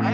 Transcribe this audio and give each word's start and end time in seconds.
Hallo 0.00 0.10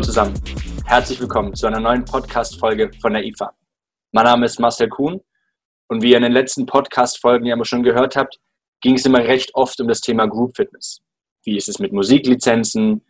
zusammen, 0.00 0.32
herzlich 0.86 1.20
willkommen 1.20 1.54
zu 1.54 1.66
einer 1.66 1.80
neuen 1.80 2.04
Podcast-Folge 2.06 2.90
von 2.98 3.12
der 3.12 3.24
IFA. 3.24 3.52
Mein 4.12 4.24
Name 4.24 4.46
ist 4.46 4.58
Marcel 4.58 4.88
Kuhn 4.88 5.20
und 5.88 6.02
wie 6.02 6.12
ihr 6.12 6.16
in 6.16 6.22
den 6.22 6.32
letzten 6.32 6.64
Podcast-Folgen 6.64 7.44
ja 7.44 7.62
schon 7.66 7.82
gehört 7.82 8.16
habt, 8.16 8.38
ging 8.80 8.94
es 8.94 9.04
immer 9.04 9.18
recht 9.18 9.54
oft 9.54 9.78
um 9.82 9.88
das 9.88 10.00
Thema 10.00 10.26
Group 10.26 10.56
Fitness. 10.56 11.02
Wie 11.42 11.58
ist 11.58 11.68
es 11.68 11.78
mit 11.78 11.92
Musiklizenzen? 11.92 13.04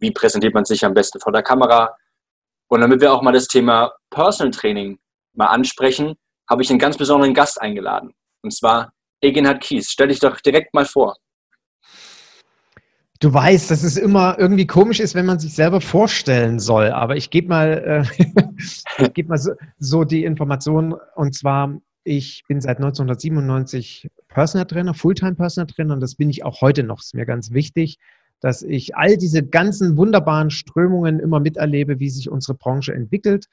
Wie 0.00 0.10
präsentiert 0.10 0.54
man 0.54 0.64
sich 0.64 0.84
am 0.84 0.94
besten 0.94 1.20
vor 1.20 1.32
der 1.32 1.44
Kamera? 1.44 1.94
Und 2.70 2.82
damit 2.82 3.00
wir 3.00 3.12
auch 3.12 3.20
mal 3.20 3.32
das 3.32 3.48
Thema 3.48 3.92
Personal 4.10 4.52
Training 4.52 4.98
mal 5.34 5.46
ansprechen, 5.46 6.14
habe 6.48 6.62
ich 6.62 6.70
einen 6.70 6.78
ganz 6.78 6.96
besonderen 6.96 7.34
Gast 7.34 7.60
eingeladen. 7.60 8.12
Und 8.42 8.54
zwar 8.54 8.92
Egenhard 9.20 9.60
Kies. 9.60 9.90
Stell 9.90 10.08
dich 10.08 10.20
doch 10.20 10.40
direkt 10.40 10.72
mal 10.72 10.86
vor. 10.86 11.16
Du 13.18 13.34
weißt, 13.34 13.70
dass 13.70 13.82
es 13.82 13.96
immer 13.96 14.38
irgendwie 14.38 14.68
komisch 14.68 15.00
ist, 15.00 15.14
wenn 15.16 15.26
man 15.26 15.40
sich 15.40 15.52
selber 15.52 15.80
vorstellen 15.80 16.60
soll. 16.60 16.90
Aber 16.90 17.16
ich 17.16 17.30
gebe 17.30 17.48
mal, 17.48 18.06
äh, 18.18 18.24
ich 19.04 19.12
geb 19.14 19.28
mal 19.28 19.36
so, 19.36 19.50
so 19.78 20.04
die 20.04 20.24
Information. 20.24 20.94
Und 21.16 21.34
zwar, 21.34 21.76
ich 22.04 22.44
bin 22.46 22.60
seit 22.60 22.76
1997 22.78 24.08
Personal 24.28 24.66
Trainer, 24.66 24.94
Fulltime 24.94 25.34
Personal 25.34 25.66
Trainer. 25.66 25.94
Und 25.94 26.00
das 26.00 26.14
bin 26.14 26.30
ich 26.30 26.44
auch 26.44 26.60
heute 26.60 26.84
noch. 26.84 27.00
Ist 27.00 27.14
mir 27.14 27.26
ganz 27.26 27.50
wichtig, 27.50 27.98
dass 28.40 28.62
ich 28.62 28.96
all 28.96 29.16
diese 29.16 29.46
ganzen 29.46 29.96
wunderbaren 29.96 30.50
Strömungen 30.50 31.20
immer 31.20 31.40
miterlebe, 31.40 32.00
wie 32.00 32.10
sich 32.10 32.30
unsere 32.30 32.56
Branche 32.56 32.94
entwickelt 32.94 33.46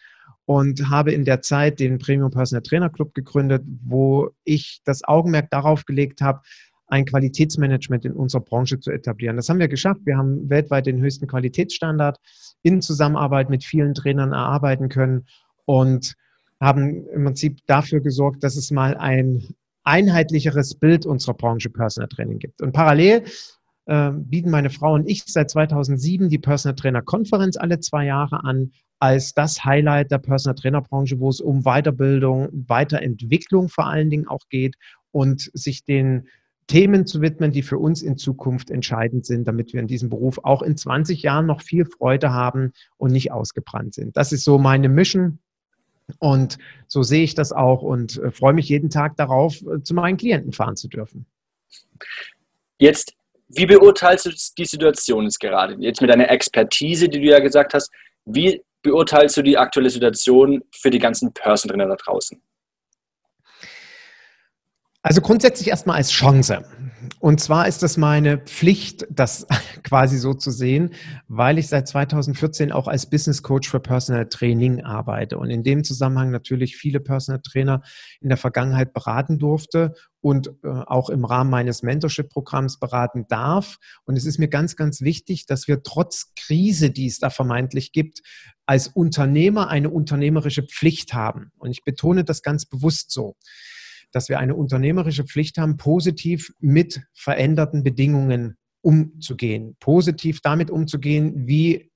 und 0.46 0.90
habe 0.90 1.12
in 1.12 1.26
der 1.26 1.42
Zeit 1.42 1.80
den 1.80 2.00
Premium 2.00 2.32
Personal 2.32 2.64
Trainer 2.64 2.90
Club 2.90 3.14
gegründet, 3.14 3.64
wo 3.84 4.30
ich 4.46 4.82
das 4.86 5.04
Augenmerk 5.04 5.50
darauf 5.52 5.86
gelegt 5.86 6.22
habe, 6.22 6.42
ein 6.88 7.06
Qualitätsmanagement 7.06 8.06
in 8.06 8.14
unserer 8.14 8.42
Branche 8.42 8.80
zu 8.80 8.92
etablieren. 8.92 9.36
Das 9.36 9.50
haben 9.50 9.60
wir 9.60 9.68
geschafft. 9.68 10.02
Wir 10.06 10.18
haben 10.18 10.50
weltweit 10.50 10.86
den 10.86 11.02
höchsten 11.02 11.28
Qualitätsstandard 11.28 12.18
in 12.64 12.82
Zusammenarbeit 12.82 13.50
mit 13.50 13.66
vielen 13.66 13.94
Trainern 13.94 14.32
erarbeiten 14.32 14.88
können 14.88 15.26
und 15.66 16.16
haben 16.62 17.06
im 17.10 17.26
Prinzip 17.26 17.60
dafür 17.68 18.00
gesorgt, 18.00 18.42
dass 18.42 18.56
es 18.56 18.72
mal 18.72 18.96
ein 18.96 19.44
einheitlicheres 19.84 20.76
Bild 20.76 21.06
unserer 21.06 21.34
Branche 21.34 21.70
Personal 21.70 22.08
Training 22.08 22.40
gibt. 22.40 22.62
Und 22.62 22.72
parallel 22.72 23.24
äh, 23.88 24.12
bieten 24.12 24.50
meine 24.50 24.70
Frau 24.70 24.94
und 24.94 25.10
ich 25.10 25.24
seit 25.26 25.50
2007 25.50 26.30
die 26.30 26.38
Personal 26.38 26.76
Trainer 26.76 27.02
Konferenz 27.02 27.58
alle 27.58 27.80
zwei 27.80 28.06
Jahre 28.06 28.44
an 28.44 28.72
als 29.00 29.34
das 29.34 29.64
Highlight 29.64 30.12
der 30.12 30.18
Personal 30.18 30.56
Trainer 30.56 30.82
Branche, 30.82 31.20
wo 31.20 31.30
es 31.30 31.40
um 31.40 31.64
Weiterbildung, 31.64 32.50
Weiterentwicklung 32.52 33.70
vor 33.70 33.88
allen 33.88 34.10
Dingen 34.10 34.28
auch 34.28 34.48
geht 34.50 34.76
und 35.12 35.50
sich 35.54 35.84
den 35.84 36.28
Themen 36.68 37.08
zu 37.08 37.22
widmen, 37.22 37.52
die 37.52 37.62
für 37.62 37.78
uns 37.78 38.02
in 38.02 38.18
Zukunft 38.18 38.70
entscheidend 38.70 39.26
sind, 39.26 39.48
damit 39.48 39.72
wir 39.72 39.80
in 39.80 39.88
diesem 39.88 40.10
Beruf 40.10 40.40
auch 40.44 40.62
in 40.62 40.76
20 40.76 41.22
Jahren 41.24 41.46
noch 41.46 41.62
viel 41.62 41.86
Freude 41.86 42.34
haben 42.34 42.74
und 42.98 43.12
nicht 43.12 43.32
ausgebrannt 43.32 43.94
sind. 43.94 44.18
Das 44.18 44.34
ist 44.34 44.44
so 44.44 44.58
meine 44.58 44.90
Mission. 44.90 45.40
Und 46.20 46.58
so 46.88 47.04
sehe 47.04 47.24
ich 47.24 47.36
das 47.36 47.52
auch 47.52 47.82
und 47.82 48.18
äh, 48.18 48.32
freue 48.32 48.54
mich 48.54 48.70
jeden 48.70 48.90
Tag 48.90 49.18
darauf, 49.18 49.62
äh, 49.62 49.82
zu 49.82 49.94
meinen 49.94 50.18
Klienten 50.18 50.54
fahren 50.54 50.78
zu 50.78 50.88
dürfen. 50.88 51.26
Jetzt, 52.80 53.17
wie 53.50 53.66
beurteilst 53.66 54.26
du 54.26 54.32
die 54.58 54.66
Situation 54.66 55.24
jetzt 55.24 55.40
gerade? 55.40 55.76
Jetzt 55.80 56.02
mit 56.02 56.10
deiner 56.10 56.30
Expertise, 56.30 57.08
die 57.08 57.20
du 57.20 57.28
ja 57.28 57.40
gesagt 57.40 57.74
hast, 57.74 57.90
wie 58.26 58.62
beurteilst 58.82 59.38
du 59.38 59.42
die 59.42 59.58
aktuelle 59.58 59.90
Situation 59.90 60.62
für 60.72 60.90
die 60.90 61.00
ganzen 61.00 61.34
Person 61.34 61.70
Trainer 61.70 61.88
da 61.88 61.96
draußen? 61.96 62.42
Also 65.02 65.22
grundsätzlich 65.22 65.70
erstmal 65.70 65.98
als 65.98 66.12
Chance. 66.12 66.64
Und 67.20 67.42
zwar 67.42 67.68
ist 67.68 67.82
es 67.82 67.98
meine 67.98 68.38
Pflicht, 68.38 69.08
das 69.10 69.48
quasi 69.84 70.18
so 70.18 70.34
zu 70.34 70.52
sehen, 70.52 70.94
weil 71.28 71.58
ich 71.58 71.68
seit 71.68 71.88
2014 71.88 72.72
auch 72.72 72.88
als 72.88 73.10
Business 73.10 73.42
Coach 73.42 73.70
für 73.70 73.80
Personal 73.80 74.28
Training 74.28 74.84
arbeite 74.84 75.38
und 75.40 75.50
in 75.50 75.64
dem 75.64 75.84
Zusammenhang 75.84 76.30
natürlich 76.30 76.78
viele 76.78 77.00
Personal 77.00 77.42
Trainer 77.42 77.82
in 78.22 78.30
der 78.30 78.38
Vergangenheit 78.38 78.94
beraten 78.94 79.40
durfte 79.40 79.96
und 80.22 80.50
äh, 80.64 80.68
auch 80.68 81.10
im 81.10 81.26
Rahmen 81.26 81.50
meines 81.50 81.82
Mentorship-Programms 81.82 82.80
beraten 82.80 83.26
darf. 83.28 83.78
Und 84.06 84.16
es 84.16 84.26
ist 84.26 84.38
mir 84.38 84.50
ganz, 84.50 84.76
ganz 84.76 85.02
wichtig, 85.02 85.46
dass 85.48 85.68
wir 85.68 85.82
trotz 85.84 86.34
Krise, 86.36 86.92
die 86.92 87.08
es 87.08 87.20
da 87.20 87.30
vermeintlich 87.30 87.94
gibt, 87.94 88.22
als 88.66 88.90
Unternehmer 88.90 89.70
eine 89.70 89.90
unternehmerische 89.90 90.64
Pflicht 90.64 91.14
haben. 91.14 91.52
Und 91.58 91.72
ich 91.72 91.84
betone 91.84 92.24
das 92.24 92.44
ganz 92.44 92.66
bewusst 92.66 93.12
so 93.12 93.36
dass 94.18 94.30
wir 94.30 94.40
eine 94.40 94.56
unternehmerische 94.56 95.26
Pflicht 95.26 95.60
haben, 95.60 95.78
positiv 95.78 96.52
mit 96.60 97.04
veränderten 97.14 97.84
Bedingungen 97.84 98.58
umzugehen, 98.82 99.76
positiv 99.80 100.42
damit 100.42 100.72
umzugehen, 100.72 101.48
wie 101.48 101.92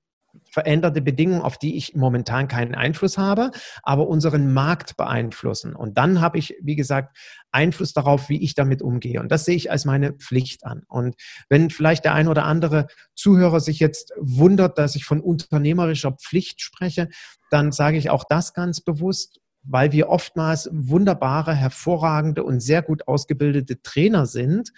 veränderte 0.48 1.02
Bedingungen, 1.02 1.42
auf 1.42 1.58
die 1.58 1.76
ich 1.76 1.96
momentan 1.96 2.46
keinen 2.46 2.76
Einfluss 2.76 3.18
habe, 3.18 3.50
aber 3.82 4.06
unseren 4.06 4.52
Markt 4.52 4.96
beeinflussen. 4.96 5.74
Und 5.74 5.98
dann 5.98 6.20
habe 6.20 6.38
ich, 6.38 6.54
wie 6.62 6.76
gesagt, 6.76 7.16
Einfluss 7.50 7.92
darauf, 7.92 8.28
wie 8.28 8.40
ich 8.40 8.54
damit 8.54 8.82
umgehe. 8.82 9.18
Und 9.18 9.32
das 9.32 9.44
sehe 9.44 9.56
ich 9.56 9.72
als 9.72 9.84
meine 9.84 10.12
Pflicht 10.12 10.64
an. 10.64 10.84
Und 10.86 11.16
wenn 11.48 11.70
vielleicht 11.70 12.04
der 12.04 12.14
ein 12.14 12.28
oder 12.28 12.44
andere 12.44 12.86
Zuhörer 13.16 13.58
sich 13.58 13.80
jetzt 13.80 14.12
wundert, 14.16 14.78
dass 14.78 14.94
ich 14.94 15.04
von 15.04 15.20
unternehmerischer 15.20 16.12
Pflicht 16.12 16.60
spreche, 16.62 17.08
dann 17.50 17.72
sage 17.72 17.98
ich 17.98 18.10
auch 18.10 18.22
das 18.28 18.54
ganz 18.54 18.80
bewusst 18.80 19.41
weil 19.62 19.92
wir 19.92 20.08
oftmals 20.08 20.68
wunderbare, 20.72 21.54
hervorragende 21.54 22.44
und 22.44 22.60
sehr 22.60 22.82
gut 22.82 23.06
ausgebildete 23.08 23.82
Trainer 23.82 24.26
sind 24.26 24.72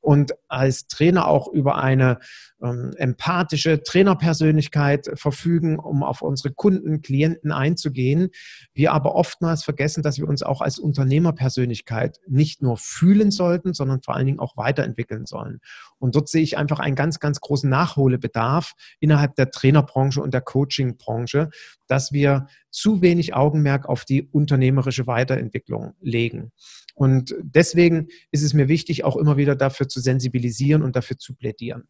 und 0.00 0.34
als 0.48 0.86
Trainer 0.86 1.26
auch 1.26 1.48
über 1.48 1.76
eine 1.76 2.18
ähm, 2.62 2.92
empathische 2.96 3.82
Trainerpersönlichkeit 3.82 5.10
verfügen, 5.14 5.78
um 5.78 6.02
auf 6.02 6.22
unsere 6.22 6.52
Kunden, 6.52 7.02
Klienten 7.02 7.52
einzugehen. 7.52 8.30
Wir 8.74 8.92
aber 8.92 9.14
oftmals 9.14 9.64
vergessen, 9.64 10.02
dass 10.02 10.18
wir 10.18 10.28
uns 10.28 10.42
auch 10.42 10.60
als 10.60 10.78
Unternehmerpersönlichkeit 10.78 12.18
nicht 12.26 12.62
nur 12.62 12.76
fühlen 12.76 13.30
sollten, 13.30 13.72
sondern 13.72 14.02
vor 14.02 14.14
allen 14.14 14.26
Dingen 14.26 14.40
auch 14.40 14.56
weiterentwickeln 14.56 15.26
sollen. 15.26 15.60
Und 15.98 16.14
dort 16.16 16.28
sehe 16.28 16.42
ich 16.42 16.56
einfach 16.56 16.78
einen 16.78 16.96
ganz, 16.96 17.18
ganz 17.20 17.40
großen 17.40 17.68
Nachholbedarf 17.68 18.72
innerhalb 19.00 19.34
der 19.36 19.50
Trainerbranche 19.50 20.22
und 20.22 20.34
der 20.34 20.40
Coachingbranche, 20.40 21.50
dass 21.86 22.12
wir 22.12 22.46
zu 22.70 23.02
wenig 23.02 23.34
Augenmerk 23.34 23.86
auf 23.86 24.04
die 24.04 24.28
unternehmerische 24.30 25.06
Weiterentwicklung 25.06 25.94
legen. 26.00 26.52
Und 26.94 27.34
deswegen 27.40 28.08
ist 28.30 28.42
es 28.42 28.54
mir 28.54 28.68
wichtig, 28.68 29.04
auch 29.04 29.16
immer 29.16 29.36
wieder 29.36 29.56
dafür 29.56 29.88
zu 29.88 30.00
sensibilisieren 30.00 30.82
und 30.82 30.96
dafür 30.96 31.18
zu 31.18 31.34
plädieren. 31.34 31.84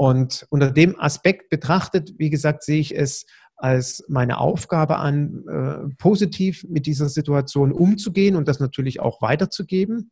Und 0.00 0.46
unter 0.48 0.70
dem 0.70 0.98
Aspekt 0.98 1.50
betrachtet, 1.50 2.14
wie 2.16 2.30
gesagt, 2.30 2.62
sehe 2.62 2.80
ich 2.80 2.96
es 2.96 3.26
als 3.56 4.02
meine 4.08 4.38
Aufgabe 4.38 4.96
an, 4.96 5.44
äh, 5.46 5.94
positiv 5.98 6.64
mit 6.70 6.86
dieser 6.86 7.10
Situation 7.10 7.70
umzugehen 7.70 8.34
und 8.34 8.48
das 8.48 8.60
natürlich 8.60 9.00
auch 9.00 9.20
weiterzugeben 9.20 10.10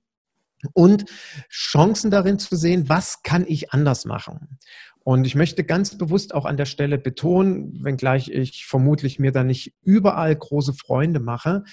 und 0.75 1.06
Chancen 1.50 2.10
darin 2.10 2.38
zu 2.38 2.54
sehen, 2.54 2.91
was 2.91 3.22
kann 3.22 3.47
ich 3.49 3.72
anders 3.72 4.04
machen. 4.04 4.59
Und 5.04 5.26
ich 5.26 5.34
möchte 5.34 5.65
ganz 5.65 5.97
bewusst 5.97 6.34
auch 6.34 6.44
an 6.44 6.59
der 6.59 6.66
Stelle 6.66 6.99
betonen, 6.99 7.82
wenngleich 7.82 8.28
ich 8.28 8.66
vermutlich 8.66 9.19
mir 9.19 9.32
da 9.32 9.43
nicht 9.43 9.72
überall 9.81 10.37
große 10.37 10.75
Freunde 10.75 11.19
mache, 11.19 11.65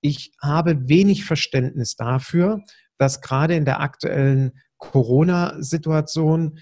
ich 0.00 0.32
habe 0.42 0.88
wenig 0.88 1.24
Verständnis 1.24 1.94
dafür, 1.94 2.64
dass 2.98 3.20
gerade 3.20 3.54
in 3.54 3.64
der 3.64 3.78
aktuellen 3.78 4.58
Corona-Situation 4.78 6.58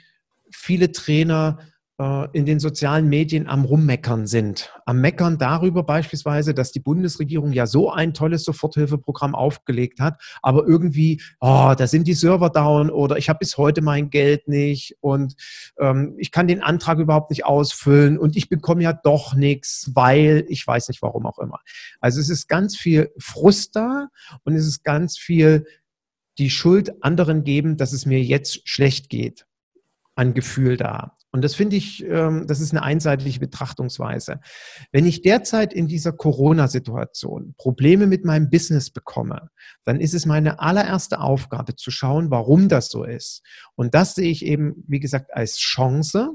viele 0.51 0.93
Trainer 0.93 1.59
äh, 2.01 2.29
in 2.33 2.47
den 2.47 2.61
sozialen 2.61 3.09
Medien 3.09 3.49
am 3.49 3.65
Rummeckern 3.65 4.27
sind. 4.27 4.73
Am 4.87 5.01
Meckern 5.01 5.37
darüber 5.37 5.83
beispielsweise, 5.83 6.55
dass 6.55 6.71
die 6.71 6.81
Bundesregierung 6.81 7.53
ja 7.53 7.67
so 7.67 7.91
ein 7.91 8.15
tolles 8.15 8.45
Soforthilfeprogramm 8.45 9.35
aufgelegt 9.35 9.99
hat, 9.99 10.21
aber 10.41 10.65
irgendwie, 10.67 11.21
oh, 11.41 11.75
da 11.77 11.87
sind 11.89 12.07
die 12.07 12.15
Server 12.15 12.51
down 12.51 12.91
oder 12.91 13.19
ich 13.19 13.29
habe 13.29 13.41
bis 13.41 13.59
heute 13.59 13.83
mein 13.83 14.11
Geld 14.11 14.47
nicht 14.47 14.97
und 15.01 15.35
ähm, 15.79 16.15
ich 16.19 16.31
kann 16.31 16.47
den 16.47 16.63
Antrag 16.63 16.99
überhaupt 16.99 17.31
nicht 17.31 17.45
ausfüllen 17.45 18.17
und 18.17 18.37
ich 18.37 18.49
bekomme 18.49 18.85
ja 18.85 18.93
doch 18.93 19.35
nichts, 19.35 19.91
weil 19.95 20.45
ich 20.49 20.65
weiß 20.65 20.89
nicht 20.89 21.03
warum 21.03 21.27
auch 21.27 21.41
immer. 21.41 21.59
Also 22.01 22.21
es 22.21 22.31
ist 22.31 22.47
ganz 22.47 22.77
viel 22.77 23.11
Frust 23.19 23.75
da 23.75 24.09
und 24.45 24.55
es 24.55 24.67
ist 24.67 24.85
ganz 24.85 25.19
viel 25.19 25.67
die 26.39 26.51
Schuld 26.51 27.03
anderen 27.03 27.43
geben, 27.43 27.77
dass 27.77 27.93
es 27.93 28.07
mir 28.07 28.23
jetzt 28.23 28.69
schlecht 28.69 29.09
geht 29.09 29.49
an 30.19 30.35
Gefühl 30.35 30.77
da. 30.77 31.15
Und 31.31 31.45
das 31.45 31.55
finde 31.55 31.77
ich, 31.77 32.05
ähm, 32.05 32.47
das 32.49 32.59
ist 32.59 32.73
eine 32.73 32.83
einseitige 32.83 33.39
Betrachtungsweise. 33.39 34.41
Wenn 34.91 35.07
ich 35.07 35.23
derzeit 35.23 35.73
in 35.73 35.87
dieser 35.87 36.13
Corona-Situation 36.13 37.55
Probleme 37.57 38.09
mit 38.09 38.25
meinem 38.25 38.51
Business 38.51 38.91
bekomme, 38.91 39.51
dann 39.85 40.01
ist 40.01 40.15
es 40.15 40.27
meine 40.27 40.59
allererste 40.59 41.21
Aufgabe 41.21 41.77
zu 41.77 41.93
schauen, 41.93 42.33
warum 42.33 42.69
das 42.69 42.89
so 42.89 43.05
ist. 43.05 43.43
Und 43.77 43.95
das 43.95 44.17
sehe 44.17 44.29
ich 44.29 44.45
eben, 44.45 44.83
wie 44.89 44.99
gesagt, 44.99 45.33
als 45.33 45.59
Chance, 45.59 46.31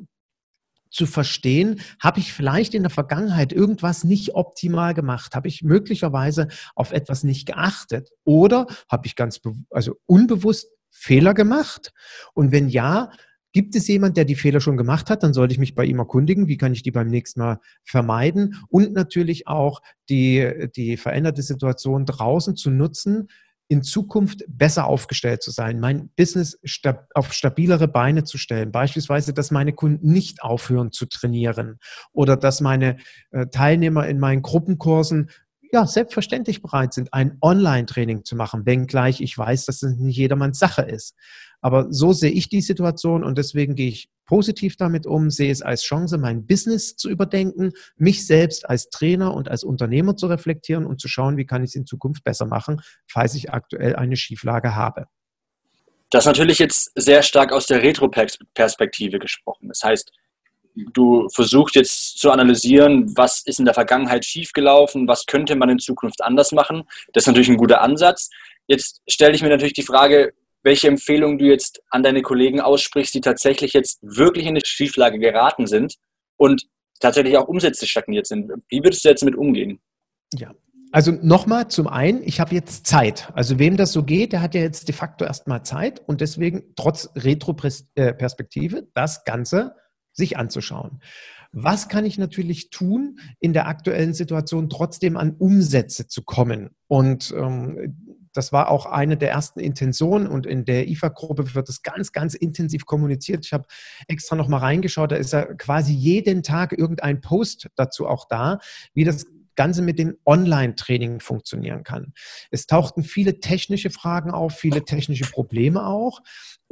zu 0.89 1.07
verstehen, 1.07 1.81
habe 2.00 2.19
ich 2.19 2.33
vielleicht 2.33 2.75
in 2.75 2.83
der 2.83 2.91
Vergangenheit 2.91 3.51
irgendwas 3.51 4.03
nicht 4.03 4.36
optimal 4.36 4.94
gemacht? 4.94 5.33
Habe 5.33 5.47
ich 5.47 5.63
möglicherweise 5.63 6.50
auf 6.75 6.91
etwas 6.91 7.24
nicht 7.24 7.47
geachtet? 7.47 8.12
Oder 8.25 8.68
habe 8.88 9.07
ich 9.07 9.15
ganz, 9.15 9.41
also 9.71 9.95
unbewusst 10.06 10.68
Fehler 10.91 11.33
gemacht? 11.33 11.94
Und 12.36 12.51
wenn 12.51 12.69
ja, 12.69 13.09
Gibt 13.53 13.75
es 13.75 13.88
jemand, 13.88 14.17
der 14.17 14.25
die 14.25 14.35
Fehler 14.35 14.59
schon 14.59 14.77
gemacht 14.77 15.09
hat, 15.09 15.23
dann 15.23 15.33
sollte 15.33 15.53
ich 15.53 15.59
mich 15.59 15.75
bei 15.75 15.85
ihm 15.85 16.00
erkundigen, 16.00 16.47
wie 16.47 16.57
kann 16.57 16.73
ich 16.73 16.81
die 16.81 16.91
beim 16.91 17.07
nächsten 17.07 17.39
Mal 17.39 17.59
vermeiden? 17.83 18.55
Und 18.67 18.94
natürlich 18.94 19.47
auch 19.47 19.81
die, 20.09 20.69
die 20.75 20.97
veränderte 20.97 21.44
Situation 21.44 22.05
draußen 22.05 22.55
zu 22.55 22.71
nutzen, 22.71 23.29
in 23.67 23.81
Zukunft 23.81 24.44
besser 24.47 24.85
aufgestellt 24.88 25.41
zu 25.41 25.51
sein, 25.51 25.79
mein 25.79 26.09
Business 26.15 26.59
stab 26.63 27.07
auf 27.13 27.33
stabilere 27.33 27.88
Beine 27.88 28.23
zu 28.23 28.38
stellen. 28.38 28.71
Beispielsweise, 28.71 29.33
dass 29.33 29.51
meine 29.51 29.73
Kunden 29.73 30.11
nicht 30.11 30.44
aufhören 30.44 30.91
zu 30.91 31.05
trainieren 31.05 31.79
oder 32.11 32.35
dass 32.38 32.59
meine 32.61 32.97
äh, 33.31 33.47
Teilnehmer 33.47 34.07
in 34.07 34.19
meinen 34.19 34.41
Gruppenkursen 34.41 35.29
ja, 35.73 35.87
selbstverständlich 35.87 36.61
bereit 36.61 36.93
sind, 36.93 37.13
ein 37.13 37.37
Online-Training 37.41 38.23
zu 38.23 38.35
machen, 38.35 38.67
wenngleich 38.67 39.21
ich 39.21 39.35
weiß, 39.35 39.65
dass 39.65 39.81
es 39.81 39.97
nicht 39.97 40.17
jedermanns 40.17 40.59
Sache 40.59 40.83
ist. 40.83 41.15
Aber 41.61 41.87
so 41.89 42.13
sehe 42.13 42.29
ich 42.29 42.47
die 42.47 42.61
Situation 42.61 43.23
und 43.23 43.39
deswegen 43.39 43.73
gehe 43.73 43.89
ich 43.89 44.09
positiv 44.25 44.77
damit 44.77 45.07
um, 45.07 45.31
sehe 45.31 45.51
es 45.51 45.63
als 45.63 45.81
Chance, 45.81 46.19
mein 46.19 46.45
Business 46.45 46.95
zu 46.95 47.09
überdenken, 47.09 47.71
mich 47.95 48.27
selbst 48.27 48.69
als 48.69 48.91
Trainer 48.91 49.33
und 49.33 49.49
als 49.49 49.63
Unternehmer 49.63 50.15
zu 50.15 50.27
reflektieren 50.27 50.85
und 50.85 51.01
zu 51.01 51.07
schauen, 51.07 51.37
wie 51.37 51.45
kann 51.45 51.63
ich 51.63 51.71
es 51.71 51.75
in 51.75 51.87
Zukunft 51.87 52.23
besser 52.23 52.45
machen, 52.45 52.79
falls 53.07 53.33
ich 53.33 53.51
aktuell 53.51 53.95
eine 53.95 54.15
Schieflage 54.15 54.75
habe. 54.75 55.07
Das 56.11 56.25
ist 56.25 56.27
natürlich 56.27 56.59
jetzt 56.59 56.91
sehr 56.93 57.23
stark 57.23 57.51
aus 57.51 57.65
der 57.65 57.81
Retro-Perspektive 57.81 59.17
gesprochen. 59.17 59.69
Das 59.69 59.81
heißt, 59.83 60.11
du 60.75 61.27
versuchst 61.29 61.75
jetzt 61.75 62.19
zu 62.19 62.31
analysieren, 62.31 63.15
was 63.15 63.41
ist 63.45 63.59
in 63.59 63.65
der 63.65 63.73
Vergangenheit 63.73 64.25
schiefgelaufen, 64.25 65.07
was 65.07 65.25
könnte 65.25 65.55
man 65.55 65.69
in 65.69 65.79
Zukunft 65.79 66.23
anders 66.23 66.51
machen. 66.51 66.83
Das 67.13 67.23
ist 67.23 67.27
natürlich 67.27 67.49
ein 67.49 67.57
guter 67.57 67.81
Ansatz. 67.81 68.29
Jetzt 68.67 69.01
stelle 69.07 69.35
ich 69.35 69.41
mir 69.41 69.49
natürlich 69.49 69.73
die 69.73 69.83
Frage, 69.83 70.33
welche 70.63 70.87
Empfehlungen 70.87 71.37
du 71.37 71.45
jetzt 71.45 71.81
an 71.89 72.03
deine 72.03 72.21
Kollegen 72.21 72.61
aussprichst, 72.61 73.13
die 73.13 73.21
tatsächlich 73.21 73.73
jetzt 73.73 73.99
wirklich 74.01 74.45
in 74.45 74.51
eine 74.51 74.61
Schieflage 74.63 75.19
geraten 75.19 75.67
sind 75.67 75.95
und 76.37 76.67
tatsächlich 76.99 77.37
auch 77.37 77.47
Umsätze 77.47 77.85
stagniert 77.85 78.27
sind. 78.27 78.51
Wie 78.69 78.81
würdest 78.81 79.03
du 79.03 79.09
jetzt 79.09 79.21
damit 79.21 79.35
umgehen? 79.35 79.79
Ja, 80.33 80.53
also 80.93 81.11
nochmal 81.11 81.69
zum 81.69 81.87
einen, 81.87 82.23
ich 82.23 82.39
habe 82.39 82.55
jetzt 82.55 82.85
Zeit. 82.85 83.29
Also 83.33 83.59
wem 83.59 83.77
das 83.77 83.91
so 83.91 84.03
geht, 84.03 84.31
der 84.31 84.41
hat 84.41 84.53
ja 84.53 84.61
jetzt 84.61 84.87
de 84.87 84.95
facto 84.95 85.25
erstmal 85.25 85.63
Zeit 85.63 86.01
und 86.07 86.21
deswegen 86.21 86.73
trotz 86.75 87.09
Retro-Perspektive 87.15 88.87
das 88.93 89.25
Ganze 89.25 89.75
sich 90.13 90.38
anzuschauen. 90.38 91.01
Was 91.51 91.88
kann 91.88 92.06
ich 92.06 92.18
natürlich 92.18 92.71
tun, 92.71 93.19
in 93.39 93.54
der 93.54 93.68
aktuellen 93.68 94.15
Situation 94.15 94.69
trotzdem 94.69 95.18
an 95.18 95.36
Umsätze 95.38 96.07
zu 96.07 96.24
kommen? 96.24 96.71
Und 96.88 97.33
ähm, 97.38 97.95
das 98.33 98.51
war 98.51 98.69
auch 98.69 98.88
eine 98.88 99.18
der 99.18 99.30
ersten 99.30 99.60
Intentionen 99.60 100.27
und 100.27 100.48
in 100.48 100.65
der 100.65 100.88
IFA-Gruppe 100.88 101.54
wird 101.54 101.69
es 101.69 101.83
ganz, 101.83 102.12
ganz 102.12 102.33
intensiv 102.33 102.86
kommuniziert. 102.86 103.45
Ich 103.45 103.54
habe 103.54 103.65
extra 104.07 104.36
noch 104.36 104.48
mal 104.48 104.57
reingeschaut, 104.57 105.12
da 105.12 105.15
ist 105.15 105.33
ja 105.33 105.45
quasi 105.54 105.94
jeden 105.94 106.42
Tag 106.42 106.74
irgendein 106.77 107.21
Post 107.21 107.69
dazu 107.75 108.07
auch 108.07 108.27
da, 108.27 108.57
wie 108.95 109.04
das 109.04 109.27
Ganze 109.56 109.83
mit 109.83 110.00
dem 110.00 110.18
Online-Training 110.25 111.19
funktionieren 111.19 111.83
kann. 111.83 112.13
Es 112.50 112.65
tauchten 112.65 113.04
viele 113.04 113.39
technische 113.39 113.92
Fragen 113.92 114.31
auf, 114.31 114.54
viele 114.54 114.83
technische 114.83 115.30
Probleme 115.30 115.86
auch. 115.86 116.21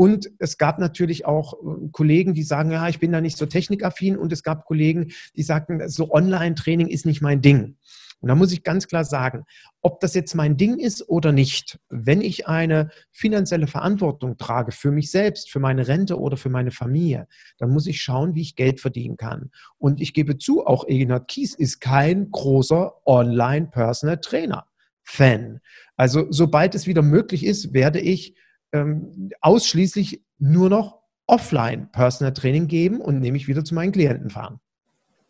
Und 0.02 0.32
es 0.40 0.58
gab 0.58 0.80
natürlich 0.80 1.28
auch 1.28 1.54
äh, 1.54 1.90
Kollegen, 1.92 2.34
die 2.34 2.42
sagen, 2.42 2.72
ja, 2.72 2.90
ich 2.90 2.98
bin 2.98 3.12
da 3.12 3.22
nicht 3.22 3.38
so 3.38 3.46
technikaffin. 3.46 4.18
Und 4.18 4.34
es 4.34 4.42
gab 4.42 4.66
Kollegen, 4.66 5.12
die 5.36 5.44
sagten, 5.44 5.88
so 5.90 6.10
Online-Training 6.10 6.88
ist 6.88 7.06
nicht 7.06 7.22
mein 7.22 7.44
Ding. 7.44 7.78
Und 8.20 8.28
da 8.28 8.34
muss 8.34 8.52
ich 8.52 8.64
ganz 8.64 8.88
klar 8.88 9.06
sagen, 9.06 9.44
ob 9.80 10.00
das 10.00 10.16
jetzt 10.16 10.34
mein 10.34 10.58
Ding 10.58 10.80
ist 10.80 11.08
oder 11.08 11.32
nicht, 11.32 11.78
wenn 11.90 12.22
ich 12.22 12.48
eine 12.48 12.90
finanzielle 13.12 13.68
Verantwortung 13.68 14.38
trage 14.38 14.72
für 14.72 14.90
mich 14.90 15.12
selbst, 15.12 15.52
für 15.52 15.60
meine 15.60 15.88
Rente 15.88 16.20
oder 16.20 16.36
für 16.36 16.50
meine 16.50 16.72
Familie, 16.72 17.28
dann 17.60 17.70
muss 17.70 17.86
ich 17.86 18.02
schauen, 18.02 18.34
wie 18.34 18.42
ich 18.42 18.56
Geld 18.56 18.80
verdienen 18.80 19.18
kann. 19.18 19.52
Und 19.78 20.02
ich 20.02 20.16
gebe 20.16 20.40
zu, 20.40 20.66
auch 20.66 20.88
Eginhard 20.88 21.28
Kies 21.28 21.54
ist 21.54 21.80
kein 21.80 22.32
großer 22.32 22.94
Online-Personal 23.06 24.18
Trainer. 24.18 24.66
Fan. 25.04 25.60
Also 25.96 26.26
sobald 26.32 26.74
es 26.74 26.88
wieder 26.88 27.04
möglich 27.04 27.46
ist, 27.46 27.74
werde 27.74 28.00
ich 28.00 28.34
ähm, 28.74 29.32
ausschließlich 29.42 30.24
nur 30.40 30.70
noch 30.70 31.00
offline 31.28 31.90
Personal 31.92 32.34
Training 32.34 32.68
geben 32.68 33.00
und 33.00 33.20
nämlich 33.20 33.48
wieder 33.48 33.64
zu 33.64 33.74
meinen 33.76 33.92
Klienten 33.92 34.30
fahren. 34.30 34.60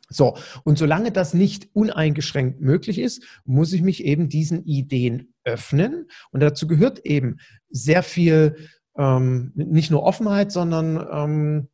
So, 0.09 0.35
und 0.63 0.77
solange 0.77 1.11
das 1.11 1.33
nicht 1.33 1.69
uneingeschränkt 1.73 2.59
möglich 2.59 2.99
ist, 2.99 3.23
muss 3.45 3.71
ich 3.71 3.81
mich 3.81 4.03
eben 4.03 4.27
diesen 4.27 4.65
Ideen 4.65 5.33
öffnen. 5.45 6.07
Und 6.31 6.41
dazu 6.41 6.67
gehört 6.67 6.99
eben 7.05 7.37
sehr 7.69 8.03
viel, 8.03 8.57
ähm, 8.97 9.51
nicht 9.55 9.89
nur 9.89 10.03
Offenheit, 10.03 10.51
sondern 10.51 11.07
ähm, 11.11 11.67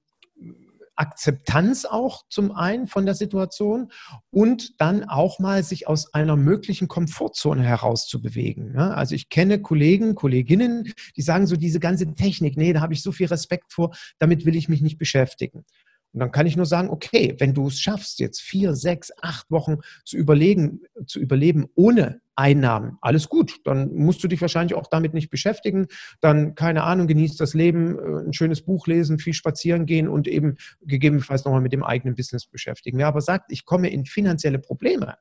Akzeptanz 0.97 1.85
auch 1.85 2.23
zum 2.29 2.51
einen 2.51 2.87
von 2.87 3.05
der 3.05 3.15
Situation 3.15 3.91
und 4.29 4.81
dann 4.81 5.03
auch 5.05 5.39
mal 5.39 5.63
sich 5.63 5.87
aus 5.87 6.13
einer 6.13 6.35
möglichen 6.35 6.87
Komfortzone 6.87 7.63
herauszubewegen. 7.63 8.77
Also 8.77 9.15
ich 9.15 9.29
kenne 9.29 9.61
Kollegen, 9.61 10.15
Kolleginnen, 10.15 10.91
die 11.15 11.21
sagen 11.21 11.47
so 11.47 11.55
diese 11.55 11.79
ganze 11.79 12.13
Technik, 12.13 12.57
nee, 12.57 12.73
da 12.73 12.81
habe 12.81 12.93
ich 12.93 13.01
so 13.01 13.11
viel 13.11 13.27
Respekt 13.27 13.71
vor, 13.71 13.95
damit 14.19 14.45
will 14.45 14.55
ich 14.55 14.69
mich 14.69 14.81
nicht 14.81 14.97
beschäftigen. 14.97 15.65
Und 16.13 16.19
dann 16.21 16.31
kann 16.31 16.47
ich 16.47 16.57
nur 16.57 16.65
sagen, 16.65 16.89
okay, 16.89 17.35
wenn 17.37 17.53
du 17.53 17.67
es 17.67 17.79
schaffst, 17.79 18.19
jetzt 18.19 18.41
vier, 18.41 18.75
sechs, 18.75 19.11
acht 19.21 19.51
Wochen 19.51 19.77
zu 20.03 20.17
überlegen, 20.17 20.81
zu 21.05 21.19
überleben 21.19 21.67
ohne 21.75 22.21
Einnahmen, 22.37 22.97
alles 23.01 23.29
gut. 23.29 23.59
Dann 23.65 23.93
musst 23.95 24.23
du 24.23 24.27
dich 24.27 24.39
wahrscheinlich 24.41 24.75
auch 24.75 24.87
damit 24.87 25.13
nicht 25.13 25.29
beschäftigen. 25.29 25.87
Dann, 26.21 26.55
keine 26.55 26.83
Ahnung, 26.83 27.07
genießt 27.07 27.39
das 27.39 27.53
Leben, 27.53 27.97
äh, 27.97 28.27
ein 28.27 28.33
schönes 28.33 28.61
Buch 28.61 28.87
lesen, 28.87 29.19
viel 29.19 29.33
spazieren 29.33 29.85
gehen 29.85 30.07
und 30.07 30.27
eben 30.27 30.57
gegebenenfalls 30.81 31.45
nochmal 31.45 31.61
mit 31.61 31.73
dem 31.73 31.83
eigenen 31.83 32.15
Business 32.15 32.45
beschäftigen. 32.45 32.97
Wer 32.97 33.07
aber 33.07 33.21
sagt, 33.21 33.51
ich 33.51 33.65
komme 33.65 33.89
in 33.89 34.05
finanzielle 34.05 34.59
Probleme, 34.59 35.15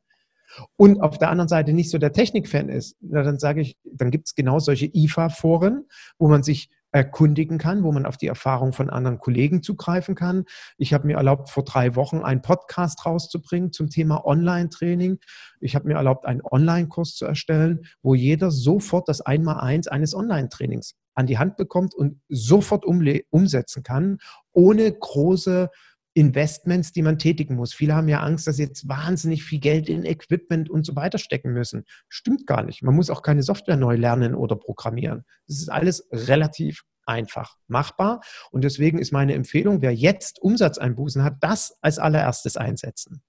und 0.77 1.01
auf 1.01 1.19
der 1.19 1.31
anderen 1.31 1.49
Seite 1.49 1.73
nicht 1.73 1.91
so 1.91 1.99
der 1.99 2.13
Technikfan 2.13 2.69
ist, 2.69 2.97
dann 3.01 3.39
sage 3.39 3.61
ich, 3.61 3.77
dann 3.85 4.11
gibt 4.11 4.29
es 4.29 4.35
genau 4.35 4.59
solche 4.59 4.87
IFA-Foren, 4.87 5.85
wo 6.19 6.29
man 6.29 6.43
sich 6.43 6.71
erkundigen 6.93 7.59
kann, 7.59 7.83
wo 7.83 7.93
man 7.93 8.06
auf 8.06 8.17
die 8.17 8.27
Erfahrung 8.27 8.73
von 8.73 8.91
anderen 8.91 9.19
Kollegen 9.19 9.62
zugreifen 9.62 10.15
kann. 10.15 10.44
Ich 10.79 10.94
habe 10.94 11.06
mir 11.06 11.17
erlaubt, 11.17 11.50
vor 11.50 11.65
drei 11.65 11.94
Wochen 11.94 12.19
einen 12.19 12.43
Podcast 12.43 13.05
rauszubringen 13.05 13.73
zum 13.73 13.91
Thema 13.91 14.25
Online-Training. 14.25 15.19
Ich 15.61 15.75
habe 15.75 15.88
mir 15.88 15.94
erlaubt, 15.94 16.27
einen 16.27 16.43
Online-Kurs 16.43 17.15
zu 17.15 17.27
erstellen, 17.27 17.87
wo 18.03 18.15
jeder 18.15 18.51
sofort 18.51 19.08
das 19.08 19.20
Einmaleins 19.20 19.89
eines 19.89 20.15
Online-Trainings 20.15 20.94
an 21.15 21.27
die 21.27 21.39
Hand 21.39 21.56
bekommt 21.56 21.94
und 21.94 22.20
sofort 22.29 22.84
umsetzen 22.84 23.82
kann, 23.82 24.19
ohne 24.53 24.93
große 24.93 25.70
Investments, 26.17 26.93
die 26.93 27.03
man 27.03 27.19
tätigen 27.19 27.56
muss. 27.56 27.75
Viele 27.75 27.94
haben 27.94 28.08
ja 28.08 28.20
Angst, 28.20 28.46
dass 28.46 28.56
sie 28.56 28.63
jetzt 28.63 28.89
wahnsinnig 28.89 29.44
viel 29.44 29.61
Geld 29.61 29.91
in 29.91 30.06
Equipment 30.06 30.70
und 30.70 30.87
so 30.87 30.96
weiter 30.96 31.19
stecken 31.19 31.53
müssen. 31.53 31.85
Stimmt 32.08 32.46
gar 32.46 32.63
nicht. 32.63 32.82
Man 32.82 32.94
muss 32.94 33.11
auch 33.11 33.20
keine 33.20 33.43
Software 33.43 33.77
neu 33.77 33.96
lernen 33.96 34.35
oder 34.35 34.56
programmieren. 34.56 35.27
Das 35.46 35.58
ist 35.58 35.70
alles 35.70 36.08
relativ 36.11 36.85
einfach 37.05 37.56
machbar. 37.69 38.23
Und 38.51 38.65
deswegen 38.65 38.99
ist 38.99 39.13
meine 39.13 39.35
Empfehlung, 39.35 39.82
wer 39.82 39.94
jetzt 39.94 40.41
Umsatzeinbußen 40.41 41.23
hat, 41.23 41.35
das 41.41 41.77
als 41.82 41.99
allererstes 41.99 42.56
einsetzen. 42.56 43.23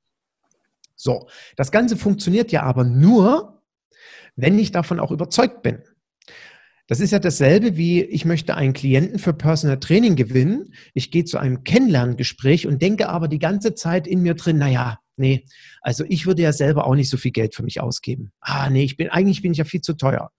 So, 0.95 1.27
das 1.57 1.71
Ganze 1.71 1.97
funktioniert 1.97 2.53
ja 2.53 2.63
aber 2.63 2.85
nur, 2.85 3.61
wenn 4.37 4.57
ich 4.57 4.71
davon 4.71 5.01
auch 5.01 5.11
überzeugt 5.11 5.61
bin. 5.61 5.83
Das 6.87 7.01
ist 7.01 7.11
ja 7.11 7.19
dasselbe 7.19 7.75
wie, 7.75 8.01
ich 8.01 8.23
möchte 8.23 8.55
einen 8.55 8.71
Klienten 8.71 9.19
für 9.19 9.33
Personal 9.33 9.79
Training 9.79 10.15
gewinnen. 10.15 10.73
Ich 10.93 11.11
gehe 11.11 11.25
zu 11.25 11.37
einem 11.37 11.65
Kennenlerngespräch 11.65 12.65
und 12.65 12.81
denke 12.81 13.09
aber 13.09 13.27
die 13.27 13.39
ganze 13.39 13.75
Zeit 13.75 14.07
in 14.07 14.21
mir 14.21 14.35
drin, 14.35 14.57
naja, 14.57 14.99
nee, 15.17 15.45
also 15.81 16.05
ich 16.07 16.25
würde 16.25 16.43
ja 16.43 16.53
selber 16.53 16.87
auch 16.87 16.95
nicht 16.95 17.09
so 17.09 17.17
viel 17.17 17.31
Geld 17.31 17.55
für 17.55 17.63
mich 17.63 17.81
ausgeben. 17.81 18.31
Ah, 18.39 18.69
nee, 18.69 18.83
ich 18.83 18.95
bin, 18.95 19.09
eigentlich 19.09 19.41
bin 19.41 19.51
ich 19.51 19.57
ja 19.57 19.65
viel 19.65 19.81
zu 19.81 19.95
teuer. 19.95 20.31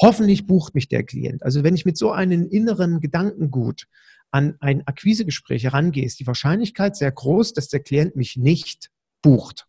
Hoffentlich 0.00 0.46
bucht 0.46 0.74
mich 0.74 0.88
der 0.88 1.02
Klient. 1.02 1.42
Also 1.42 1.62
wenn 1.62 1.74
ich 1.74 1.84
mit 1.84 1.98
so 1.98 2.10
einem 2.10 2.48
inneren 2.48 3.00
Gedankengut 3.00 3.86
an 4.30 4.56
ein 4.60 4.86
Akquisegespräch 4.86 5.64
herangehe, 5.64 6.06
ist 6.06 6.18
die 6.20 6.26
Wahrscheinlichkeit 6.26 6.96
sehr 6.96 7.12
groß, 7.12 7.52
dass 7.52 7.68
der 7.68 7.80
Klient 7.80 8.16
mich 8.16 8.38
nicht 8.38 8.90
bucht. 9.20 9.66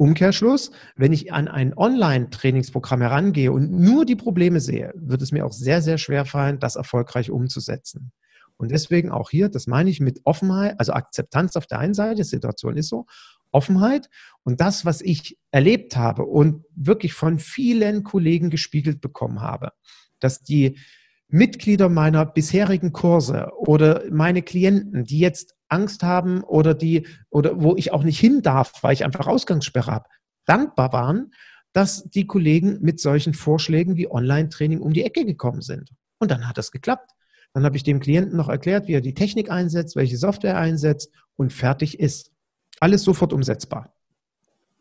Umkehrschluss, 0.00 0.70
wenn 0.96 1.12
ich 1.12 1.30
an 1.30 1.46
ein 1.46 1.76
Online-Trainingsprogramm 1.76 3.02
herangehe 3.02 3.52
und 3.52 3.70
nur 3.70 4.06
die 4.06 4.16
Probleme 4.16 4.58
sehe, 4.58 4.92
wird 4.96 5.20
es 5.20 5.30
mir 5.30 5.44
auch 5.44 5.52
sehr, 5.52 5.82
sehr 5.82 5.98
schwer 5.98 6.24
fallen, 6.24 6.58
das 6.58 6.76
erfolgreich 6.76 7.30
umzusetzen. 7.30 8.10
Und 8.56 8.70
deswegen 8.70 9.10
auch 9.10 9.28
hier, 9.28 9.50
das 9.50 9.66
meine 9.66 9.90
ich 9.90 10.00
mit 10.00 10.20
Offenheit, 10.24 10.80
also 10.80 10.94
Akzeptanz 10.94 11.54
auf 11.54 11.66
der 11.66 11.80
einen 11.80 11.92
Seite, 11.92 12.24
Situation 12.24 12.78
ist 12.78 12.88
so, 12.88 13.04
Offenheit 13.52 14.08
und 14.42 14.62
das, 14.62 14.86
was 14.86 15.02
ich 15.02 15.38
erlebt 15.50 15.96
habe 15.96 16.24
und 16.24 16.64
wirklich 16.74 17.12
von 17.12 17.38
vielen 17.38 18.02
Kollegen 18.02 18.48
gespiegelt 18.48 19.02
bekommen 19.02 19.42
habe, 19.42 19.72
dass 20.18 20.42
die 20.42 20.78
Mitglieder 21.30 21.88
meiner 21.88 22.26
bisherigen 22.26 22.92
Kurse 22.92 23.50
oder 23.56 24.04
meine 24.10 24.42
Klienten, 24.42 25.04
die 25.04 25.18
jetzt 25.18 25.54
Angst 25.68 26.02
haben 26.02 26.42
oder 26.42 26.74
die 26.74 27.06
oder 27.30 27.62
wo 27.62 27.76
ich 27.76 27.92
auch 27.92 28.02
nicht 28.02 28.18
hin 28.18 28.42
darf, 28.42 28.72
weil 28.82 28.92
ich 28.92 29.04
einfach 29.04 29.26
Ausgangssperre 29.26 29.92
habe, 29.92 30.08
dankbar 30.44 30.92
waren, 30.92 31.32
dass 31.72 32.04
die 32.04 32.26
Kollegen 32.26 32.78
mit 32.80 33.00
solchen 33.00 33.34
Vorschlägen 33.34 33.96
wie 33.96 34.10
Online-Training 34.10 34.80
um 34.80 34.92
die 34.92 35.04
Ecke 35.04 35.24
gekommen 35.24 35.62
sind. 35.62 35.90
Und 36.18 36.30
dann 36.30 36.48
hat 36.48 36.58
das 36.58 36.72
geklappt. 36.72 37.12
Dann 37.52 37.64
habe 37.64 37.76
ich 37.76 37.84
dem 37.84 38.00
Klienten 38.00 38.36
noch 38.36 38.48
erklärt, 38.48 38.88
wie 38.88 38.94
er 38.94 39.00
die 39.00 39.14
Technik 39.14 39.50
einsetzt, 39.50 39.96
welche 39.96 40.16
Software 40.16 40.56
einsetzt 40.56 41.10
und 41.36 41.52
fertig 41.52 41.98
ist. 41.98 42.32
Alles 42.80 43.02
sofort 43.02 43.32
umsetzbar. 43.32 43.94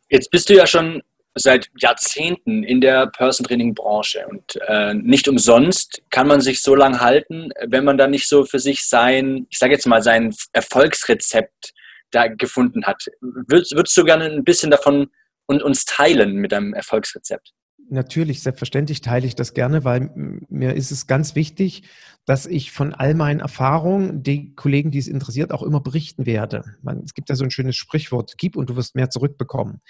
Jetzt 0.10 0.32
bist 0.32 0.50
du 0.50 0.56
ja 0.56 0.66
schon 0.66 1.02
seit 1.40 1.70
Jahrzehnten 1.80 2.64
in 2.64 2.82
der 2.82 3.08
Person 3.08 3.46
Training 3.46 3.74
Branche 3.74 4.26
und 4.28 4.60
äh, 4.68 4.94
nicht 4.94 5.28
umsonst 5.28 6.02
kann 6.10 6.28
man 6.28 6.42
sich 6.42 6.62
so 6.62 6.76
lange 6.76 7.00
halten, 7.00 7.52
wenn 7.68 7.84
man 7.84 7.98
da 7.98 8.08
nicht 8.08 8.28
so 8.28 8.46
für 8.46 8.60
sich 8.60 8.88
sein, 8.88 9.48
ich 9.50 9.58
sage 9.58 9.74
jetzt 9.74 9.88
mal 9.88 10.04
sein 10.04 10.36
Erfolgsrezept 10.54 11.74
da 12.12 12.28
gefunden 12.28 12.86
hat. 12.86 13.06
Würdest, 13.22 13.76
würdest 13.76 13.96
du 13.98 14.04
gerne 14.04 14.26
ein 14.26 14.44
bisschen 14.44 14.72
davon 14.72 15.08
und 15.46 15.64
uns 15.64 15.86
teilen 15.86 16.36
mit 16.36 16.52
deinem 16.52 16.74
Erfolgsrezept? 16.74 17.54
Natürlich, 17.92 18.44
selbstverständlich 18.44 19.02
teile 19.02 19.26
ich 19.26 19.36
das 19.36 19.56
gerne, 19.56 19.84
weil 19.84 20.12
mir 20.48 20.76
ist 20.76 20.92
es 20.92 21.08
ganz 21.08 21.34
wichtig, 21.34 21.84
dass 22.26 22.46
ich 22.46 22.72
von 22.72 22.94
all 22.94 23.16
meinen 23.16 23.40
Erfahrungen 23.40 24.22
die 24.22 24.54
Kollegen, 24.54 24.92
die 24.92 25.00
es 25.00 25.08
interessiert, 25.08 25.52
auch 25.52 25.64
immer 25.64 25.82
berichten 25.82 26.28
werde. 26.28 26.64
es 27.04 27.16
gibt 27.16 27.30
ja 27.30 27.36
so 27.36 27.44
ein 27.44 27.50
schönes 27.50 27.76
Sprichwort, 27.76 28.36
gib 28.38 28.56
und 28.56 28.70
du 28.70 28.76
wirst 28.76 28.94
mehr 28.94 29.10
zurückbekommen. 29.10 29.82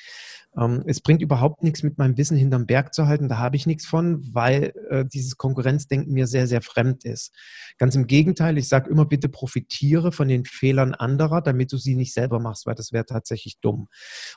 Ähm, 0.57 0.83
es 0.87 1.01
bringt 1.01 1.21
überhaupt 1.21 1.63
nichts, 1.63 1.83
mit 1.83 1.97
meinem 1.97 2.17
Wissen 2.17 2.37
hinterm 2.37 2.65
Berg 2.65 2.93
zu 2.93 3.07
halten. 3.07 3.29
Da 3.29 3.37
habe 3.37 3.55
ich 3.55 3.65
nichts 3.65 3.85
von, 3.85 4.27
weil 4.33 4.73
äh, 4.89 5.05
dieses 5.05 5.37
Konkurrenzdenken 5.37 6.13
mir 6.13 6.27
sehr, 6.27 6.47
sehr 6.47 6.61
fremd 6.61 7.05
ist. 7.05 7.33
Ganz 7.77 7.95
im 7.95 8.07
Gegenteil, 8.07 8.57
ich 8.57 8.67
sage 8.67 8.89
immer, 8.89 9.05
bitte 9.05 9.29
profitiere 9.29 10.11
von 10.11 10.27
den 10.27 10.45
Fehlern 10.45 10.93
anderer, 10.93 11.41
damit 11.41 11.71
du 11.71 11.77
sie 11.77 11.95
nicht 11.95 12.13
selber 12.13 12.39
machst, 12.39 12.65
weil 12.65 12.75
das 12.75 12.91
wäre 12.91 13.05
tatsächlich 13.05 13.59
dumm. 13.59 13.87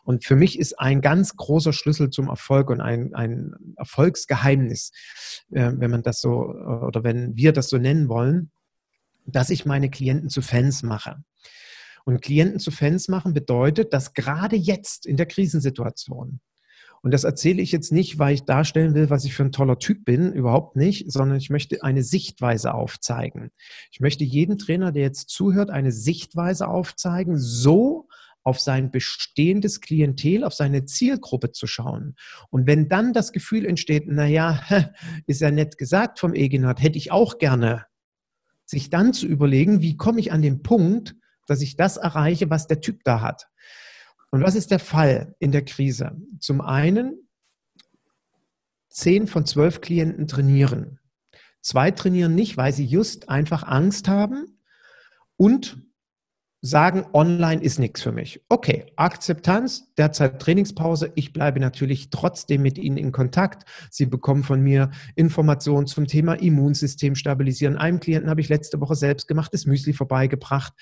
Und 0.03 0.25
für 0.25 0.37
mich 0.37 0.59
ist 0.59 0.79
ein 0.79 1.01
ganz 1.01 1.37
großer 1.37 1.73
Schlüssel 1.73 2.11
zum 2.11 2.29
Erfolg 2.29 2.71
und 2.71 2.81
ein, 2.81 3.15
ein 3.15 3.55
Erfolgsgeheimnis, 3.77 4.93
äh, 5.51 5.73
wenn 5.75 5.91
man 5.91 6.03
das 6.03 6.21
so 6.21 6.53
äh, 6.53 6.85
oder 6.85 7.05
wenn 7.05 7.37
wir 7.37 7.53
das 7.53 7.69
so 7.69 7.79
nennen 7.79 8.09
wollen, 8.09 8.51
dass 9.25 9.51
ich 9.51 9.65
meine 9.65 9.89
Klienten 9.89 10.29
zu 10.29 10.43
Fans 10.43 10.83
mache. 10.83 11.23
Und 12.05 12.23
Klienten 12.23 12.59
zu 12.59 12.71
Fans 12.71 13.09
machen 13.09 13.35
bedeutet, 13.35 13.93
dass 13.93 14.15
gerade 14.15 14.57
jetzt 14.57 15.07
in 15.07 15.17
der 15.17 15.27
Krisensituation, 15.27 16.41
und 17.03 17.13
das 17.13 17.25
erzähle 17.25 17.61
ich 17.61 17.73
jetzt 17.73 17.91
nicht, 17.91 18.21
weil 18.21 18.35
ich 18.35 18.45
darstellen 18.45 18.95
will, 18.95 19.11
was 19.11 19.25
ich 19.25 19.35
für 19.35 19.43
ein 19.43 19.51
toller 19.51 19.79
Typ 19.81 20.05
bin, 20.05 20.33
überhaupt 20.33 20.77
nicht, 20.77 21.11
sondern 21.11 21.37
ich 21.37 21.51
möchte 21.51 21.83
eine 21.83 22.05
Sichtweise 22.05 22.75
aufzeigen. 22.75 23.51
Ich 23.91 23.99
möchte 23.99 24.23
jedem 24.23 24.57
Trainer, 24.57 24.93
der 24.93 25.03
jetzt 25.03 25.29
zuhört, 25.29 25.71
eine 25.71 25.91
Sichtweise 25.91 26.69
aufzeigen, 26.69 27.39
so 27.39 28.07
auf 28.45 28.61
sein 28.61 28.91
bestehendes 28.91 29.81
Klientel, 29.81 30.45
auf 30.45 30.55
seine 30.55 30.85
Zielgruppe 30.85 31.51
zu 31.51 31.67
schauen. 31.67 32.15
Und 32.51 32.67
wenn 32.67 32.89
dann 32.89 33.13
das 33.13 33.33
Gefühl 33.33 33.67
entsteht, 33.67 34.07
naja, 34.07 34.61
ist 35.27 35.41
ja 35.41 35.51
nett 35.51 35.79
gesagt 35.79 36.21
vom 36.21 36.35
Egenhard, 36.35 36.81
hätte 36.81 36.99
ich 36.99 37.11
auch 37.11 37.39
gerne, 37.39 37.87
sich 38.65 38.91
dann 38.91 39.13
zu 39.13 39.27
überlegen, 39.27 39.81
wie 39.81 39.97
komme 39.97 40.21
ich 40.21 40.33
an 40.33 40.43
den 40.43 40.63
Punkt, 40.63 41.17
dass 41.47 41.61
ich 41.61 41.77
das 41.77 41.97
erreiche, 41.97 42.51
was 42.51 42.67
der 42.67 42.81
Typ 42.81 43.05
da 43.05 43.21
hat. 43.21 43.49
Und 44.31 44.43
was 44.43 44.55
ist 44.55 44.71
der 44.71 44.79
Fall 44.79 45.35
in 45.39 45.53
der 45.53 45.65
Krise? 45.65 46.17
Zum 46.41 46.61
einen, 46.61 47.29
zehn 48.89 49.27
von 49.27 49.47
zwölf 49.47 49.81
Klienten 49.81 50.27
trainieren. 50.27 50.99
Zwei 51.61 51.91
trainieren 51.91 52.35
nicht, 52.35 52.57
weil 52.57 52.73
sie 52.73 52.85
just 52.85 53.29
einfach 53.29 53.63
Angst 53.63 54.09
haben 54.09 54.59
und 55.37 55.83
sagen, 56.65 57.05
online 57.13 57.61
ist 57.61 57.81
nichts 57.81 58.03
für 58.03 58.13
mich. 58.13 58.41
Okay, 58.49 58.87
Akzeptanz, 58.95 59.93
derzeit 59.99 60.41
Trainingspause. 60.41 61.11
Ich 61.17 61.33
bleibe 61.33 61.59
natürlich 61.59 62.11
trotzdem 62.11 62.63
mit 62.63 62.79
Ihnen 62.79 62.97
in 62.97 63.11
Kontakt. 63.11 63.69
Sie 63.91 64.07
bekommen 64.07 64.45
von 64.45 64.63
mir 64.63 64.93
Informationen 65.17 65.89
zum 65.89 66.07
Thema 66.07 66.35
Immunsystem 66.35 67.17
stabilisieren. 67.17 67.77
Einem 67.77 67.99
Klienten 67.99 68.31
habe 68.31 68.41
ich 68.41 68.49
letzte 68.49 68.81
Woche 68.81 68.95
selbst 68.95 69.27
gemacht, 69.27 69.53
das 69.53 69.67
Müsli 69.67 69.93
vorbeigebracht. 69.93 70.73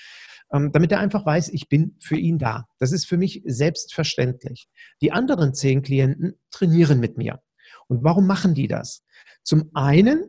Ähm, 0.52 0.73
damit 0.73 0.90
er 0.92 1.00
einfach 1.00 1.25
weiß, 1.25 1.50
ich 1.50 1.69
bin 1.69 1.97
für 2.00 2.16
ihn 2.16 2.38
da. 2.38 2.66
Das 2.78 2.92
ist 2.92 3.07
für 3.07 3.16
mich 3.16 3.42
selbstverständlich. 3.45 4.69
Die 5.00 5.12
anderen 5.12 5.54
zehn 5.54 5.83
Klienten 5.83 6.35
trainieren 6.50 6.99
mit 6.99 7.16
mir. 7.16 7.40
Und 7.87 8.02
warum 8.02 8.26
machen 8.26 8.54
die 8.54 8.69
das? 8.69 9.04
Zum 9.42 9.71
einen, 9.75 10.25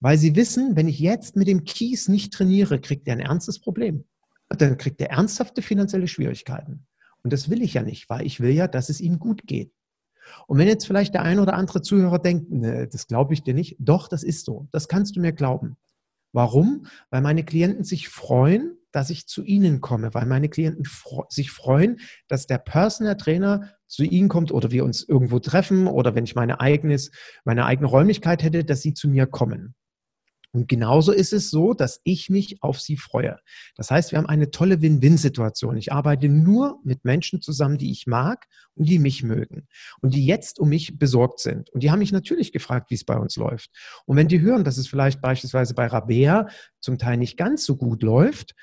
weil 0.00 0.18
sie 0.18 0.36
wissen, 0.36 0.76
wenn 0.76 0.88
ich 0.88 0.98
jetzt 0.98 1.36
mit 1.36 1.48
dem 1.48 1.64
Kies 1.64 2.08
nicht 2.08 2.32
trainiere, 2.32 2.80
kriegt 2.80 3.06
er 3.06 3.14
ein 3.14 3.20
ernstes 3.20 3.60
Problem. 3.60 4.04
Dann 4.48 4.76
kriegt 4.78 5.00
er 5.00 5.10
ernsthafte 5.10 5.62
finanzielle 5.62 6.08
Schwierigkeiten. 6.08 6.86
Und 7.22 7.32
das 7.32 7.50
will 7.50 7.62
ich 7.62 7.74
ja 7.74 7.82
nicht, 7.82 8.08
weil 8.08 8.24
ich 8.24 8.40
will 8.40 8.50
ja, 8.50 8.68
dass 8.68 8.88
es 8.88 9.00
ihm 9.00 9.18
gut 9.18 9.46
geht. 9.46 9.72
Und 10.46 10.58
wenn 10.58 10.68
jetzt 10.68 10.86
vielleicht 10.86 11.14
der 11.14 11.22
ein 11.22 11.38
oder 11.38 11.54
andere 11.54 11.82
Zuhörer 11.82 12.18
denkt, 12.18 12.50
ne, 12.50 12.88
das 12.88 13.06
glaube 13.06 13.34
ich 13.34 13.42
dir 13.42 13.54
nicht, 13.54 13.76
doch, 13.78 14.08
das 14.08 14.22
ist 14.22 14.44
so. 14.44 14.68
Das 14.72 14.88
kannst 14.88 15.16
du 15.16 15.20
mir 15.20 15.32
glauben. 15.32 15.76
Warum? 16.32 16.86
Weil 17.10 17.22
meine 17.22 17.44
Klienten 17.44 17.84
sich 17.84 18.08
freuen, 18.08 18.76
dass 18.96 19.10
ich 19.10 19.26
zu 19.26 19.44
ihnen 19.44 19.82
komme, 19.82 20.14
weil 20.14 20.24
meine 20.24 20.48
Klienten 20.48 20.88
sich 21.28 21.50
freuen, 21.50 22.00
dass 22.28 22.46
der 22.46 22.56
Personal 22.56 23.18
Trainer 23.18 23.74
zu 23.86 24.04
ihnen 24.04 24.30
kommt 24.30 24.52
oder 24.52 24.70
wir 24.70 24.86
uns 24.86 25.06
irgendwo 25.06 25.38
treffen 25.38 25.86
oder 25.86 26.14
wenn 26.14 26.24
ich 26.24 26.34
meine, 26.34 26.60
eigenes, 26.60 27.10
meine 27.44 27.66
eigene 27.66 27.88
Räumlichkeit 27.88 28.42
hätte, 28.42 28.64
dass 28.64 28.80
sie 28.80 28.94
zu 28.94 29.08
mir 29.08 29.26
kommen. 29.26 29.74
Und 30.52 30.66
genauso 30.66 31.12
ist 31.12 31.34
es 31.34 31.50
so, 31.50 31.74
dass 31.74 32.00
ich 32.04 32.30
mich 32.30 32.62
auf 32.62 32.80
sie 32.80 32.96
freue. 32.96 33.36
Das 33.76 33.90
heißt, 33.90 34.12
wir 34.12 34.18
haben 34.18 34.30
eine 34.30 34.50
tolle 34.50 34.80
Win-Win-Situation. 34.80 35.76
Ich 35.76 35.92
arbeite 35.92 36.30
nur 36.30 36.80
mit 36.82 37.04
Menschen 37.04 37.42
zusammen, 37.42 37.76
die 37.76 37.90
ich 37.90 38.06
mag 38.06 38.46
und 38.76 38.88
die 38.88 38.98
mich 38.98 39.22
mögen 39.22 39.68
und 40.00 40.14
die 40.14 40.24
jetzt 40.24 40.58
um 40.58 40.70
mich 40.70 40.98
besorgt 40.98 41.40
sind. 41.40 41.68
Und 41.68 41.82
die 41.82 41.90
haben 41.90 41.98
mich 41.98 42.12
natürlich 42.12 42.50
gefragt, 42.50 42.90
wie 42.90 42.94
es 42.94 43.04
bei 43.04 43.18
uns 43.18 43.36
läuft. 43.36 43.68
Und 44.06 44.16
wenn 44.16 44.28
die 44.28 44.40
hören, 44.40 44.64
dass 44.64 44.78
es 44.78 44.88
vielleicht 44.88 45.20
beispielsweise 45.20 45.74
bei 45.74 45.86
Rabea 45.86 46.48
zum 46.80 46.96
Teil 46.96 47.18
nicht 47.18 47.36
ganz 47.36 47.66
so 47.66 47.76
gut 47.76 48.02
läuft, 48.02 48.54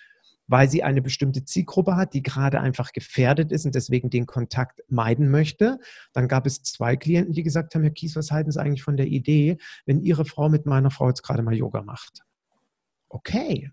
weil 0.53 0.69
sie 0.69 0.83
eine 0.83 1.01
bestimmte 1.01 1.43
Zielgruppe 1.45 1.95
hat, 1.95 2.13
die 2.13 2.21
gerade 2.21 2.61
einfach 2.61 2.91
gefährdet 2.91 3.51
ist 3.51 3.65
und 3.65 3.73
deswegen 3.73 4.11
den 4.11 4.27
Kontakt 4.27 4.83
meiden 4.87 5.31
möchte. 5.31 5.79
Dann 6.13 6.27
gab 6.27 6.45
es 6.45 6.61
zwei 6.61 6.95
Klienten, 6.95 7.33
die 7.33 7.41
gesagt 7.41 7.73
haben, 7.73 7.81
Herr 7.81 7.89
Kies, 7.89 8.15
was 8.15 8.29
halten 8.29 8.51
Sie 8.51 8.61
eigentlich 8.61 8.83
von 8.83 8.95
der 8.95 9.07
Idee, 9.07 9.57
wenn 9.87 10.03
Ihre 10.03 10.25
Frau 10.25 10.49
mit 10.49 10.67
meiner 10.67 10.91
Frau 10.91 11.07
jetzt 11.07 11.23
gerade 11.23 11.41
mal 11.41 11.55
Yoga 11.55 11.81
macht? 11.81 12.19
Okay, 13.09 13.71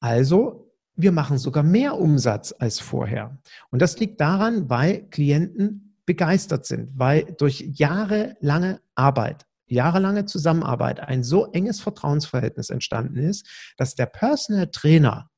also 0.00 0.70
wir 0.96 1.12
machen 1.12 1.38
sogar 1.38 1.62
mehr 1.62 1.98
Umsatz 1.98 2.54
als 2.58 2.78
vorher. 2.78 3.38
Und 3.70 3.80
das 3.80 3.98
liegt 3.98 4.20
daran, 4.20 4.68
weil 4.68 5.08
Klienten 5.08 5.96
begeistert 6.04 6.66
sind, 6.66 6.90
weil 6.94 7.24
durch 7.38 7.70
jahrelange 7.72 8.82
Arbeit 8.94 9.46
jahrelange 9.64 10.26
Zusammenarbeit 10.26 11.00
ein 11.00 11.24
so 11.24 11.50
enges 11.52 11.80
Vertrauensverhältnis 11.80 12.68
entstanden 12.68 13.16
ist, 13.16 13.46
dass 13.78 13.94
der 13.94 14.04
Personal 14.04 14.66
Trainer 14.66 15.30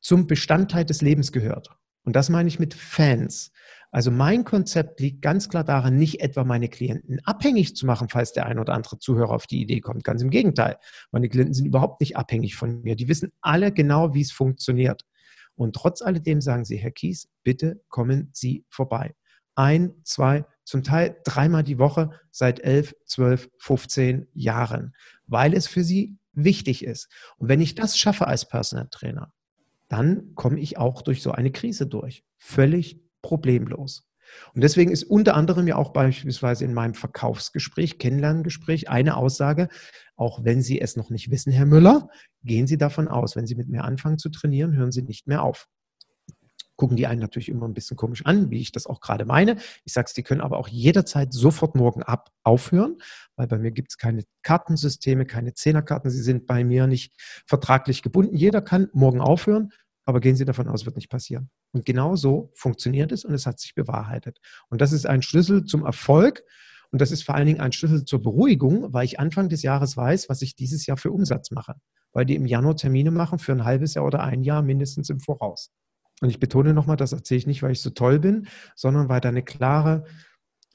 zum 0.00 0.26
Bestandteil 0.26 0.84
des 0.84 1.02
Lebens 1.02 1.32
gehört. 1.32 1.70
Und 2.04 2.16
das 2.16 2.28
meine 2.28 2.48
ich 2.48 2.58
mit 2.58 2.74
Fans. 2.74 3.52
Also 3.92 4.10
mein 4.10 4.44
Konzept 4.44 5.00
liegt 5.00 5.20
ganz 5.20 5.48
klar 5.48 5.64
daran, 5.64 5.96
nicht 5.96 6.20
etwa 6.20 6.44
meine 6.44 6.68
Klienten 6.68 7.20
abhängig 7.24 7.74
zu 7.74 7.86
machen, 7.86 8.08
falls 8.08 8.32
der 8.32 8.46
ein 8.46 8.58
oder 8.58 8.72
andere 8.72 8.98
Zuhörer 8.98 9.32
auf 9.32 9.46
die 9.46 9.60
Idee 9.60 9.80
kommt. 9.80 10.04
Ganz 10.04 10.22
im 10.22 10.30
Gegenteil. 10.30 10.78
Meine 11.10 11.28
Klienten 11.28 11.54
sind 11.54 11.66
überhaupt 11.66 12.00
nicht 12.00 12.16
abhängig 12.16 12.54
von 12.54 12.82
mir. 12.82 12.94
Die 12.94 13.08
wissen 13.08 13.32
alle 13.40 13.72
genau, 13.72 14.14
wie 14.14 14.22
es 14.22 14.32
funktioniert. 14.32 15.04
Und 15.56 15.74
trotz 15.74 16.02
alledem 16.02 16.40
sagen 16.40 16.64
sie, 16.64 16.76
Herr 16.76 16.92
Kies, 16.92 17.28
bitte 17.42 17.82
kommen 17.88 18.30
Sie 18.32 18.64
vorbei. 18.70 19.14
Ein, 19.56 19.92
zwei, 20.04 20.46
zum 20.64 20.84
Teil 20.84 21.16
dreimal 21.24 21.64
die 21.64 21.78
Woche 21.78 22.10
seit 22.30 22.60
elf, 22.60 22.94
zwölf, 23.04 23.50
15 23.58 24.28
Jahren, 24.32 24.94
weil 25.26 25.52
es 25.52 25.66
für 25.66 25.82
Sie 25.82 26.16
wichtig 26.32 26.84
ist. 26.84 27.08
Und 27.36 27.48
wenn 27.48 27.60
ich 27.60 27.74
das 27.74 27.98
schaffe 27.98 28.26
als 28.26 28.48
Personal 28.48 28.88
Trainer, 28.90 29.32
dann 29.90 30.34
komme 30.34 30.60
ich 30.60 30.78
auch 30.78 31.02
durch 31.02 31.20
so 31.20 31.32
eine 31.32 31.50
Krise 31.50 31.86
durch. 31.86 32.24
Völlig 32.38 33.02
problemlos. 33.20 34.06
Und 34.54 34.62
deswegen 34.62 34.92
ist 34.92 35.02
unter 35.02 35.34
anderem 35.34 35.66
ja 35.66 35.74
auch 35.74 35.92
beispielsweise 35.92 36.64
in 36.64 36.72
meinem 36.72 36.94
Verkaufsgespräch, 36.94 37.98
Kennenlerngespräch 37.98 38.88
eine 38.88 39.16
Aussage, 39.16 39.68
auch 40.16 40.44
wenn 40.44 40.62
Sie 40.62 40.80
es 40.80 40.96
noch 40.96 41.10
nicht 41.10 41.32
wissen, 41.32 41.52
Herr 41.52 41.66
Müller, 41.66 42.08
gehen 42.44 42.68
Sie 42.68 42.78
davon 42.78 43.08
aus, 43.08 43.34
wenn 43.34 43.46
Sie 43.46 43.56
mit 43.56 43.68
mir 43.68 43.84
anfangen 43.84 44.18
zu 44.18 44.30
trainieren, 44.30 44.74
hören 44.76 44.92
Sie 44.92 45.02
nicht 45.02 45.26
mehr 45.26 45.42
auf 45.42 45.66
gucken 46.80 46.96
die 46.96 47.06
einen 47.06 47.20
natürlich 47.20 47.50
immer 47.50 47.68
ein 47.68 47.74
bisschen 47.74 47.98
komisch 47.98 48.24
an, 48.24 48.50
wie 48.50 48.58
ich 48.58 48.72
das 48.72 48.86
auch 48.86 49.02
gerade 49.02 49.26
meine. 49.26 49.58
Ich 49.84 49.92
sage 49.92 50.06
es, 50.06 50.14
die 50.14 50.22
können 50.22 50.40
aber 50.40 50.56
auch 50.56 50.66
jederzeit 50.66 51.30
sofort 51.30 51.74
morgen 51.74 52.02
ab 52.02 52.30
aufhören, 52.42 52.96
weil 53.36 53.48
bei 53.48 53.58
mir 53.58 53.70
gibt 53.70 53.92
es 53.92 53.98
keine 53.98 54.24
Kartensysteme, 54.42 55.26
keine 55.26 55.52
Zehnerkarten. 55.52 56.10
Sie 56.10 56.22
sind 56.22 56.46
bei 56.46 56.64
mir 56.64 56.86
nicht 56.86 57.12
vertraglich 57.46 58.00
gebunden. 58.00 58.34
Jeder 58.34 58.62
kann 58.62 58.88
morgen 58.94 59.20
aufhören, 59.20 59.72
aber 60.06 60.20
gehen 60.20 60.36
Sie 60.36 60.46
davon 60.46 60.68
aus, 60.68 60.86
wird 60.86 60.96
nicht 60.96 61.10
passieren. 61.10 61.50
Und 61.72 61.84
genau 61.84 62.16
so 62.16 62.50
funktioniert 62.54 63.12
es 63.12 63.26
und 63.26 63.34
es 63.34 63.44
hat 63.44 63.60
sich 63.60 63.74
bewahrheitet. 63.74 64.38
Und 64.70 64.80
das 64.80 64.92
ist 64.92 65.06
ein 65.06 65.20
Schlüssel 65.20 65.66
zum 65.66 65.84
Erfolg. 65.84 66.44
Und 66.92 67.02
das 67.02 67.12
ist 67.12 67.24
vor 67.24 67.34
allen 67.34 67.46
Dingen 67.46 67.60
ein 67.60 67.72
Schlüssel 67.72 68.06
zur 68.06 68.22
Beruhigung, 68.22 68.90
weil 68.90 69.04
ich 69.04 69.20
Anfang 69.20 69.50
des 69.50 69.60
Jahres 69.60 69.98
weiß, 69.98 70.30
was 70.30 70.40
ich 70.40 70.56
dieses 70.56 70.86
Jahr 70.86 70.96
für 70.96 71.12
Umsatz 71.12 71.50
mache. 71.50 71.74
Weil 72.14 72.24
die 72.24 72.36
im 72.36 72.46
Januar 72.46 72.76
Termine 72.76 73.10
machen 73.10 73.38
für 73.38 73.52
ein 73.52 73.66
halbes 73.66 73.92
Jahr 73.92 74.06
oder 74.06 74.22
ein 74.22 74.42
Jahr 74.42 74.62
mindestens 74.62 75.10
im 75.10 75.20
Voraus. 75.20 75.70
Und 76.20 76.28
ich 76.28 76.38
betone 76.38 76.74
nochmal, 76.74 76.96
das 76.96 77.12
erzähle 77.12 77.38
ich 77.38 77.46
nicht, 77.46 77.62
weil 77.62 77.72
ich 77.72 77.80
so 77.80 77.90
toll 77.90 78.18
bin, 78.18 78.46
sondern 78.76 79.08
weil 79.08 79.20
da 79.20 79.30
eine 79.30 79.42
klare, 79.42 80.04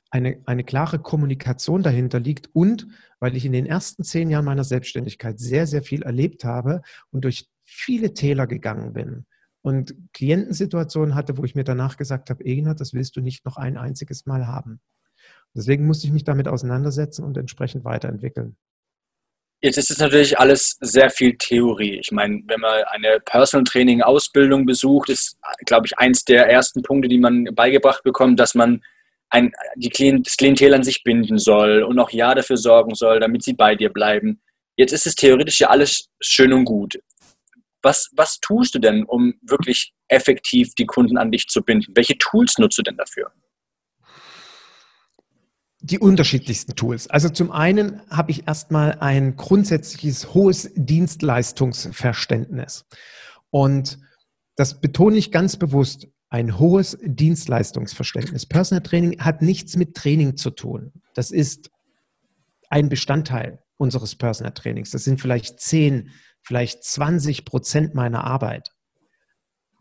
eine, 0.10 0.42
eine 0.46 0.64
klare 0.64 1.00
Kommunikation 1.00 1.84
dahinter 1.84 2.20
liegt 2.20 2.50
und 2.54 2.88
weil 3.20 3.36
ich 3.36 3.46
in 3.46 3.52
den 3.52 3.66
ersten 3.66 4.04
zehn 4.04 4.30
Jahren 4.30 4.46
meiner 4.46 4.64
Selbstständigkeit 4.64 5.40
sehr, 5.40 5.68
sehr 5.68 5.84
viel 5.84 6.04
erlebt 6.04 6.44
habe 6.44 6.82
und 7.12 7.24
durch 7.24 7.48
viele 7.64 8.14
Täler 8.14 8.48
gegangen 8.48 8.94
bin 8.94 9.26
und 9.62 9.96
Klientensituationen 10.14 11.16
hatte, 11.16 11.38
wo 11.38 11.44
ich 11.44 11.56
mir 11.56 11.64
danach 11.64 11.98
gesagt 11.98 12.30
habe, 12.30 12.46
Egner, 12.46 12.76
das 12.76 12.94
willst 12.94 13.16
du 13.16 13.22
nicht 13.22 13.46
noch 13.46 13.58
ein 13.58 13.78
einziges 13.78 14.26
Mal 14.26 14.48
haben. 14.48 14.80
Deswegen 15.56 15.88
musste 15.88 16.06
ich 16.06 16.14
mich 16.14 16.24
damit 16.24 16.48
auseinandersetzen 16.48 17.24
und 17.24 17.38
entsprechend 17.38 17.84
weiterentwickeln. 17.84 18.58
Jetzt 19.66 19.78
ist 19.78 19.90
es 19.90 19.98
natürlich 19.98 20.38
alles 20.38 20.78
sehr 20.80 21.10
viel 21.10 21.36
Theorie. 21.40 21.98
Ich 22.00 22.12
meine, 22.12 22.44
wenn 22.46 22.60
man 22.60 22.84
eine 22.84 23.20
Personal 23.20 23.64
Training 23.64 24.04
Ausbildung 24.04 24.64
besucht, 24.68 25.10
ist, 25.10 25.40
glaube 25.66 25.88
ich, 25.88 25.98
eins 25.98 26.24
der 26.24 26.48
ersten 26.48 26.84
Punkte, 26.84 27.08
die 27.08 27.18
man 27.18 27.46
beigebracht 27.46 28.04
bekommt, 28.04 28.40
dass 28.40 28.54
man 28.54 28.84
ein, 29.32 29.52
die 29.76 29.90
Klient, 29.90 30.28
das 30.28 30.38
Klientel 30.38 30.76
an 30.76 30.84
sich 30.84 31.04
binden 31.04 31.40
soll 31.40 31.82
und 31.82 31.98
auch 31.98 32.12
ja 32.12 32.36
dafür 32.36 32.58
sorgen 32.58 32.94
soll, 32.94 33.20
damit 33.20 33.42
sie 33.42 33.54
bei 33.54 33.74
dir 33.74 33.90
bleiben. 33.90 34.40
Jetzt 34.78 34.92
ist 34.92 35.08
es 35.08 35.16
theoretisch 35.16 35.60
ja 35.60 35.72
alles 35.72 36.10
schön 36.22 36.54
und 36.54 36.66
gut. 36.66 37.00
Was, 37.82 38.12
was 38.14 38.40
tust 38.40 38.76
du 38.76 38.80
denn, 38.80 39.04
um 39.04 39.34
wirklich 39.42 39.94
effektiv 40.10 40.76
die 40.76 40.86
Kunden 40.86 41.18
an 41.18 41.32
dich 41.32 41.48
zu 41.48 41.64
binden? 41.64 41.92
Welche 41.96 42.20
Tools 42.20 42.60
nutzt 42.60 42.78
du 42.78 42.84
denn 42.84 42.98
dafür? 42.98 43.32
Die 45.88 46.00
unterschiedlichsten 46.00 46.76
Tools. 46.76 47.08
Also 47.08 47.30
zum 47.30 47.52
einen 47.52 48.02
habe 48.10 48.32
ich 48.32 48.48
erstmal 48.48 48.94
ein 49.02 49.36
grundsätzliches 49.36 50.34
hohes 50.34 50.72
Dienstleistungsverständnis. 50.76 52.86
Und 53.52 54.00
das 54.56 54.82
betone 54.82 55.18
ich 55.18 55.32
ganz 55.32 55.58
bewusst, 55.58 56.08
ein 56.30 56.58
hohes 56.58 56.98
Dienstleistungsverständnis. 57.04 58.48
Personal 58.48 58.82
Training 58.82 59.20
hat 59.20 59.44
nichts 59.44 59.76
mit 59.76 59.94
Training 59.94 60.38
zu 60.38 60.50
tun. 60.50 60.92
Das 61.14 61.30
ist 61.30 61.70
ein 62.68 62.90
Bestandteil 62.90 63.60
unseres 63.78 64.16
Personal 64.16 64.54
Trainings. 64.54 64.90
Das 64.90 65.04
sind 65.04 65.22
vielleicht 65.22 65.60
10, 65.60 66.10
vielleicht 66.42 66.84
20 66.84 67.46
Prozent 67.46 67.94
meiner 67.94 68.24
Arbeit 68.24 68.75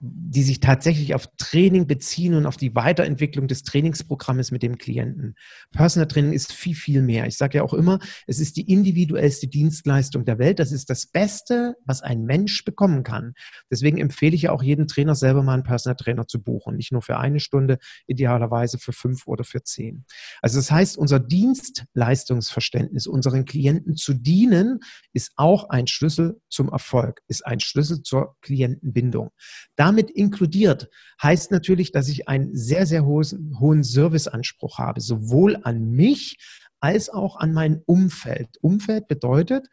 die 0.06 0.42
sich 0.42 0.60
tatsächlich 0.60 1.14
auf 1.14 1.28
Training 1.38 1.86
beziehen 1.86 2.34
und 2.34 2.46
auf 2.46 2.56
die 2.56 2.74
Weiterentwicklung 2.74 3.48
des 3.48 3.62
Trainingsprogrammes 3.62 4.50
mit 4.50 4.62
dem 4.62 4.76
Klienten. 4.76 5.34
Personal 5.72 6.08
Training 6.08 6.32
ist 6.32 6.52
viel, 6.52 6.74
viel 6.74 7.02
mehr. 7.02 7.26
Ich 7.26 7.38
sage 7.38 7.58
ja 7.58 7.64
auch 7.64 7.72
immer, 7.72 7.98
es 8.26 8.38
ist 8.38 8.56
die 8.56 8.70
individuellste 8.70 9.48
Dienstleistung 9.48 10.24
der 10.24 10.38
Welt. 10.38 10.58
Das 10.58 10.72
ist 10.72 10.90
das 10.90 11.06
Beste, 11.06 11.76
was 11.84 12.02
ein 12.02 12.24
Mensch 12.24 12.64
bekommen 12.64 13.02
kann. 13.02 13.34
Deswegen 13.70 13.98
empfehle 13.98 14.34
ich 14.34 14.42
ja 14.42 14.52
auch 14.52 14.62
jedem 14.62 14.86
Trainer 14.86 15.14
selber 15.14 15.42
mal 15.42 15.54
einen 15.54 15.62
Personal 15.62 15.96
Trainer 15.96 16.26
zu 16.26 16.42
buchen. 16.42 16.76
Nicht 16.76 16.92
nur 16.92 17.02
für 17.02 17.18
eine 17.18 17.40
Stunde, 17.40 17.78
idealerweise 18.06 18.78
für 18.78 18.92
fünf 18.92 19.26
oder 19.26 19.44
für 19.44 19.62
zehn. 19.62 20.04
Also 20.42 20.58
das 20.58 20.70
heißt, 20.70 20.98
unser 20.98 21.20
Dienstleistungsverständnis, 21.20 23.06
unseren 23.06 23.44
Klienten 23.44 23.96
zu 23.96 24.12
dienen, 24.14 24.80
ist 25.12 25.32
auch 25.36 25.70
ein 25.70 25.86
Schlüssel 25.86 26.40
zum 26.48 26.68
Erfolg, 26.68 27.22
ist 27.28 27.46
ein 27.46 27.60
Schlüssel 27.60 28.02
zur 28.02 28.36
Klientenbindung. 28.42 29.30
Damit 29.76 29.93
damit 29.94 30.10
inkludiert 30.10 30.90
heißt 31.22 31.52
natürlich, 31.52 31.92
dass 31.92 32.08
ich 32.08 32.26
einen 32.28 32.56
sehr, 32.56 32.84
sehr 32.84 33.04
hohen, 33.04 33.84
Serviceanspruch 33.84 34.78
habe, 34.78 35.00
sowohl 35.00 35.56
an 35.62 35.92
mich 35.92 36.36
als 36.80 37.08
auch 37.08 37.36
an 37.36 37.52
mein 37.52 37.80
Umfeld. 37.86 38.58
Umfeld 38.60 39.06
bedeutet, 39.06 39.68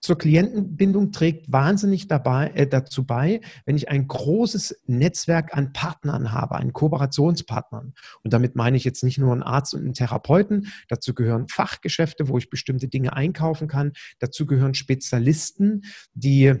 zur 0.00 0.18
Klientenbindung 0.18 1.12
trägt 1.12 1.52
wahnsinnig 1.52 2.08
dabei, 2.08 2.48
äh, 2.56 2.66
dazu 2.66 3.06
bei, 3.06 3.40
wenn 3.64 3.76
ich 3.76 3.88
ein 3.88 4.08
großes 4.08 4.82
Netzwerk 4.86 5.56
an 5.56 5.72
Partnern 5.72 6.32
habe, 6.32 6.56
an 6.56 6.72
Kooperationspartnern. 6.72 7.94
Und 8.24 8.32
damit 8.32 8.56
meine 8.56 8.76
ich 8.76 8.82
jetzt 8.82 9.04
nicht 9.04 9.18
nur 9.18 9.30
einen 9.30 9.44
Arzt 9.44 9.74
und 9.74 9.82
einen 9.82 9.94
Therapeuten. 9.94 10.66
Dazu 10.88 11.14
gehören 11.14 11.46
Fachgeschäfte, 11.46 12.28
wo 12.28 12.36
ich 12.36 12.50
bestimmte 12.50 12.88
Dinge 12.88 13.12
einkaufen 13.12 13.68
kann. 13.68 13.92
Dazu 14.18 14.44
gehören 14.44 14.74
Spezialisten, 14.74 15.84
die 16.14 16.56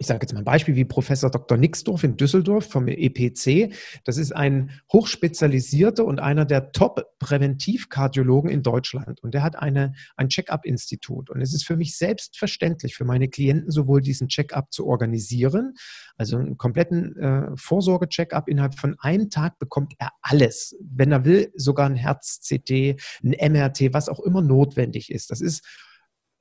ich 0.00 0.06
sage 0.06 0.20
jetzt 0.22 0.32
mal 0.32 0.38
ein 0.38 0.44
Beispiel 0.44 0.76
wie 0.76 0.86
Professor 0.86 1.30
Dr. 1.30 1.58
Nixdorf 1.58 2.04
in 2.04 2.16
Düsseldorf 2.16 2.66
vom 2.70 2.88
EPC. 2.88 3.74
Das 4.04 4.16
ist 4.16 4.32
ein 4.32 4.70
hochspezialisierter 4.90 6.06
und 6.06 6.20
einer 6.20 6.46
der 6.46 6.72
Top-Präventivkardiologen 6.72 8.50
in 8.50 8.62
Deutschland. 8.62 9.22
Und 9.22 9.34
der 9.34 9.42
hat 9.42 9.56
eine, 9.56 9.92
ein 10.16 10.30
Check-up-Institut. 10.30 11.28
Und 11.28 11.42
es 11.42 11.52
ist 11.52 11.66
für 11.66 11.76
mich 11.76 11.98
selbstverständlich, 11.98 12.96
für 12.96 13.04
meine 13.04 13.28
Klienten 13.28 13.70
sowohl 13.70 14.00
diesen 14.00 14.28
Check-up 14.28 14.72
zu 14.72 14.86
organisieren, 14.86 15.74
also 16.16 16.38
einen 16.38 16.56
kompletten 16.56 17.14
äh, 17.18 17.50
Vorsorge-Check-up 17.56 18.48
innerhalb 18.48 18.78
von 18.78 18.98
einem 19.00 19.28
Tag 19.28 19.58
bekommt 19.58 19.92
er 19.98 20.12
alles. 20.22 20.74
Wenn 20.80 21.12
er 21.12 21.26
will, 21.26 21.52
sogar 21.56 21.84
ein 21.84 21.96
Herz-CT, 21.96 22.98
ein 23.22 23.52
MRT, 23.52 23.92
was 23.92 24.08
auch 24.08 24.20
immer 24.20 24.40
notwendig 24.40 25.10
ist. 25.10 25.30
Das 25.30 25.42
ist 25.42 25.62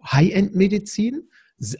High-End-Medizin 0.01 1.27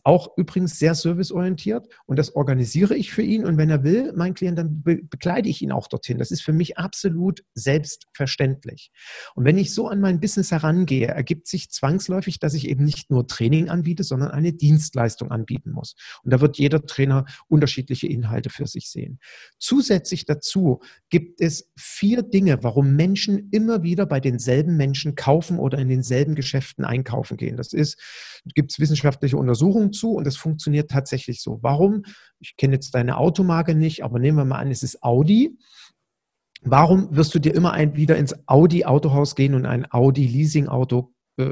auch 0.03 0.37
übrigens 0.37 0.79
sehr 0.79 0.95
serviceorientiert 0.95 1.87
und 2.05 2.19
das 2.19 2.35
organisiere 2.35 2.95
ich 2.95 3.11
für 3.11 3.21
ihn 3.21 3.45
und 3.45 3.57
wenn 3.57 3.69
er 3.69 3.83
will, 3.83 4.13
mein 4.15 4.33
Klient, 4.33 4.57
dann 4.57 4.81
be 4.81 4.99
begleite 5.01 5.49
ich 5.49 5.61
ihn 5.61 5.71
auch 5.71 5.87
dorthin. 5.87 6.17
Das 6.17 6.31
ist 6.31 6.41
für 6.41 6.53
mich 6.53 6.77
absolut 6.77 7.43
selbstverständlich. 7.53 8.91
Und 9.35 9.45
wenn 9.45 9.57
ich 9.57 9.73
so 9.73 9.87
an 9.87 10.01
mein 10.01 10.19
Business 10.19 10.51
herangehe, 10.51 11.07
ergibt 11.07 11.47
sich 11.47 11.71
zwangsläufig, 11.71 12.39
dass 12.39 12.53
ich 12.53 12.67
eben 12.67 12.83
nicht 12.83 13.09
nur 13.09 13.27
Training 13.27 13.69
anbiete, 13.69 14.03
sondern 14.03 14.31
eine 14.31 14.53
Dienstleistung 14.53 15.31
anbieten 15.31 15.71
muss. 15.71 15.95
Und 16.23 16.31
da 16.31 16.41
wird 16.41 16.57
jeder 16.57 16.85
Trainer 16.85 17.25
unterschiedliche 17.47 18.07
Inhalte 18.07 18.49
für 18.49 18.67
sich 18.67 18.89
sehen. 18.89 19.19
Zusätzlich 19.59 20.25
dazu 20.25 20.81
gibt 21.09 21.41
es 21.41 21.71
vier 21.77 22.21
Dinge, 22.21 22.63
warum 22.63 22.95
Menschen 22.95 23.49
immer 23.51 23.83
wieder 23.83 24.05
bei 24.05 24.19
denselben 24.19 24.77
Menschen 24.77 25.15
kaufen 25.15 25.59
oder 25.59 25.77
in 25.79 25.89
denselben 25.89 26.35
Geschäften 26.35 26.85
einkaufen 26.85 27.37
gehen. 27.37 27.57
Das 27.57 27.73
ist, 27.73 27.97
gibt 28.55 28.71
es 28.71 28.79
wissenschaftliche 28.79 29.37
Untersuchungen, 29.37 29.68
Untersuchung 29.69 29.93
zu 29.93 30.13
und 30.13 30.25
das 30.25 30.37
funktioniert 30.37 30.89
tatsächlich 30.89 31.41
so. 31.41 31.59
Warum? 31.61 32.03
Ich 32.39 32.55
kenne 32.57 32.73
jetzt 32.73 32.93
deine 32.95 33.17
Automarke 33.17 33.75
nicht, 33.75 34.03
aber 34.03 34.19
nehmen 34.19 34.37
wir 34.37 34.45
mal 34.45 34.59
an, 34.59 34.71
es 34.71 34.83
ist 34.83 35.03
Audi. 35.03 35.57
Warum 36.61 37.15
wirst 37.15 37.33
du 37.33 37.39
dir 37.39 37.53
immer 37.53 37.71
ein, 37.71 37.95
wieder 37.95 38.17
ins 38.17 38.35
Audi-Autohaus 38.47 39.35
gehen 39.35 39.53
und 39.53 39.65
ein 39.65 39.89
Audi-Leasing-Auto 39.89 41.13
äh, 41.37 41.51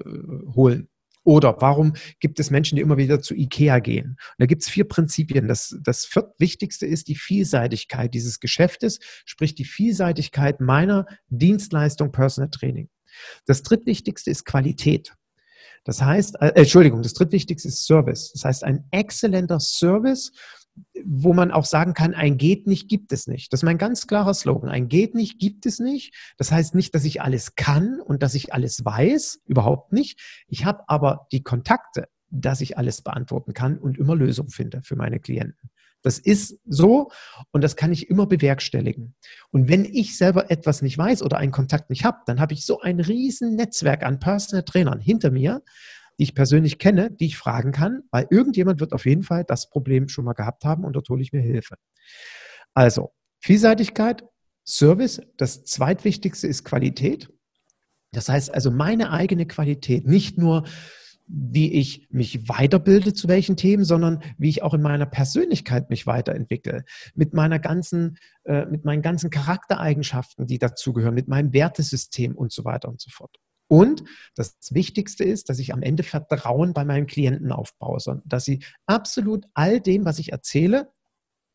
holen? 0.56 0.90
Oder 1.24 1.58
warum 1.60 1.94
gibt 2.20 2.40
es 2.40 2.52
Menschen, 2.52 2.78
die 2.78 2.82
immer 2.82 2.98
wieder 2.98 3.22
zu 3.22 3.36
IKEA 3.36 3.80
gehen? 3.80 4.12
Und 4.12 4.40
da 4.40 4.46
gibt 4.46 4.64
es 4.64 4.70
vier 4.70 4.86
Prinzipien. 4.86 5.48
Das, 5.48 5.78
das 5.84 6.06
viertwichtigste 6.06 6.86
ist 6.86 7.10
die 7.10 7.16
Vielseitigkeit 7.16 8.14
dieses 8.14 8.40
Geschäftes, 8.40 9.00
sprich 9.26 9.54
die 9.54 9.66
Vielseitigkeit 9.66 10.62
meiner 10.62 11.06
Dienstleistung 11.28 12.12
Personal 12.12 12.50
Training. 12.50 12.90
Das 13.46 13.62
drittwichtigste 13.62 14.32
ist 14.32 14.46
Qualität. 14.46 15.16
Das 15.84 16.02
heißt, 16.02 16.42
äh, 16.42 16.54
Entschuldigung, 16.56 17.02
das 17.02 17.14
drittwichtigste 17.14 17.68
ist 17.68 17.86
Service. 17.86 18.32
Das 18.34 18.46
heißt, 18.46 18.64
ein 18.64 18.86
exzellenter 18.92 19.60
Service, 19.60 20.32
wo 21.04 21.34
man 21.34 21.52
auch 21.52 21.66
sagen 21.66 21.94
kann, 21.94 22.14
ein 22.14 22.38
geht 22.38 22.68
nicht, 22.68 22.88
gibt 22.88 23.12
es 23.12 23.28
nicht. 23.28 23.52
Das 23.52 23.62
ist 23.62 23.66
mein 23.66 23.78
ganz 23.78 24.08
klarer 24.08 24.34
Slogan. 24.34 24.70
Ein 24.70 24.90
geht 24.90 25.16
nicht, 25.16 25.40
gibt 25.40 25.66
es 25.66 25.80
nicht. 25.80 26.14
Das 26.38 26.52
heißt 26.52 26.76
nicht, 26.76 26.94
dass 26.94 27.06
ich 27.06 27.22
alles 27.22 27.56
kann 27.56 28.00
und 28.00 28.22
dass 28.24 28.36
ich 28.36 28.54
alles 28.54 28.84
weiß, 28.86 29.40
überhaupt 29.46 29.94
nicht. 29.94 30.20
Ich 30.48 30.66
habe 30.66 30.84
aber 30.88 31.28
die 31.32 31.44
Kontakte, 31.44 32.08
dass 32.30 32.62
ich 32.62 32.78
alles 32.78 33.02
beantworten 33.02 33.54
kann 33.54 33.78
und 33.78 33.98
immer 33.98 34.16
Lösungen 34.16 34.50
finde 34.50 34.82
für 34.84 34.96
meine 34.96 35.20
Klienten. 35.20 35.70
Das 36.04 36.20
ist 36.20 36.60
so 36.66 37.12
und 37.52 37.64
das 37.64 37.76
kann 37.76 37.92
ich 37.92 38.10
immer 38.10 38.28
bewerkstelligen. 38.28 39.16
Und 39.52 39.68
wenn 39.68 39.86
ich 39.86 40.18
selber 40.18 40.52
etwas 40.52 40.82
nicht 40.82 40.98
weiß 40.98 41.24
oder 41.24 41.38
einen 41.38 41.52
Kontakt 41.52 41.90
nicht 41.90 42.06
habe, 42.06 42.20
dann 42.26 42.40
habe 42.40 42.54
ich 42.54 42.66
so 42.66 42.80
ein 42.82 43.00
riesen 43.00 43.56
Netzwerk 43.56 44.04
an 44.04 44.20
Personal 44.20 44.64
Trainern 44.64 45.00
hinter 45.00 45.32
mir, 45.32 45.64
die 46.20 46.24
ich 46.24 46.36
persönlich 46.36 46.80
kenne, 46.80 47.12
die 47.12 47.28
ich 47.28 47.38
fragen 47.38 47.72
kann, 47.72 48.04
weil 48.12 48.28
irgendjemand 48.30 48.80
wird 48.80 48.94
auf 48.94 49.06
jeden 49.06 49.24
Fall 49.24 49.44
das 49.44 49.70
Problem 49.70 50.08
schon 50.08 50.26
mal 50.26 50.34
gehabt 50.34 50.66
haben 50.66 50.84
und 50.84 50.94
dort 50.94 51.10
hole 51.10 51.22
ich 51.22 51.34
mir 51.34 51.42
Hilfe. 51.42 51.76
Also, 52.74 53.12
Vielseitigkeit, 53.40 54.24
Service, 54.66 55.22
das 55.38 55.64
zweitwichtigste 55.64 56.48
ist 56.48 56.64
Qualität. 56.64 57.30
Das 58.12 58.30
heißt 58.30 58.54
also 58.54 58.72
meine 58.72 59.12
eigene 59.12 59.46
Qualität, 59.46 60.06
nicht 60.06 60.38
nur 60.38 60.66
wie 61.28 61.74
ich 61.74 62.08
mich 62.10 62.48
weiterbilde 62.48 63.14
zu 63.14 63.28
welchen 63.28 63.58
Themen, 63.58 63.84
sondern 63.84 64.24
wie 64.38 64.50
ich 64.50 64.64
auch 64.64 64.74
in 64.74 64.82
meiner 64.82 65.06
Persönlichkeit 65.06 65.90
mich 65.90 66.08
weiterentwickle, 66.08 66.86
mit 67.16 67.34
meiner 67.34 67.60
ganzen, 67.60 68.18
äh, 68.46 68.66
mit 68.66 68.86
meinen 68.86 69.02
ganzen 69.02 69.30
Charaktereigenschaften, 69.30 70.48
die 70.48 70.58
dazugehören, 70.58 71.16
mit 71.16 71.28
meinem 71.28 71.54
Wertesystem 71.54 72.36
und 72.36 72.52
so 72.52 72.64
weiter 72.64 72.88
und 72.88 73.02
so 73.02 73.10
fort. 73.12 73.38
Und 73.70 74.04
das 74.36 74.58
Wichtigste 74.72 75.26
ist, 75.26 75.50
dass 75.50 75.60
ich 75.60 75.74
am 75.74 75.82
Ende 75.82 76.04
Vertrauen 76.04 76.74
bei 76.74 76.86
meinen 76.86 77.06
Klienten 77.06 77.52
aufbaue, 77.52 78.00
sondern 78.00 78.28
dass 78.28 78.46
sie 78.46 78.64
absolut 78.86 79.46
all 79.54 79.82
dem, 79.82 80.06
was 80.06 80.20
ich 80.20 80.32
erzähle, 80.32 80.92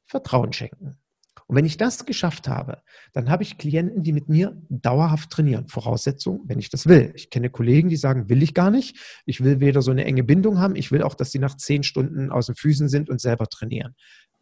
Vertrauen 0.04 0.52
schenken. 0.52 0.98
Und 1.46 1.56
wenn 1.56 1.64
ich 1.64 1.76
das 1.76 2.06
geschafft 2.06 2.48
habe, 2.48 2.82
dann 3.12 3.30
habe 3.30 3.42
ich 3.42 3.58
Klienten, 3.58 4.02
die 4.02 4.12
mit 4.12 4.28
mir 4.28 4.56
dauerhaft 4.68 5.30
trainieren. 5.30 5.68
Voraussetzung, 5.68 6.42
wenn 6.46 6.58
ich 6.58 6.70
das 6.70 6.86
will. 6.86 7.12
Ich 7.14 7.30
kenne 7.30 7.50
Kollegen, 7.50 7.88
die 7.88 7.96
sagen, 7.96 8.28
will 8.28 8.42
ich 8.42 8.54
gar 8.54 8.70
nicht. 8.70 8.96
Ich 9.26 9.42
will 9.42 9.60
weder 9.60 9.82
so 9.82 9.90
eine 9.90 10.04
enge 10.04 10.24
Bindung 10.24 10.58
haben, 10.58 10.76
ich 10.76 10.92
will 10.92 11.02
auch, 11.02 11.14
dass 11.14 11.32
sie 11.32 11.38
nach 11.38 11.56
zehn 11.56 11.82
Stunden 11.82 12.30
aus 12.30 12.46
den 12.46 12.54
Füßen 12.54 12.88
sind 12.88 13.10
und 13.10 13.20
selber 13.20 13.46
trainieren. 13.48 13.94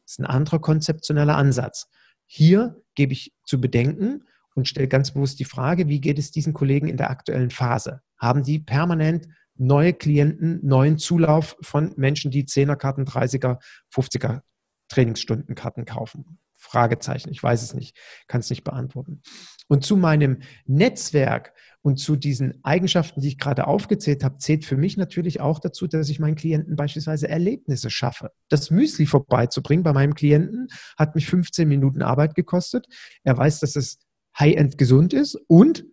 Das 0.04 0.12
ist 0.12 0.20
ein 0.20 0.26
anderer 0.26 0.60
konzeptioneller 0.60 1.36
Ansatz. 1.36 1.88
Hier 2.26 2.80
gebe 2.94 3.12
ich 3.12 3.32
zu 3.44 3.60
bedenken 3.60 4.24
und 4.54 4.68
stelle 4.68 4.88
ganz 4.88 5.12
bewusst 5.12 5.40
die 5.40 5.44
Frage, 5.44 5.88
wie 5.88 6.00
geht 6.00 6.18
es 6.18 6.30
diesen 6.30 6.52
Kollegen 6.52 6.88
in 6.88 6.96
der 6.96 7.10
aktuellen 7.10 7.50
Phase? 7.50 8.02
Haben 8.18 8.42
die 8.42 8.58
permanent 8.58 9.26
neue 9.56 9.92
Klienten, 9.92 10.60
neuen 10.62 10.98
Zulauf 10.98 11.56
von 11.60 11.92
Menschen, 11.96 12.30
die 12.30 12.44
10er 12.44 12.76
Karten, 12.76 13.04
30er, 13.04 13.58
50er 13.92 14.42
Trainingsstundenkarten 14.88 15.84
kaufen? 15.84 16.38
Fragezeichen, 16.60 17.30
ich 17.30 17.42
weiß 17.42 17.62
es 17.62 17.74
nicht, 17.74 17.96
kann 18.28 18.40
es 18.40 18.50
nicht 18.50 18.64
beantworten. 18.64 19.22
Und 19.66 19.84
zu 19.84 19.96
meinem 19.96 20.42
Netzwerk 20.66 21.54
und 21.80 21.96
zu 21.96 22.16
diesen 22.16 22.62
Eigenschaften, 22.62 23.22
die 23.22 23.28
ich 23.28 23.38
gerade 23.38 23.66
aufgezählt 23.66 24.22
habe, 24.22 24.36
zählt 24.36 24.66
für 24.66 24.76
mich 24.76 24.98
natürlich 24.98 25.40
auch 25.40 25.58
dazu, 25.58 25.86
dass 25.86 26.10
ich 26.10 26.20
meinen 26.20 26.34
Klienten 26.34 26.76
beispielsweise 26.76 27.28
Erlebnisse 27.28 27.88
schaffe. 27.88 28.32
Das 28.50 28.70
Müsli 28.70 29.06
vorbeizubringen 29.06 29.82
bei 29.82 29.94
meinem 29.94 30.14
Klienten 30.14 30.68
hat 30.98 31.14
mich 31.14 31.26
15 31.26 31.66
Minuten 31.66 32.02
Arbeit 32.02 32.34
gekostet. 32.34 32.86
Er 33.24 33.38
weiß, 33.38 33.60
dass 33.60 33.76
es 33.76 33.98
high-end 34.38 34.76
gesund 34.76 35.14
ist 35.14 35.36
und 35.46 35.86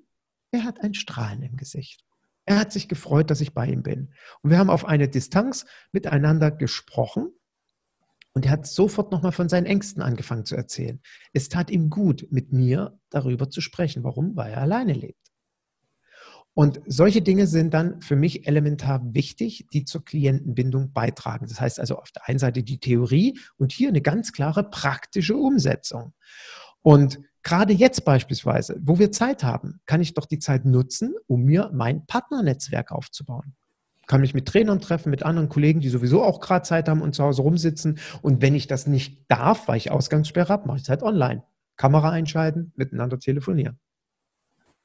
er 0.51 0.65
hat 0.65 0.81
ein 0.81 0.93
Strahlen 0.93 1.43
im 1.43 1.55
Gesicht. 1.55 2.03
Er 2.45 2.59
hat 2.59 2.73
sich 2.73 2.89
gefreut, 2.89 3.29
dass 3.31 3.41
ich 3.41 3.53
bei 3.53 3.67
ihm 3.67 3.83
bin. 3.83 4.13
Und 4.41 4.51
wir 4.51 4.57
haben 4.57 4.69
auf 4.69 4.85
eine 4.85 5.07
Distanz 5.07 5.65
miteinander 5.91 6.51
gesprochen 6.51 7.31
und 8.37 8.45
er 8.45 8.51
hat 8.51 8.67
sofort 8.67 9.11
nochmal 9.11 9.31
von 9.31 9.49
seinen 9.49 9.65
Ängsten 9.65 10.03
angefangen 10.03 10.45
zu 10.45 10.55
erzählen. 10.55 11.01
Es 11.33 11.49
tat 11.49 11.71
ihm 11.71 11.89
gut, 11.89 12.27
mit 12.29 12.53
mir 12.53 12.99
darüber 13.09 13.49
zu 13.49 13.61
sprechen. 13.61 14.03
Warum? 14.03 14.35
Weil 14.35 14.51
er 14.51 14.61
alleine 14.61 14.93
lebt. 14.93 15.31
Und 16.53 16.79
solche 16.85 17.23
Dinge 17.23 17.47
sind 17.47 17.73
dann 17.73 17.99
für 17.99 18.15
mich 18.15 18.47
elementar 18.47 19.01
wichtig, 19.11 19.65
die 19.73 19.85
zur 19.85 20.05
Klientenbindung 20.05 20.93
beitragen. 20.93 21.47
Das 21.47 21.59
heißt 21.59 21.79
also 21.79 21.97
auf 21.97 22.11
der 22.11 22.29
einen 22.29 22.37
Seite 22.37 22.61
die 22.61 22.79
Theorie 22.79 23.39
und 23.57 23.71
hier 23.71 23.89
eine 23.89 24.01
ganz 24.01 24.33
klare 24.33 24.69
praktische 24.69 25.35
Umsetzung. 25.35 26.13
Und 26.83 27.19
gerade 27.41 27.73
jetzt 27.73 28.05
beispielsweise, 28.05 28.79
wo 28.83 28.99
wir 28.99 29.11
Zeit 29.11 29.43
haben, 29.43 29.81
kann 29.87 29.99
ich 29.99 30.13
doch 30.13 30.27
die 30.27 30.37
Zeit 30.37 30.63
nutzen, 30.63 31.15
um 31.25 31.41
mir 31.41 31.71
mein 31.73 32.05
Partnernetzwerk 32.05 32.91
aufzubauen 32.91 33.56
kann 34.07 34.21
mich 34.21 34.33
mit 34.33 34.47
Trainern 34.47 34.79
treffen, 34.79 35.09
mit 35.09 35.23
anderen 35.23 35.49
Kollegen, 35.49 35.81
die 35.81 35.89
sowieso 35.89 36.23
auch 36.23 36.39
gerade 36.39 36.63
Zeit 36.63 36.87
haben 36.89 37.01
und 37.01 37.13
zu 37.13 37.23
Hause 37.23 37.41
rumsitzen. 37.41 37.99
Und 38.21 38.41
wenn 38.41 38.55
ich 38.55 38.67
das 38.67 38.87
nicht 38.87 39.19
darf, 39.27 39.67
weil 39.67 39.77
ich 39.77 39.91
Ausgangssperre 39.91 40.49
habe, 40.49 40.67
mache 40.67 40.77
ich 40.77 40.83
es 40.83 40.89
halt 40.89 41.03
online. 41.03 41.43
Kamera 41.75 42.09
einschalten, 42.09 42.71
miteinander 42.75 43.19
telefonieren. 43.19 43.79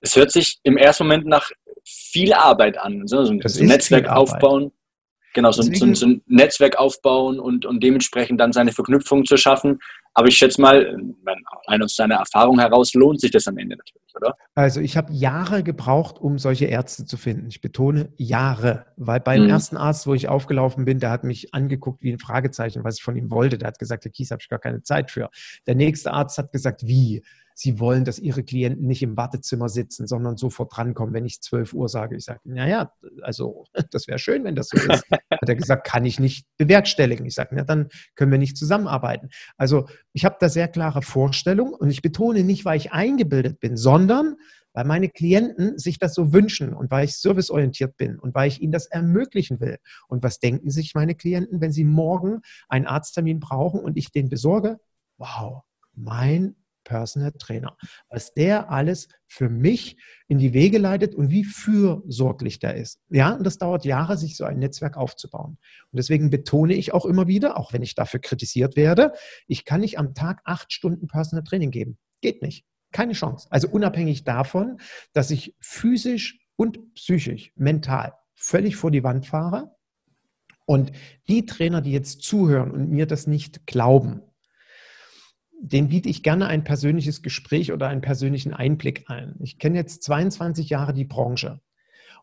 Es 0.01 0.17
hört 0.17 0.33
sich 0.33 0.59
im 0.65 0.77
ersten 0.77 1.05
Moment 1.05 1.27
nach 1.27 1.51
viel 1.85 2.33
Arbeit 2.33 2.77
an. 2.79 3.07
So, 3.07 3.21
ein 3.21 3.39
Netzwerk 3.39 4.09
aufbauen. 4.09 4.73
Genau, 5.35 5.51
so, 5.53 5.63
so, 5.63 5.95
so, 5.95 6.07
ein 6.07 6.23
Netzwerk 6.27 6.79
aufbauen 6.79 7.41
und, 7.41 7.65
und 7.65 7.83
dementsprechend 7.83 8.41
dann 8.41 8.53
seine 8.53 8.73
Verknüpfung 8.73 9.25
zu 9.25 9.37
schaffen. 9.37 9.79
Aber 10.15 10.29
ich 10.29 10.37
schätze 10.37 10.61
mal, 10.61 10.99
allein 11.67 11.83
aus 11.83 11.97
seiner 11.97 12.17
Erfahrung 12.17 12.59
heraus 12.59 12.93
lohnt 12.93 13.21
sich 13.21 13.31
das 13.31 13.49
am 13.49 13.57
Ende 13.57 13.77
natürlich, 13.77 14.15
oder? 14.15 14.37
Also 14.55 14.81
ich 14.81 14.97
habe 14.99 15.11
Jahre 15.13 15.63
gebraucht, 15.63 16.19
um 16.19 16.39
solche 16.39 16.67
Ärzte 16.67 17.07
zu 17.07 17.17
finden. 17.17 17.49
Ich 17.49 17.63
betone 17.63 18.13
Jahre, 18.19 18.87
weil 18.97 19.21
beim 19.21 19.45
mhm. 19.45 19.49
ersten 19.49 19.79
Arzt, 19.79 20.07
wo 20.07 20.13
ich 20.13 20.29
aufgelaufen 20.29 20.85
bin, 20.85 20.99
der 21.01 21.11
hat 21.11 21.25
mich 21.25 21.55
angeguckt 21.55 22.03
wie 22.03 22.13
ein 22.13 22.19
Fragezeichen, 22.19 22.85
was 22.85 22.99
ich 22.99 23.03
von 23.03 23.17
ihm 23.17 23.31
wollte. 23.31 23.57
Der 23.57 23.69
hat 23.69 23.79
gesagt, 23.79 24.05
Herr 24.05 24.13
Kies, 24.13 24.31
habe 24.31 24.43
ich 24.43 24.51
gar 24.51 24.59
keine 24.59 24.83
Zeit 24.83 25.11
für. 25.11 25.31
Der 25.67 25.77
nächste 25.77 26.13
Arzt 26.13 26.37
hat 26.37 26.53
gesagt, 26.53 26.87
wie? 26.87 27.23
Sie 27.55 27.79
wollen, 27.79 28.05
dass 28.05 28.19
Ihre 28.19 28.43
Klienten 28.43 28.87
nicht 28.87 29.03
im 29.03 29.17
Wartezimmer 29.17 29.69
sitzen, 29.69 30.07
sondern 30.07 30.37
sofort 30.37 30.77
drankommen, 30.77 31.15
wenn 31.15 31.27
ich 31.27 31.41
12 31.41 31.75
Uhr 31.75 31.89
sage. 31.89 32.17
Ich 32.17 32.25
sage, 32.25 32.41
naja, 32.45 32.93
also 33.23 33.65
das 33.91 34.09
wäre 34.09 34.19
schön, 34.19 34.45
wenn 34.45 34.55
das 34.55 34.69
so 34.69 34.79
ist. 34.79 35.05
Hat 35.11 35.49
er 35.49 35.57
gesagt, 35.57 35.87
kann 35.87 36.05
ich 36.05 36.19
nicht 36.21 36.47
bewerkstelligen. 36.57 37.27
Ich 37.27 37.35
sage, 37.35 37.55
na 37.55 37.65
dann 37.65 37.89
können 38.15 38.33
wir 38.33 38.39
nicht 38.39 38.57
zusammenarbeiten. 38.57 39.31
Also 39.57 39.89
ich 40.13 40.25
habe 40.25 40.37
da 40.41 40.49
sehr 40.49 40.69
klare 40.69 41.03
Vorstellungen 41.03 41.75
und 41.75 41.91
ich 41.91 42.03
betone 42.03 42.45
nicht, 42.45 42.65
weil 42.65 42.77
ich 42.77 42.93
eingebildet 42.93 43.61
bin, 43.61 43.77
sondern 43.77 44.37
weil 44.73 44.85
meine 44.85 45.09
Klienten 45.09 45.79
sich 45.79 45.99
das 45.99 46.15
so 46.15 46.33
wünschen 46.33 46.73
und 46.73 46.91
weil 46.91 47.05
ich 47.05 47.17
serviceorientiert 47.17 47.97
bin 47.97 48.19
und 48.19 48.35
weil 48.35 48.49
ich 48.49 48.61
ihnen 48.61 48.73
das 48.73 48.87
ermöglichen 48.87 49.61
will. 49.61 49.79
Und 50.09 50.23
was 50.23 50.39
denken 50.39 50.71
sich 50.71 50.95
meine 50.95 51.15
Klienten, 51.15 51.61
wenn 51.61 51.73
sie 51.73 51.85
morgen 51.85 52.41
einen 52.69 52.87
Arzttermin 52.87 53.41
brauchen 53.41 53.81
und 53.81 53.97
ich 53.97 54.13
den 54.13 54.29
besorge? 54.29 54.79
Wow, 55.19 55.63
mein 55.95 56.57
Personal 56.85 57.33
Trainer. 57.33 57.77
Was 58.09 58.35
der 58.35 58.71
alles 58.71 59.09
für 59.27 59.49
mich 59.49 59.97
in 60.29 60.39
die 60.39 60.53
Wege 60.53 60.79
leitet 60.79 61.15
und 61.15 61.31
wie 61.31 61.45
fürsorglich 61.45 62.59
der 62.59 62.77
ist. 62.77 63.01
Ja, 63.09 63.35
und 63.35 63.45
das 63.45 63.59
dauert 63.59 63.85
Jahre, 63.85 64.17
sich 64.17 64.37
so 64.37 64.45
ein 64.45 64.59
Netzwerk 64.59 64.97
aufzubauen. 64.97 65.59
Und 65.91 65.97
deswegen 65.97 66.31
betone 66.31 66.75
ich 66.75 66.93
auch 66.93 67.07
immer 67.07 67.27
wieder, 67.27 67.57
auch 67.57 67.73
wenn 67.73 67.83
ich 67.83 67.95
dafür 67.95 68.21
kritisiert 68.21 68.77
werde, 68.77 69.13
ich 69.47 69.65
kann 69.65 69.81
nicht 69.81 69.99
am 69.99 70.15
Tag 70.15 70.41
acht 70.45 70.73
Stunden 70.73 71.07
Personal 71.07 71.45
Training 71.45 71.71
geben. 71.71 71.99
Geht 72.21 72.43
nicht. 72.43 72.65
Keine 72.93 73.15
Chance. 73.15 73.49
Also 73.51 73.69
unabhängig 73.69 74.25
davon, 74.25 74.79
dass 75.13 75.31
ich 75.31 75.57
physisch 75.61 76.39
und 76.57 76.95
psychisch, 76.95 77.53
mental 77.57 78.13
völlig 78.43 78.77
vor 78.77 78.91
die 78.91 79.05
Wand 79.05 79.27
fahre. 79.27 79.75
Und 80.67 80.93
die 81.29 81.47
Trainer, 81.47 81.81
die 81.81 81.93
jetzt 81.93 82.23
zuhören 82.23 82.71
und 82.71 82.91
mir 82.91 83.07
das 83.07 83.27
nicht 83.27 83.67
glauben, 83.67 84.23
den 85.65 85.89
biete 85.89 86.09
ich 86.09 86.25
gerne 86.25 86.49
ein 86.49 86.65
persönliches 86.65 87.23
Gespräch 87.23 87.73
oder 87.73 87.87
einen 87.87 88.01
persönlichen 88.01 88.53
Einblick 88.53 89.09
ein. 89.09 89.37
Ich 89.39 89.59
kenne 89.59 89.79
jetzt 89.79 90.03
22 90.03 90.69
Jahre 90.69 90.93
die 90.93 91.05
Branche 91.05 91.61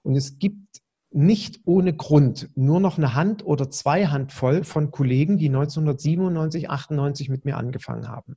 und 0.04 0.16
es 0.16 0.40
gibt 0.40 0.82
nicht 1.12 1.62
ohne 1.64 1.96
Grund 1.96 2.50
nur 2.56 2.82
noch 2.82 2.98
eine 2.98 3.16
Hand 3.16 3.46
oder 3.46 3.72
zwei 3.72 4.08
Handvoll 4.08 4.66
von 4.66 4.92
Kollegen, 4.92 5.38
die 5.38 5.48
1997, 5.48 6.70
98 6.70 7.30
mit 7.30 7.46
mir 7.46 7.56
angefangen 7.56 8.10
haben. 8.10 8.36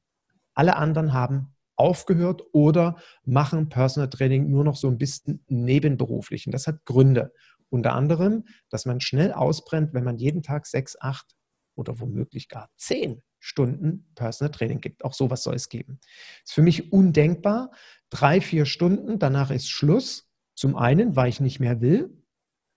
Alle 0.54 0.76
anderen 0.76 1.12
haben 1.12 1.56
aufgehört 1.74 2.42
oder 2.52 2.96
machen 3.24 3.68
Personal 3.68 4.08
Training 4.08 4.48
nur 4.50 4.62
noch 4.62 4.76
so 4.76 4.86
ein 4.88 4.98
bisschen 4.98 5.44
nebenberuflich. 5.48 6.46
Und 6.46 6.52
das 6.52 6.68
hat 6.68 6.84
Gründe. 6.84 7.32
Unter 7.70 7.94
anderem, 7.94 8.44
dass 8.70 8.86
man 8.86 9.00
schnell 9.00 9.32
ausbrennt, 9.32 9.94
wenn 9.94 10.04
man 10.04 10.18
jeden 10.18 10.42
Tag 10.42 10.66
sechs, 10.66 10.96
acht 11.00 11.34
oder 11.74 11.98
womöglich 11.98 12.48
gar 12.48 12.70
zehn 12.76 13.22
Stunden 13.44 14.06
Personal 14.14 14.52
Training 14.52 14.80
gibt. 14.80 15.04
Auch 15.04 15.14
sowas 15.14 15.42
soll 15.42 15.56
es 15.56 15.68
geben. 15.68 15.98
Ist 16.44 16.54
für 16.54 16.62
mich 16.62 16.92
undenkbar. 16.92 17.72
Drei, 18.08 18.40
vier 18.40 18.66
Stunden, 18.66 19.18
danach 19.18 19.50
ist 19.50 19.68
Schluss. 19.68 20.30
Zum 20.54 20.76
einen, 20.76 21.16
weil 21.16 21.28
ich 21.28 21.40
nicht 21.40 21.58
mehr 21.58 21.80
will 21.80 22.16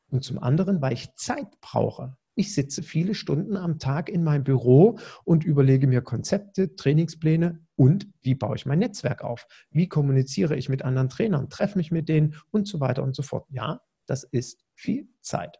und 0.10 0.24
zum 0.24 0.40
anderen, 0.40 0.82
weil 0.82 0.94
ich 0.94 1.14
Zeit 1.16 1.62
brauche. 1.62 2.18
Ich 2.34 2.56
sitze 2.56 2.82
viele 2.82 3.14
Stunden 3.14 3.58
am 3.58 3.78
Tag 3.78 4.10
in 4.10 4.24
meinem 4.24 4.44
Büro 4.44 4.98
und 5.24 5.44
überlege 5.44 5.86
mir 5.86 6.02
Konzepte, 6.02 6.76
Trainingspläne 6.76 7.64
und 7.76 8.08
wie 8.24 8.34
baue 8.34 8.56
ich 8.56 8.66
mein 8.66 8.80
Netzwerk 8.80 9.24
auf? 9.24 9.46
Wie 9.70 9.88
kommuniziere 9.88 10.56
ich 10.56 10.68
mit 10.68 10.82
anderen 10.82 11.10
Trainern? 11.10 11.50
Treffe 11.50 11.78
mich 11.78 11.92
mit 11.92 12.10
denen 12.10 12.36
und 12.50 12.68
so 12.68 12.80
weiter 12.80 13.04
und 13.04 13.16
so 13.16 13.22
fort. 13.22 13.46
Ja, 13.50 13.82
das 14.08 14.24
ist 14.24 14.66
viel 14.74 15.10
Zeit. 15.22 15.60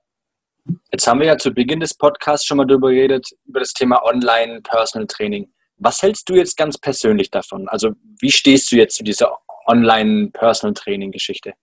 Jetzt 0.92 1.08
haben 1.08 1.20
wir 1.20 1.28
ja 1.28 1.38
zu 1.38 1.52
Beginn 1.52 1.80
des 1.80 1.94
Podcasts 1.94 2.46
schon 2.46 2.58
mal 2.58 2.66
darüber 2.66 2.90
geredet, 2.90 3.28
über 3.46 3.60
das 3.60 3.74
Thema 3.74 4.04
Online-Personal 4.04 5.08
Training. 5.08 5.50
Was 5.78 6.02
hältst 6.02 6.30
du 6.30 6.36
jetzt 6.36 6.58
ganz 6.58 6.78
persönlich 6.78 7.32
davon? 7.32 7.68
Also 7.68 7.92
wie 8.20 8.32
stehst 8.32 8.72
du 8.72 8.78
jetzt 8.78 8.96
zu 8.96 9.04
dieser 9.04 9.38
Online-Personal 9.68 10.74
Training-Geschichte? 10.74 11.54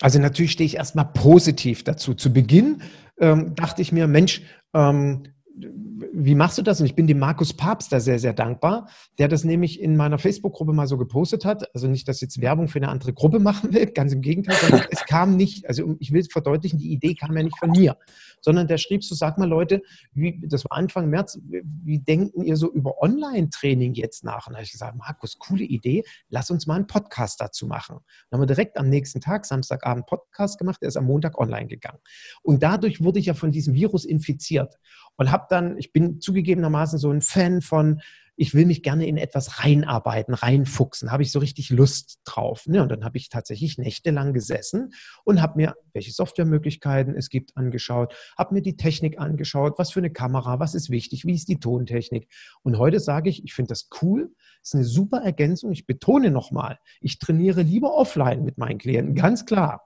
Also 0.00 0.18
natürlich 0.18 0.52
stehe 0.52 0.66
ich 0.66 0.76
erstmal 0.76 1.06
positiv 1.06 1.84
dazu. 1.84 2.14
Zu 2.14 2.32
Beginn 2.32 2.82
ähm, 3.18 3.54
dachte 3.54 3.82
ich 3.82 3.92
mir, 3.92 4.06
Mensch, 4.06 4.42
ähm, 4.74 5.34
wie 5.58 6.34
machst 6.34 6.58
du 6.58 6.62
das? 6.62 6.80
Und 6.80 6.86
ich 6.86 6.94
bin 6.94 7.06
dem 7.06 7.18
Markus 7.18 7.54
Papst 7.54 7.90
da 7.90 8.00
sehr, 8.00 8.18
sehr 8.18 8.34
dankbar, 8.34 8.88
der 9.18 9.28
das 9.28 9.44
nämlich 9.44 9.80
in 9.80 9.96
meiner 9.96 10.18
Facebook-Gruppe 10.18 10.72
mal 10.72 10.86
so 10.86 10.98
gepostet 10.98 11.44
hat. 11.44 11.74
Also 11.74 11.88
nicht, 11.88 12.06
dass 12.08 12.20
jetzt 12.20 12.40
Werbung 12.40 12.68
für 12.68 12.78
eine 12.78 12.88
andere 12.88 13.14
Gruppe 13.14 13.38
machen 13.38 13.72
will, 13.72 13.86
ganz 13.86 14.12
im 14.12 14.20
Gegenteil, 14.20 14.56
sondern 14.56 14.86
es 14.90 15.04
kam 15.06 15.36
nicht, 15.36 15.66
also 15.66 15.96
ich 15.98 16.12
will 16.12 16.20
es 16.20 16.28
verdeutlichen, 16.30 16.78
die 16.78 16.92
Idee 16.92 17.14
kam 17.14 17.36
ja 17.36 17.42
nicht 17.42 17.58
von 17.58 17.70
mir, 17.70 17.96
sondern 18.42 18.66
der 18.66 18.76
schrieb 18.76 19.02
so, 19.02 19.14
sag 19.14 19.38
mal 19.38 19.48
Leute, 19.48 19.82
wie, 20.12 20.42
das 20.46 20.64
war 20.64 20.76
Anfang 20.76 21.08
März, 21.08 21.38
wie 21.42 22.00
denken 22.00 22.44
ihr 22.44 22.56
so 22.56 22.70
über 22.70 23.00
Online-Training 23.00 23.94
jetzt 23.94 24.24
nach? 24.24 24.46
Und 24.46 24.52
da 24.52 24.58
habe 24.58 24.64
ich 24.64 24.72
gesagt, 24.72 24.96
Markus, 24.96 25.38
coole 25.38 25.64
Idee, 25.64 26.04
lass 26.28 26.50
uns 26.50 26.66
mal 26.66 26.74
einen 26.74 26.86
Podcast 26.86 27.40
dazu 27.40 27.66
machen. 27.66 27.98
Dann 28.30 28.38
haben 28.38 28.42
wir 28.42 28.54
direkt 28.54 28.76
am 28.76 28.90
nächsten 28.90 29.20
Tag, 29.20 29.46
Samstagabend, 29.46 30.06
Podcast 30.06 30.58
gemacht, 30.58 30.82
der 30.82 30.88
ist 30.88 30.96
am 30.96 31.06
Montag 31.06 31.38
online 31.38 31.66
gegangen. 31.66 31.98
Und 32.42 32.62
dadurch 32.62 33.02
wurde 33.02 33.18
ich 33.20 33.26
ja 33.26 33.34
von 33.34 33.52
diesem 33.52 33.74
Virus 33.74 34.04
infiziert 34.04 34.76
und 35.16 35.30
habe 35.30 35.46
dann, 35.48 35.78
ich 35.78 35.92
bin 35.92 36.20
zugegebenermaßen 36.20 36.98
so 36.98 37.10
ein 37.10 37.20
Fan 37.20 37.62
von 37.62 38.00
ich 38.36 38.54
will 38.54 38.66
mich 38.66 38.82
gerne 38.82 39.06
in 39.06 39.16
etwas 39.16 39.64
reinarbeiten, 39.64 40.34
reinfuchsen, 40.34 41.10
habe 41.10 41.22
ich 41.22 41.32
so 41.32 41.38
richtig 41.38 41.70
Lust 41.70 42.20
drauf. 42.24 42.66
Ne? 42.66 42.82
Und 42.82 42.90
dann 42.90 43.04
habe 43.04 43.16
ich 43.16 43.30
tatsächlich 43.30 43.78
nächtelang 43.78 44.34
gesessen 44.34 44.92
und 45.24 45.40
habe 45.40 45.56
mir, 45.56 45.74
welche 45.94 46.12
Softwaremöglichkeiten 46.12 47.16
es 47.16 47.30
gibt, 47.30 47.56
angeschaut, 47.56 48.14
habe 48.36 48.54
mir 48.54 48.62
die 48.62 48.76
Technik 48.76 49.18
angeschaut, 49.18 49.78
was 49.78 49.90
für 49.90 50.00
eine 50.00 50.12
Kamera, 50.12 50.60
was 50.60 50.74
ist 50.74 50.90
wichtig, 50.90 51.24
wie 51.24 51.34
ist 51.34 51.48
die 51.48 51.58
Tontechnik. 51.58 52.28
Und 52.62 52.78
heute 52.78 53.00
sage 53.00 53.30
ich, 53.30 53.42
ich 53.42 53.54
finde 53.54 53.70
das 53.70 53.88
cool, 54.02 54.34
ist 54.62 54.74
eine 54.74 54.84
super 54.84 55.22
Ergänzung. 55.22 55.72
Ich 55.72 55.86
betone 55.86 56.30
nochmal, 56.30 56.78
ich 57.00 57.18
trainiere 57.18 57.62
lieber 57.62 57.94
offline 57.94 58.44
mit 58.44 58.58
meinen 58.58 58.78
Klienten, 58.78 59.14
ganz 59.14 59.46
klar. 59.46 59.82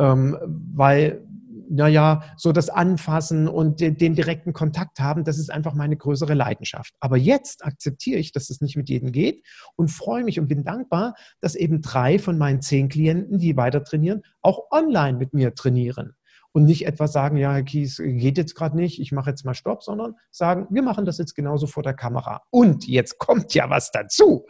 Ähm, 0.00 0.36
weil 0.74 1.24
naja, 1.70 2.22
so 2.36 2.50
das 2.50 2.68
Anfassen 2.68 3.46
und 3.46 3.80
den, 3.80 3.96
den, 3.96 4.14
direkten 4.16 4.52
Kontakt 4.52 4.98
haben, 4.98 5.22
das 5.22 5.38
ist 5.38 5.50
einfach 5.50 5.74
meine 5.74 5.96
größere 5.96 6.34
Leidenschaft. 6.34 6.94
Aber 6.98 7.16
jetzt 7.16 7.64
akzeptiere 7.64 8.18
ich, 8.18 8.32
dass 8.32 8.50
es 8.50 8.60
nicht 8.60 8.76
mit 8.76 8.88
jedem 8.88 9.12
geht 9.12 9.46
und 9.76 9.88
freue 9.88 10.24
mich 10.24 10.40
und 10.40 10.48
bin 10.48 10.64
dankbar, 10.64 11.14
dass 11.40 11.54
eben 11.54 11.80
drei 11.80 12.18
von 12.18 12.38
meinen 12.38 12.60
zehn 12.60 12.88
Klienten, 12.88 13.38
die 13.38 13.56
weiter 13.56 13.84
trainieren, 13.84 14.22
auch 14.42 14.64
online 14.72 15.16
mit 15.16 15.32
mir 15.32 15.54
trainieren. 15.54 16.14
Und 16.52 16.64
nicht 16.64 16.86
etwas 16.86 17.12
sagen, 17.12 17.36
ja, 17.36 17.52
Herr 17.52 17.62
Kies, 17.62 17.98
geht 17.98 18.36
jetzt 18.36 18.56
gerade 18.56 18.76
nicht, 18.76 19.00
ich 19.00 19.12
mache 19.12 19.30
jetzt 19.30 19.44
mal 19.44 19.54
Stopp, 19.54 19.84
sondern 19.84 20.16
sagen, 20.32 20.66
wir 20.70 20.82
machen 20.82 21.04
das 21.04 21.18
jetzt 21.18 21.36
genauso 21.36 21.68
vor 21.68 21.84
der 21.84 21.94
Kamera. 21.94 22.42
Und 22.50 22.88
jetzt 22.88 23.18
kommt 23.18 23.54
ja 23.54 23.70
was 23.70 23.92
dazu. 23.92 24.46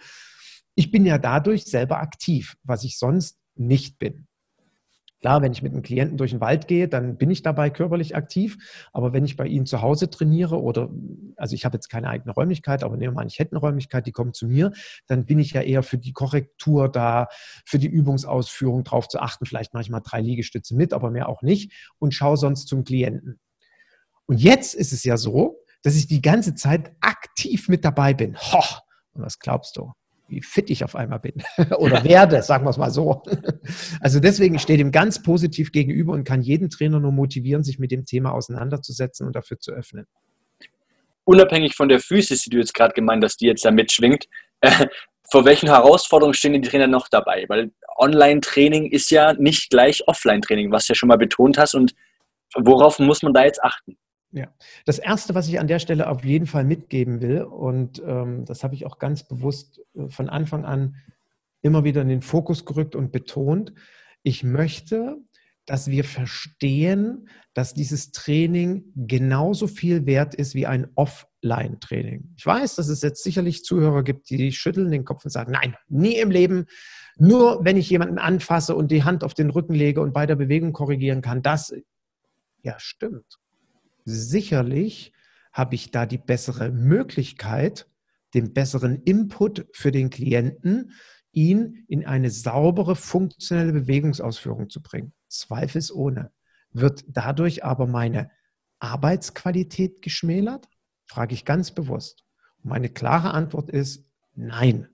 Ich 0.75 0.91
bin 0.91 1.05
ja 1.05 1.19
dadurch 1.19 1.67
selber 1.67 1.99
aktiv, 1.99 2.57
was 2.63 2.85
ich 2.85 2.99
sonst 2.99 3.39
nicht 3.57 3.99
bin. 3.99 4.27
Klar, 5.21 5.43
wenn 5.43 5.53
ich 5.53 5.63
mit 5.63 5.73
einem 5.73 5.83
Klienten 5.83 6.17
durch 6.17 6.31
den 6.31 6.41
Wald 6.41 6.67
gehe, 6.67 6.89
dann 6.89 7.19
bin 7.19 7.31
ich 7.31 7.43
dabei 7.43 7.69
körperlich 7.69 8.17
aktiv. 8.17 8.57
Aber 8.93 9.13
wenn 9.13 9.25
ich 9.25 9.37
bei 9.37 9.47
Ihnen 9.47 9.67
zu 9.67 9.83
Hause 9.83 10.09
trainiere 10.09 10.61
oder, 10.61 10.89
also 11.37 11.55
ich 11.55 11.67
habe 11.67 11.77
jetzt 11.77 11.89
keine 11.89 12.09
eigene 12.09 12.33
Räumlichkeit, 12.33 12.83
aber 12.83 12.97
nehmen 12.97 13.13
wir 13.13 13.21
mal, 13.21 13.27
ich 13.27 13.39
hätte 13.39 13.53
eine 13.53 13.61
Räumlichkeit, 13.61 14.07
die 14.07 14.13
kommt 14.13 14.35
zu 14.35 14.47
mir, 14.47 14.73
dann 15.07 15.27
bin 15.27 15.39
ich 15.39 15.53
ja 15.53 15.61
eher 15.61 15.83
für 15.83 15.99
die 15.99 16.13
Korrektur 16.13 16.89
da, 16.89 17.29
für 17.67 17.79
die 17.79 17.87
Übungsausführung 17.87 18.83
drauf 18.83 19.09
zu 19.09 19.21
achten. 19.21 19.45
Vielleicht 19.45 19.75
mache 19.75 19.83
ich 19.83 19.91
mal 19.91 20.01
drei 20.01 20.23
Liegestütze 20.23 20.75
mit, 20.75 20.95
aber 20.95 21.11
mehr 21.11 21.29
auch 21.29 21.43
nicht 21.43 21.73
und 21.99 22.15
schaue 22.15 22.39
sonst 22.39 22.69
zum 22.69 22.85
Klienten. 22.85 23.39
Und 24.25 24.41
jetzt 24.41 24.75
ist 24.75 24.93
es 24.93 25.05
ja 25.05 25.19
so, 25.19 25.59
dass 25.83 25.97
ich 25.97 26.07
die 26.07 26.23
ganze 26.23 26.55
Zeit 26.55 26.93
aktiv 27.01 27.69
mit 27.69 27.85
dabei 27.85 28.15
bin. 28.15 28.37
Ho! 28.39 28.63
Und 29.13 29.23
was 29.23 29.39
glaubst 29.39 29.77
du? 29.77 29.93
Wie 30.31 30.43
fit 30.43 30.71
ich 30.71 30.85
auf 30.85 30.95
einmal 30.95 31.21
bin 31.21 31.35
oder 31.79 32.05
werde, 32.05 32.43
sagen 32.43 32.65
wir 32.65 32.71
es 32.71 32.79
mal 32.79 32.91
so. 32.91 33.23
Also 34.01 34.21
deswegen 34.21 34.59
steht 34.59 34.81
ihm 34.81 34.93
ganz 34.93 35.23
positiv 35.23 35.73
gegenüber 35.73 36.13
und 36.13 36.25
kann 36.25 36.43
jeden 36.43 36.71
Trainer 36.71 37.01
nur 37.01 37.13
motivieren, 37.13 37.63
sich 37.63 37.79
mit 37.79 37.91
dem 37.91 38.07
Thema 38.07 38.33
auseinanderzusetzen 38.33 39.27
und 39.27 39.37
dafür 39.37 39.59
zu 39.59 39.73
öffnen. 39.73 40.07
Unabhängig 41.25 41.77
von 41.77 41.89
der 41.89 42.01
Physis, 42.01 42.43
die 42.43 42.51
du 42.51 42.59
jetzt 42.59 42.75
gerade 42.75 42.95
gemeint 42.95 43.23
hast, 43.23 43.41
die 43.41 43.47
jetzt 43.47 43.65
da 43.65 43.71
mitschwingt, 43.71 44.27
äh, 44.61 44.87
vor 45.31 45.45
welchen 45.45 45.69
Herausforderungen 45.69 46.35
stehen 46.35 46.55
die 46.55 46.69
Trainer 46.69 46.87
noch 46.87 47.09
dabei? 47.09 47.45
Weil 47.49 47.71
Online-Training 47.99 48.91
ist 48.91 49.11
ja 49.11 49.35
nicht 49.35 49.71
gleich 49.71 50.07
Offline-Training, 50.09 50.73
was 50.73 50.87
du 50.87 50.93
ja 50.93 50.95
schon 50.97 51.09
mal 51.09 51.19
betont 51.19 51.59
hast. 51.59 51.75
Und 51.75 51.95
worauf 52.57 52.99
muss 52.99 53.23
man 53.23 53.35
da 53.35 53.45
jetzt 53.45 53.63
achten? 53.63 53.97
Ja, 54.33 54.49
das 54.85 55.01
Erste, 55.01 55.35
was 55.35 55.49
ich 55.49 55.59
an 55.59 55.67
der 55.67 55.81
Stelle 55.81 56.09
auf 56.09 56.25
jeden 56.25 56.47
Fall 56.47 56.65
mitgeben 56.65 57.21
will, 57.21 57.43
und 57.43 58.01
ähm, 58.07 58.45
das 58.45 58.63
habe 58.63 58.77
ich 58.77 58.87
auch 58.87 58.99
ganz 58.99 59.25
bewusst 59.27 59.81
äh, 59.97 60.09
von 60.09 60.29
Anfang 60.29 60.65
an 60.65 60.97
immer 61.63 61.83
wieder 61.83 62.03
in 62.03 62.09
den 62.09 62.23
Fokus 62.23 62.65
gerückt 62.65 62.95
und 62.95 63.11
betont, 63.11 63.73
ich 64.23 64.45
möchte, 64.45 65.17
dass 65.67 65.89
wir 65.89 66.05
verstehen, 66.05 67.29
dass 67.55 67.75
dieses 67.75 68.13
Training 68.13 68.85
genauso 68.95 69.67
viel 69.67 70.07
wert 70.07 70.35
ist 70.35 70.55
wie 70.55 70.67
ein 70.67 70.89
Offline-Training. 70.95 72.33
Ich 72.37 72.47
weiß, 72.47 72.77
dass 72.77 72.89
es 72.89 73.03
jetzt 73.03 73.25
sicherlich 73.25 73.65
Zuhörer 73.65 74.05
gibt, 74.05 74.31
die 74.31 74.53
schütteln 74.53 74.93
den 74.93 75.05
Kopf 75.05 75.25
und 75.25 75.31
sagen, 75.31 75.53
nein, 75.53 75.77
nie 75.89 76.17
im 76.17 76.31
Leben, 76.31 76.67
nur 77.19 77.65
wenn 77.65 77.77
ich 77.77 77.91
jemanden 77.91 78.19
anfasse 78.19 78.77
und 78.77 78.93
die 78.93 79.03
Hand 79.03 79.25
auf 79.25 79.35
den 79.35 79.51
Rücken 79.51 79.75
lege 79.75 80.01
und 80.01 80.13
bei 80.13 80.25
der 80.25 80.37
Bewegung 80.37 80.73
korrigieren 80.73 81.21
kann, 81.21 81.43
das, 81.43 81.75
ja, 82.63 82.79
stimmt 82.79 83.41
sicherlich 84.11 85.13
habe 85.53 85.75
ich 85.75 85.91
da 85.91 86.07
die 86.07 86.19
bessere 86.19 86.71
Möglichkeit, 86.71 87.89
den 88.35 88.53
besseren 88.53 89.03
Input 89.03 89.67
für 89.73 89.91
den 89.91 90.11
Klienten, 90.11 90.93
ihn 91.33 91.85
in 91.89 92.07
eine 92.07 92.31
saubere, 92.31 92.97
funktionelle 92.97 93.73
Bewegungsausführung 93.73 94.69
zu 94.69 94.83
bringen. 94.83 95.13
Zweifelsohne. 95.29 96.33
Wird 96.73 97.05
dadurch 97.09 97.65
aber 97.65 97.87
meine 97.87 98.31
Arbeitsqualität 98.79 100.03
geschmälert? 100.03 100.69
Frage 101.07 101.35
ich 101.35 101.45
ganz 101.45 101.73
bewusst. 101.73 102.25
Meine 102.63 102.89
klare 102.89 103.33
Antwort 103.33 103.71
ist 103.71 104.07
nein. 104.35 104.89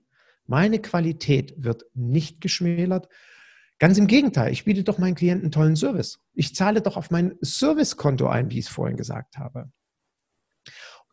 Meine 0.45 0.79
Qualität 0.79 1.53
wird 1.57 1.85
nicht 1.93 2.41
geschmälert, 2.41 3.09
Ganz 3.79 3.97
im 3.97 4.07
Gegenteil, 4.07 4.51
ich 4.51 4.65
biete 4.65 4.83
doch 4.83 4.97
meinen 4.97 5.15
Klienten 5.15 5.51
tollen 5.51 5.75
Service. 5.75 6.19
Ich 6.33 6.55
zahle 6.55 6.81
doch 6.81 6.97
auf 6.97 7.11
mein 7.11 7.35
Servicekonto 7.41 8.27
ein, 8.27 8.49
wie 8.49 8.59
ich 8.59 8.65
es 8.65 8.71
vorhin 8.71 8.97
gesagt 8.97 9.37
habe. 9.37 9.71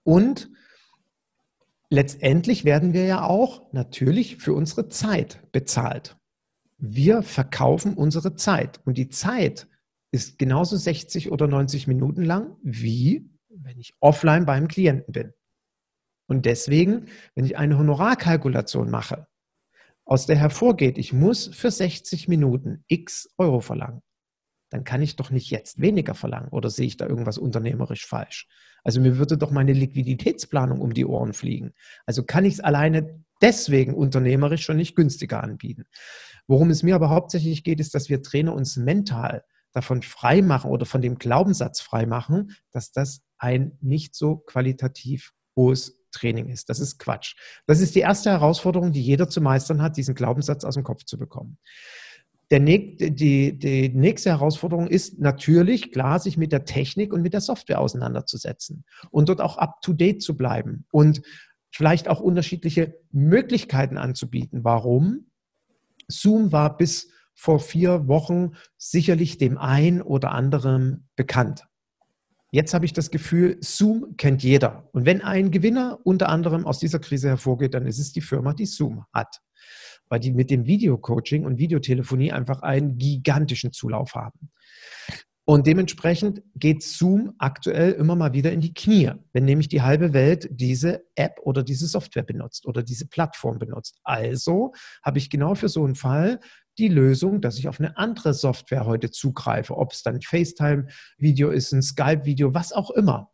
Und 0.03 0.51
letztendlich 1.91 2.65
werden 2.65 2.93
wir 2.95 3.05
ja 3.05 3.25
auch 3.25 3.73
natürlich 3.73 4.37
für 4.37 4.55
unsere 4.55 4.89
Zeit 4.89 5.41
bezahlt. 5.53 6.17
Wir 6.79 7.23
verkaufen 7.23 7.95
unsere 7.95 8.35
Zeit 8.35 8.81
und 8.85 8.97
die 8.97 9.09
Zeit 9.09 9.69
ist 10.11 10.39
genauso 10.39 10.77
60 10.77 11.33
oder 11.33 11.47
90 11.47 11.87
Minuten 11.87 12.23
lang, 12.23 12.57
wie 12.63 13.29
wenn 13.49 13.79
ich 13.79 13.95
offline 14.01 14.47
beim 14.47 14.69
Klienten 14.69 15.13
bin. 15.13 15.33
Und 16.27 16.47
deswegen, 16.47 17.07
wenn 17.35 17.45
ich 17.45 17.59
eine 17.59 17.79
Honorarkalkulation 17.79 18.91
mache, 18.91 19.27
aus 20.05 20.27
der 20.27 20.37
hervorgeht, 20.37 20.99
ich 20.99 21.13
muss 21.13 21.47
für 21.47 21.71
60 21.71 22.29
Minuten 22.29 22.85
x 22.89 23.29
Euro 23.39 23.61
verlangen, 23.61 24.03
dann 24.71 24.85
kann 24.85 25.03
ich 25.03 25.17
doch 25.17 25.31
nicht 25.31 25.51
jetzt 25.51 25.81
weniger 25.81 26.15
verlangen 26.15 26.49
oder 26.49 26.71
sehe 26.71 26.87
ich 26.87 26.97
da 26.97 27.07
irgendwas 27.07 27.39
unternehmerisch 27.39 28.07
falsch? 28.07 28.49
Also 28.83 29.01
mir 29.01 29.19
würde 29.19 29.39
doch 29.39 29.51
meine 29.51 29.73
Liquiditätsplanung 29.73 30.81
um 30.81 30.93
die 30.93 31.07
Ohren 31.07 31.33
fliegen. 31.33 31.73
Also 32.07 32.23
kann 32.25 32.45
ich 32.45 32.55
es 32.55 32.61
alleine 32.61 33.25
deswegen 33.41 33.95
unternehmerisch 33.95 34.65
schon 34.65 34.77
nicht 34.77 34.95
günstiger 34.95 35.43
anbieten. 35.43 35.85
Worum 36.47 36.71
es 36.71 36.83
mir 36.83 36.95
aber 36.95 37.09
hauptsächlich 37.09 37.65
geht, 37.65 37.81
ist, 37.81 37.95
dass 37.95 38.09
wir 38.09 38.23
Trainer 38.23 38.55
uns 38.55 38.77
mental 38.77 39.45
davon 39.73 40.03
freimachen 40.03 40.71
oder 40.71 40.87
von 40.87 41.03
dem 41.03 41.19
Glaubenssatz 41.19 41.81
freimachen, 41.81 42.53
dass 42.71 42.93
das 42.93 43.23
ein 43.39 43.79
nicht 43.81 44.15
so 44.15 44.37
qualitativ 44.37 45.33
hohes 45.57 46.04
Training 46.15 46.49
ist. 46.49 46.71
Das 46.71 46.81
ist 46.81 46.99
Quatsch. 46.99 47.37
Das 47.67 47.81
ist 47.81 47.95
die 47.95 48.01
erste 48.01 48.31
Herausforderung, 48.31 48.93
die 48.93 49.03
jeder 49.03 49.29
zu 49.29 49.41
meistern 49.41 49.83
hat, 49.83 49.97
diesen 49.97 50.15
Glaubenssatz 50.15 50.65
aus 50.65 50.75
dem 50.75 50.85
Kopf 50.85 51.05
zu 51.05 51.19
bekommen. 51.19 51.59
Der, 52.51 52.61
die, 52.61 53.59
die 53.59 53.89
nächste 53.89 54.31
Herausforderung 54.31 54.87
ist 54.87 55.19
natürlich, 55.19 55.93
klar, 55.93 56.21
sich 56.21 56.37
mit 56.37 56.53
der 56.53 56.65
Technik 56.65 57.13
und 57.13 57.23
mit 57.23 57.33
der 57.33 57.41
Software 57.41 57.81
auseinanderzusetzen 57.81 58.85
und 59.11 59.29
dort 59.29 59.41
auch 59.41 59.59
up-to-date 59.59 60.23
zu 60.23 60.37
bleiben 60.37 60.87
und 60.91 61.23
vielleicht 61.71 62.07
auch 62.07 62.21
unterschiedliche 62.21 62.95
Möglichkeiten 63.11 63.99
anzubieten. 63.99 64.63
Warum? 64.63 65.27
Zoom 66.07 66.53
war 66.53 66.77
bis 66.77 67.09
vor 67.35 67.59
vier 67.59 68.07
Wochen 68.07 68.53
sicherlich 68.77 69.39
dem 69.39 69.59
einen 69.59 70.01
oder 70.01 70.31
anderen 70.31 71.09
bekannt. 71.17 71.65
Jetzt 72.55 72.73
habe 72.73 72.85
ich 72.85 72.93
das 72.93 73.11
Gefühl, 73.11 73.57
Zoom 73.61 74.17
kennt 74.17 74.45
jeder. 74.45 74.89
Und 74.93 75.07
wenn 75.07 75.23
ein 75.23 75.51
Gewinner 75.51 75.99
unter 76.05 76.29
anderem 76.29 76.67
aus 76.67 76.79
dieser 76.79 77.01
Krise 77.01 77.27
hervorgeht, 77.27 77.75
dann 77.75 77.85
ist 77.85 77.99
es 77.99 78.13
die 78.13 78.21
Firma, 78.21 78.55
die 78.55 78.67
Zoom 78.67 79.07
hat. 79.13 79.41
Weil 80.09 80.21
die 80.21 80.31
mit 80.31 80.51
dem 80.51 80.65
Videocoaching 80.65 81.45
und 81.45 81.59
Videotelefonie 81.59 82.31
einfach 82.31 82.63
einen 82.63 82.97
gigantischen 82.97 83.73
Zulauf 83.73 84.15
haben. 84.15 84.53
Und 85.47 85.67
dementsprechend 85.67 86.43
geht 86.55 86.83
Zoom 86.83 87.35
aktuell 87.39 87.93
immer 87.93 88.17
mal 88.17 88.33
wieder 88.33 88.51
in 88.51 88.63
die 88.63 88.73
Knie, 88.73 89.13
wenn 89.35 89.45
nämlich 89.45 89.69
die 89.69 89.83
halbe 89.83 90.15
Welt 90.15 90.49
diese 90.51 91.05
App 91.17 91.39
oder 91.43 91.63
diese 91.63 91.87
Software 91.87 92.23
benutzt 92.23 92.67
oder 92.67 92.83
diese 92.83 93.07
Plattform 93.07 93.59
benutzt. 93.59 94.01
Also 94.05 94.73
habe 95.03 95.19
ich 95.19 95.29
genau 95.29 95.55
für 95.55 95.69
so 95.69 95.85
einen 95.85 95.97
Fall 95.97 96.41
die 96.79 96.89
Lösung, 96.89 97.43
dass 97.43 97.59
ich 97.59 97.69
auf 97.69 97.79
eine 97.79 97.99
andere 97.99 98.33
Software 98.33 98.87
heute 98.87 99.11
zugreife, 99.11 99.77
ob 99.77 99.93
es 99.93 100.03
dann 100.03 100.23
FaceTime-Video 100.23 101.51
ist, 101.51 101.73
ein 101.73 101.83
Skype-Video, 101.83 102.55
was 102.55 102.73
auch 102.73 102.91
immer. 102.91 103.31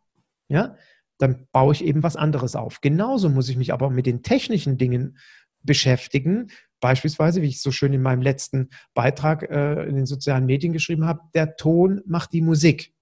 Ja, 0.49 0.75
dann 1.17 1.47
baue 1.53 1.73
ich 1.73 1.83
eben 1.83 2.03
was 2.03 2.17
anderes 2.17 2.55
auf. 2.55 2.81
Genauso 2.81 3.29
muss 3.29 3.47
ich 3.47 3.55
mich 3.55 3.71
aber 3.71 3.89
mit 3.89 4.05
den 4.05 4.21
technischen 4.21 4.77
Dingen 4.77 5.17
beschäftigen. 5.63 6.51
Beispielsweise, 6.79 7.41
wie 7.41 7.47
ich 7.47 7.61
so 7.61 7.71
schön 7.71 7.93
in 7.93 8.01
meinem 8.01 8.21
letzten 8.21 8.69
Beitrag 8.93 9.43
äh, 9.43 9.83
in 9.87 9.95
den 9.95 10.05
sozialen 10.05 10.45
Medien 10.45 10.73
geschrieben 10.73 11.05
habe, 11.05 11.21
der 11.35 11.55
Ton 11.55 12.01
macht 12.05 12.33
die 12.33 12.41
Musik. 12.41 12.93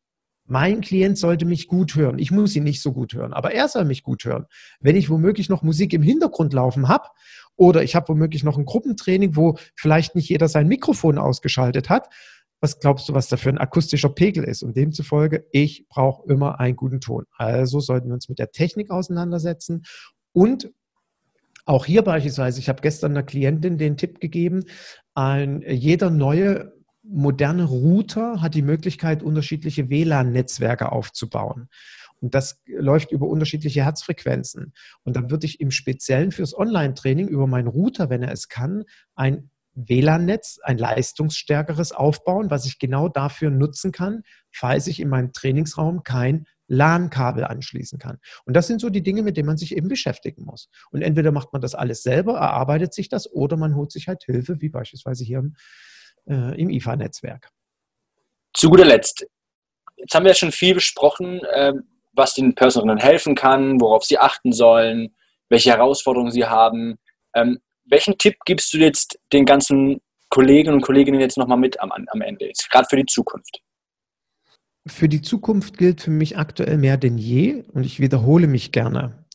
Mein 0.45 0.81
Klient 0.81 1.17
sollte 1.17 1.45
mich 1.45 1.67
gut 1.67 1.95
hören. 1.95 2.17
Ich 2.17 2.31
muss 2.31 2.55
ihn 2.55 2.63
nicht 2.63 2.81
so 2.81 2.91
gut 2.91 3.13
hören, 3.13 3.33
aber 3.33 3.53
er 3.53 3.67
soll 3.67 3.85
mich 3.85 4.01
gut 4.01 4.25
hören. 4.25 4.47
Wenn 4.79 4.95
ich 4.95 5.09
womöglich 5.09 5.47
noch 5.47 5.61
Musik 5.61 5.93
im 5.93 6.01
Hintergrund 6.01 6.53
laufen 6.53 6.87
habe 6.87 7.05
oder 7.55 7.83
ich 7.83 7.95
habe 7.95 8.09
womöglich 8.09 8.43
noch 8.43 8.57
ein 8.57 8.65
Gruppentraining, 8.65 9.35
wo 9.35 9.57
vielleicht 9.75 10.15
nicht 10.15 10.27
jeder 10.27 10.47
sein 10.47 10.67
Mikrofon 10.67 11.19
ausgeschaltet 11.19 11.89
hat, 11.89 12.09
was 12.61 12.79
glaubst 12.79 13.07
du, 13.07 13.13
was 13.13 13.27
da 13.27 13.37
für 13.37 13.49
ein 13.49 13.57
akustischer 13.57 14.09
Pegel 14.09 14.43
ist? 14.43 14.63
Und 14.63 14.75
demzufolge, 14.75 15.45
ich 15.51 15.87
brauche 15.87 16.29
immer 16.29 16.59
einen 16.59 16.75
guten 16.75 16.99
Ton. 16.99 17.25
Also 17.37 17.79
sollten 17.79 18.07
wir 18.07 18.15
uns 18.15 18.27
mit 18.27 18.39
der 18.39 18.51
Technik 18.51 18.89
auseinandersetzen 18.91 19.83
Und 20.33 20.71
auch 21.65 21.85
hier 21.85 22.01
beispielsweise, 22.01 22.59
ich 22.59 22.69
habe 22.69 22.81
gestern 22.81 23.11
einer 23.11 23.23
Klientin 23.23 23.77
den 23.77 23.97
Tipp 23.97 24.19
gegeben, 24.19 24.65
ein, 25.13 25.63
jeder 25.67 26.09
neue 26.09 26.73
moderne 27.03 27.63
Router 27.63 28.41
hat 28.41 28.53
die 28.53 28.61
Möglichkeit, 28.61 29.23
unterschiedliche 29.23 29.89
WLAN-Netzwerke 29.89 30.91
aufzubauen. 30.91 31.69
Und 32.21 32.35
das 32.35 32.61
läuft 32.67 33.11
über 33.11 33.27
unterschiedliche 33.27 33.83
Herzfrequenzen. 33.83 34.73
Und 35.03 35.15
dann 35.15 35.31
würde 35.31 35.45
ich 35.45 35.59
im 35.61 35.71
Speziellen 35.71 36.31
fürs 36.31 36.57
Online-Training 36.57 37.27
über 37.27 37.47
meinen 37.47 37.67
Router, 37.67 38.09
wenn 38.09 38.23
er 38.23 38.31
es 38.31 38.49
kann, 38.49 38.83
ein 39.15 39.49
WLAN-Netz, 39.87 40.59
ein 40.63 40.77
leistungsstärkeres 40.77 41.91
aufbauen, 41.91 42.49
was 42.49 42.65
ich 42.65 42.79
genau 42.79 43.07
dafür 43.07 43.49
nutzen 43.49 43.91
kann, 43.91 44.23
falls 44.51 44.87
ich 44.87 44.99
in 44.99 45.09
meinem 45.09 45.31
Trainingsraum 45.31 46.03
kein 46.03 46.45
LAN-Kabel 46.67 47.43
anschließen 47.43 47.99
kann. 47.99 48.19
Und 48.45 48.55
das 48.55 48.67
sind 48.67 48.79
so 48.81 48.89
die 48.89 49.03
Dinge, 49.03 49.23
mit 49.23 49.37
denen 49.37 49.47
man 49.47 49.57
sich 49.57 49.75
eben 49.75 49.87
beschäftigen 49.87 50.45
muss. 50.45 50.69
Und 50.91 51.01
entweder 51.01 51.31
macht 51.31 51.51
man 51.51 51.61
das 51.61 51.75
alles 51.75 52.03
selber, 52.03 52.37
erarbeitet 52.37 52.93
sich 52.93 53.09
das, 53.09 53.31
oder 53.31 53.57
man 53.57 53.75
holt 53.75 53.91
sich 53.91 54.07
halt 54.07 54.23
Hilfe, 54.23 54.61
wie 54.61 54.69
beispielsweise 54.69 55.23
hier 55.23 55.39
im, 55.39 55.55
äh, 56.27 56.59
im 56.59 56.69
IFA-Netzwerk. 56.69 57.49
Zu 58.53 58.69
guter 58.69 58.85
Letzt, 58.85 59.25
jetzt 59.97 60.13
haben 60.13 60.23
wir 60.23 60.31
ja 60.31 60.35
schon 60.35 60.51
viel 60.51 60.75
besprochen, 60.75 61.41
äh, 61.43 61.73
was 62.13 62.33
den 62.33 62.55
Personen 62.55 62.97
helfen 62.97 63.35
kann, 63.35 63.79
worauf 63.79 64.03
sie 64.03 64.17
achten 64.17 64.51
sollen, 64.51 65.15
welche 65.49 65.71
Herausforderungen 65.71 66.31
sie 66.31 66.45
haben. 66.45 66.97
Ähm, 67.33 67.59
welchen 67.89 68.17
Tipp 68.17 68.35
gibst 68.45 68.73
du 68.73 68.77
jetzt 68.77 69.19
den 69.33 69.45
ganzen 69.45 70.01
Kolleginnen 70.29 70.75
und 70.75 70.81
Kolleginnen 70.81 71.19
jetzt 71.19 71.37
nochmal 71.37 71.57
mit 71.57 71.79
am, 71.81 71.91
am 71.91 72.21
Ende, 72.21 72.51
gerade 72.69 72.87
für 72.89 72.97
die 72.97 73.05
Zukunft? 73.05 73.61
Für 74.87 75.09
die 75.09 75.21
Zukunft 75.21 75.77
gilt 75.77 76.01
für 76.01 76.11
mich 76.11 76.37
aktuell 76.37 76.77
mehr 76.77 76.97
denn 76.97 77.17
je, 77.17 77.63
und 77.73 77.85
ich 77.85 77.99
wiederhole 77.99 78.47
mich 78.47 78.71
gerne, 78.71 79.25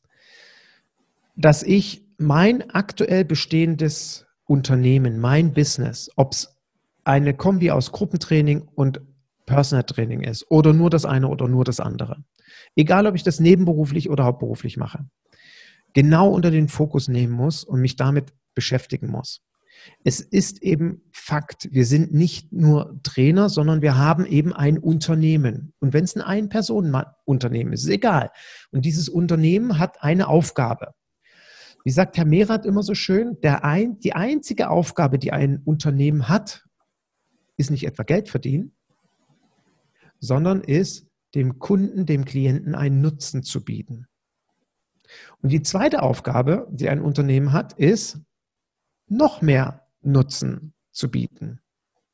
dass 1.37 1.63
ich 1.63 2.05
mein 2.17 2.71
aktuell 2.71 3.25
bestehendes 3.25 4.27
Unternehmen, 4.47 5.21
mein 5.21 5.53
Business, 5.53 6.11
ob 6.17 6.33
es 6.33 6.57
eine 7.05 7.35
Kombi 7.35 7.71
aus 7.71 7.93
Gruppentraining 7.93 8.69
und 8.75 9.01
Personal 9.47 9.85
Training 9.85 10.23
ist 10.23 10.51
oder 10.51 10.73
nur 10.73 10.91
das 10.91 11.05
eine 11.05 11.29
oder 11.29 11.49
nur 11.49 11.65
das 11.65 11.81
andere, 11.81 12.25
egal 12.77 13.07
ob 13.07 13.15
ich 13.15 13.23
das 13.23 13.41
nebenberuflich 13.41 14.09
oder 14.09 14.25
hauptberuflich 14.25 14.77
mache, 14.77 15.05
genau 15.93 16.31
unter 16.31 16.51
den 16.51 16.69
Fokus 16.69 17.09
nehmen 17.09 17.33
muss 17.33 17.65
und 17.65 17.81
mich 17.81 17.97
damit 17.97 18.33
beschäftigen 18.55 19.11
muss. 19.11 19.43
Es 20.05 20.21
ist 20.21 20.63
eben 20.63 21.03
Fakt, 21.13 21.69
wir 21.73 21.85
sind 21.85 22.13
nicht 22.15 22.53
nur 22.53 23.01
Trainer, 23.03 23.49
sondern 23.49 23.83
wir 23.83 23.97
haben 23.97 24.25
eben 24.25 24.53
ein 24.53 24.79
Unternehmen. 24.79 25.73
Und 25.81 25.93
wenn 25.93 26.05
es 26.05 26.15
ein 26.17 26.23
Ein-Personen-Unternehmen 26.23 27.73
ist, 27.73 27.85
ist 27.85 27.91
egal. 27.91 28.31
Und 28.71 28.85
dieses 28.85 29.09
Unternehmen 29.09 29.79
hat 29.79 30.03
eine 30.03 30.29
Aufgabe. 30.29 30.95
Wie 31.85 31.91
sagt 31.91 32.17
Herr 32.17 32.25
Mehrath 32.25 32.65
immer 32.65 32.83
so 32.83 32.95
schön, 32.95 33.37
ein, 33.43 33.99
die 33.99 34.15
einzige 34.15 34.71
Aufgabe, 34.71 35.19
die 35.19 35.33
ein 35.33 35.61
Unternehmen 35.65 36.29
hat, 36.29 36.65
ist 37.57 37.71
nicht 37.71 37.87
etwa 37.87 38.05
Geld 38.05 38.29
verdienen, 38.29 38.75
sondern 40.19 40.63
ist, 40.63 41.07
dem 41.35 41.59
Kunden, 41.59 42.07
dem 42.07 42.25
Klienten 42.25 42.75
einen 42.75 43.01
Nutzen 43.01 43.43
zu 43.43 43.65
bieten. 43.65 44.07
Und 45.43 45.51
die 45.51 45.63
zweite 45.63 46.03
Aufgabe, 46.03 46.67
die 46.71 46.89
ein 46.89 47.03
Unternehmen 47.03 47.53
hat, 47.53 47.75
ist, 47.75 48.21
noch 49.09 49.43
mehr 49.43 49.87
Nutzen 50.03 50.75
zu 50.91 51.11
bieten. 51.11 51.61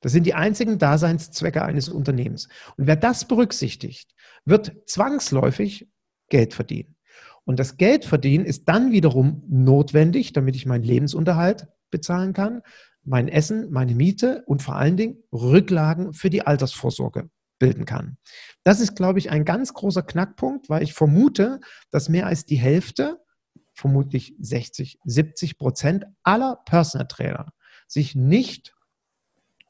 Das 0.00 0.12
sind 0.12 0.24
die 0.24 0.34
einzigen 0.34 0.78
Daseinszwecke 0.78 1.62
eines 1.62 1.88
Unternehmens. 1.88 2.48
Und 2.76 2.86
wer 2.86 2.96
das 2.96 3.26
berücksichtigt, 3.26 4.14
wird 4.44 4.72
zwangsläufig 4.86 5.88
Geld 6.28 6.54
verdienen. 6.54 6.96
Und 7.44 7.58
das 7.58 7.76
Geld 7.76 8.04
verdienen 8.04 8.44
ist 8.44 8.68
dann 8.68 8.92
wiederum 8.92 9.42
notwendig, 9.48 10.32
damit 10.32 10.56
ich 10.56 10.66
meinen 10.66 10.84
Lebensunterhalt 10.84 11.68
bezahlen 11.90 12.32
kann, 12.32 12.62
mein 13.02 13.28
Essen, 13.28 13.70
meine 13.70 13.94
Miete 13.94 14.44
und 14.46 14.62
vor 14.62 14.76
allen 14.76 14.96
Dingen 14.96 15.22
Rücklagen 15.32 16.12
für 16.12 16.30
die 16.30 16.46
Altersvorsorge 16.46 17.28
bilden 17.58 17.84
kann. 17.84 18.16
Das 18.62 18.80
ist, 18.80 18.94
glaube 18.94 19.18
ich, 19.18 19.30
ein 19.30 19.44
ganz 19.44 19.74
großer 19.74 20.02
Knackpunkt, 20.02 20.68
weil 20.68 20.82
ich 20.82 20.94
vermute, 20.94 21.60
dass 21.90 22.08
mehr 22.08 22.26
als 22.26 22.44
die 22.44 22.56
Hälfte 22.56 23.18
vermutlich 23.80 24.34
60, 24.38 24.98
70 25.04 25.58
Prozent 25.58 26.04
aller 26.22 26.60
Personal 26.66 27.08
Trainer 27.08 27.52
sich 27.88 28.14
nicht 28.14 28.74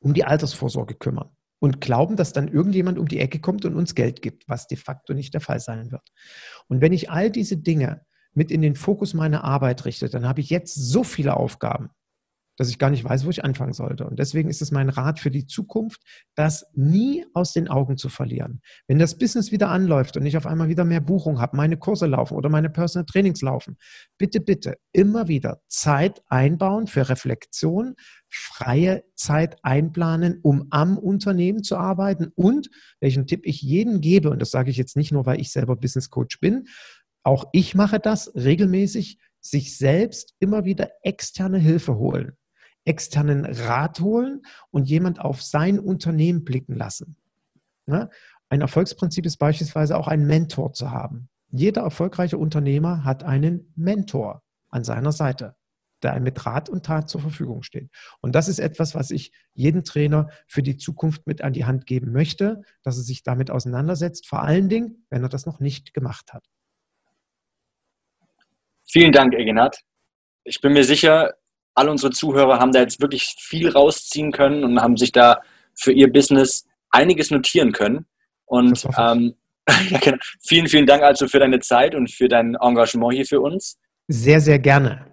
um 0.01 0.15
die 0.15 0.25
Altersvorsorge 0.25 0.95
kümmern 0.95 1.31
und 1.61 1.81
glauben, 1.81 2.17
dass 2.17 2.33
dann 2.33 2.49
irgendjemand 2.49 2.99
um 2.99 3.07
die 3.07 3.21
Ecke 3.21 3.39
kommt 3.39 3.65
und 3.65 3.77
uns 3.77 3.95
Geld 3.95 4.21
gibt, 4.21 4.49
was 4.49 4.67
de 4.67 4.77
facto 4.77 5.15
nicht 5.15 5.33
der 5.33 5.41
Fall 5.41 5.61
sein 5.61 5.93
wird. 5.93 6.09
Und 6.69 6.81
wenn 6.81 6.93
ich 6.93 7.11
all 7.11 7.31
diese 7.31 7.57
Dinge 7.57 8.05
mit 8.33 8.51
in 8.51 8.63
den 8.63 8.75
Fokus 8.75 9.15
meiner 9.15 9.45
Arbeit 9.45 9.85
richte, 9.85 10.09
dann 10.09 10.27
habe 10.27 10.41
ich 10.41 10.51
jetzt 10.51 10.75
so 10.75 11.05
viele 11.05 11.37
Aufgaben, 11.37 11.91
dass 12.61 12.69
ich 12.69 12.79
gar 12.79 12.91
nicht 12.91 13.05
weiß, 13.05 13.25
wo 13.25 13.31
ich 13.31 13.43
anfangen 13.43 13.73
sollte. 13.73 14.07
Und 14.07 14.19
deswegen 14.19 14.51
ist 14.51 14.61
es 14.61 14.71
mein 14.71 14.91
Rat 14.91 15.19
für 15.19 15.31
die 15.31 15.47
Zukunft, 15.47 16.03
das 16.35 16.67
nie 16.75 17.25
aus 17.33 17.55
den 17.55 17.69
Augen 17.69 17.97
zu 17.97 18.11
verlieren. 18.11 18.61
Wenn 18.87 18.99
das 18.99 19.17
Business 19.17 19.51
wieder 19.51 19.71
anläuft 19.71 20.19
und 20.19 20.27
ich 20.27 20.37
auf 20.37 20.45
einmal 20.45 20.69
wieder 20.69 20.85
mehr 20.85 21.01
Buchung 21.01 21.41
habe, 21.41 21.57
meine 21.57 21.79
Kurse 21.79 22.05
laufen 22.05 22.35
oder 22.35 22.51
meine 22.51 22.69
Personal 22.69 23.07
Trainings 23.07 23.41
laufen, 23.41 23.79
bitte, 24.19 24.43
bitte 24.43 24.77
immer 24.93 25.27
wieder 25.27 25.63
Zeit 25.69 26.21
einbauen 26.27 26.87
für 26.87 27.09
Reflexion, 27.09 27.95
freie 28.29 29.05
Zeit 29.15 29.57
einplanen, 29.63 30.41
um 30.43 30.67
am 30.69 30.99
Unternehmen 30.99 31.63
zu 31.63 31.79
arbeiten 31.79 32.31
und 32.35 32.69
welchen 33.01 33.27
Tipp 33.27 33.41
ich 33.45 33.63
jedem 33.63 34.03
gebe, 34.03 34.29
und 34.29 34.43
das 34.43 34.51
sage 34.51 34.71
ich 34.71 34.77
jetzt 34.77 34.99
nicht 34.99 35.13
nur, 35.13 35.25
weil 35.25 35.41
ich 35.41 35.51
selber 35.51 35.77
Business 35.77 36.11
Coach 36.11 36.41
bin, 36.41 36.67
auch 37.23 37.47
ich 37.55 37.75
mache 37.75 38.01
das 38.01 38.35
regelmäßig, 38.35 39.17
sich 39.41 39.79
selbst 39.79 40.35
immer 40.41 40.67
wieder 40.67 40.91
externe 41.03 41.57
Hilfe 41.57 41.97
holen 41.97 42.37
externen 42.85 43.45
Rat 43.45 44.01
holen 44.01 44.43
und 44.71 44.89
jemand 44.89 45.21
auf 45.21 45.43
sein 45.43 45.79
Unternehmen 45.79 46.45
blicken 46.45 46.75
lassen. 46.75 47.17
Ein 47.87 48.61
Erfolgsprinzip 48.61 49.27
ist 49.27 49.37
beispielsweise 49.37 49.97
auch 49.97 50.09
einen 50.09 50.27
Mentor 50.27 50.73
zu 50.73 50.91
haben. 50.91 51.29
Jeder 51.53 51.83
erfolgreiche 51.83 52.39
Unternehmer 52.39 53.05
hat 53.05 53.25
einen 53.25 53.73
Mentor 53.77 54.43
an 54.69 54.85
seiner 54.85 55.13
Seite, 55.13 55.57
der 56.03 56.13
einem 56.13 56.25
mit 56.25 56.47
Rat 56.47 56.69
und 56.69 56.87
Tat 56.87 57.09
zur 57.09 57.21
Verfügung 57.21 57.63
steht. 57.63 57.91
Und 58.21 58.35
das 58.35 58.49
ist 58.49 58.61
etwas, 58.61 58.95
was 58.95 59.11
ich 59.11 59.33
jedem 59.53 59.85
Trainer 59.85 60.29
für 60.47 60.63
die 60.63 60.77
Zukunft 60.77 61.27
mit 61.27 61.43
an 61.43 61.53
die 61.53 61.65
Hand 61.65 61.87
geben 61.87 62.13
möchte, 62.13 62.63
dass 62.83 62.97
er 62.97 63.03
sich 63.03 63.23
damit 63.23 63.51
auseinandersetzt, 63.51 64.27
vor 64.27 64.43
allen 64.43 64.69
Dingen, 64.69 65.07
wenn 65.11 65.23
er 65.23 65.29
das 65.29 65.45
noch 65.45 65.61
nicht 65.61 65.93
gemacht 65.93 66.33
hat. 66.33 66.45
Vielen 68.89 69.13
Dank, 69.13 69.35
Egenhard. 69.35 69.81
Ich 70.45 70.61
bin 70.61 70.73
mir 70.73 70.85
sicher, 70.85 71.35
alle 71.75 71.91
unsere 71.91 72.13
Zuhörer 72.13 72.59
haben 72.59 72.73
da 72.73 72.81
jetzt 72.81 73.01
wirklich 73.01 73.35
viel 73.39 73.71
rausziehen 73.71 74.33
können 74.33 74.65
und 74.65 74.81
haben 74.81 74.97
sich 74.97 75.13
da 75.13 75.41
für 75.75 75.93
ihr 75.93 76.13
Business 76.13 76.67
einiges 76.91 77.31
notieren 77.31 77.73
können. 77.73 78.07
Und 78.47 78.87
ähm, 78.99 79.35
genau. 80.01 80.19
vielen, 80.41 80.69
vielen 80.69 80.87
Dank 80.87 81.03
also 81.03 81.29
für 81.29 81.39
deine 81.39 81.61
Zeit 81.61 81.95
und 81.95 82.11
für 82.11 82.29
dein 82.29 82.57
Engagement 82.57 83.15
hier 83.15 83.27
für 83.27 83.41
uns. 83.41 83.79
Sehr, 84.09 84.41
sehr 84.41 84.59
gerne. 84.59 85.07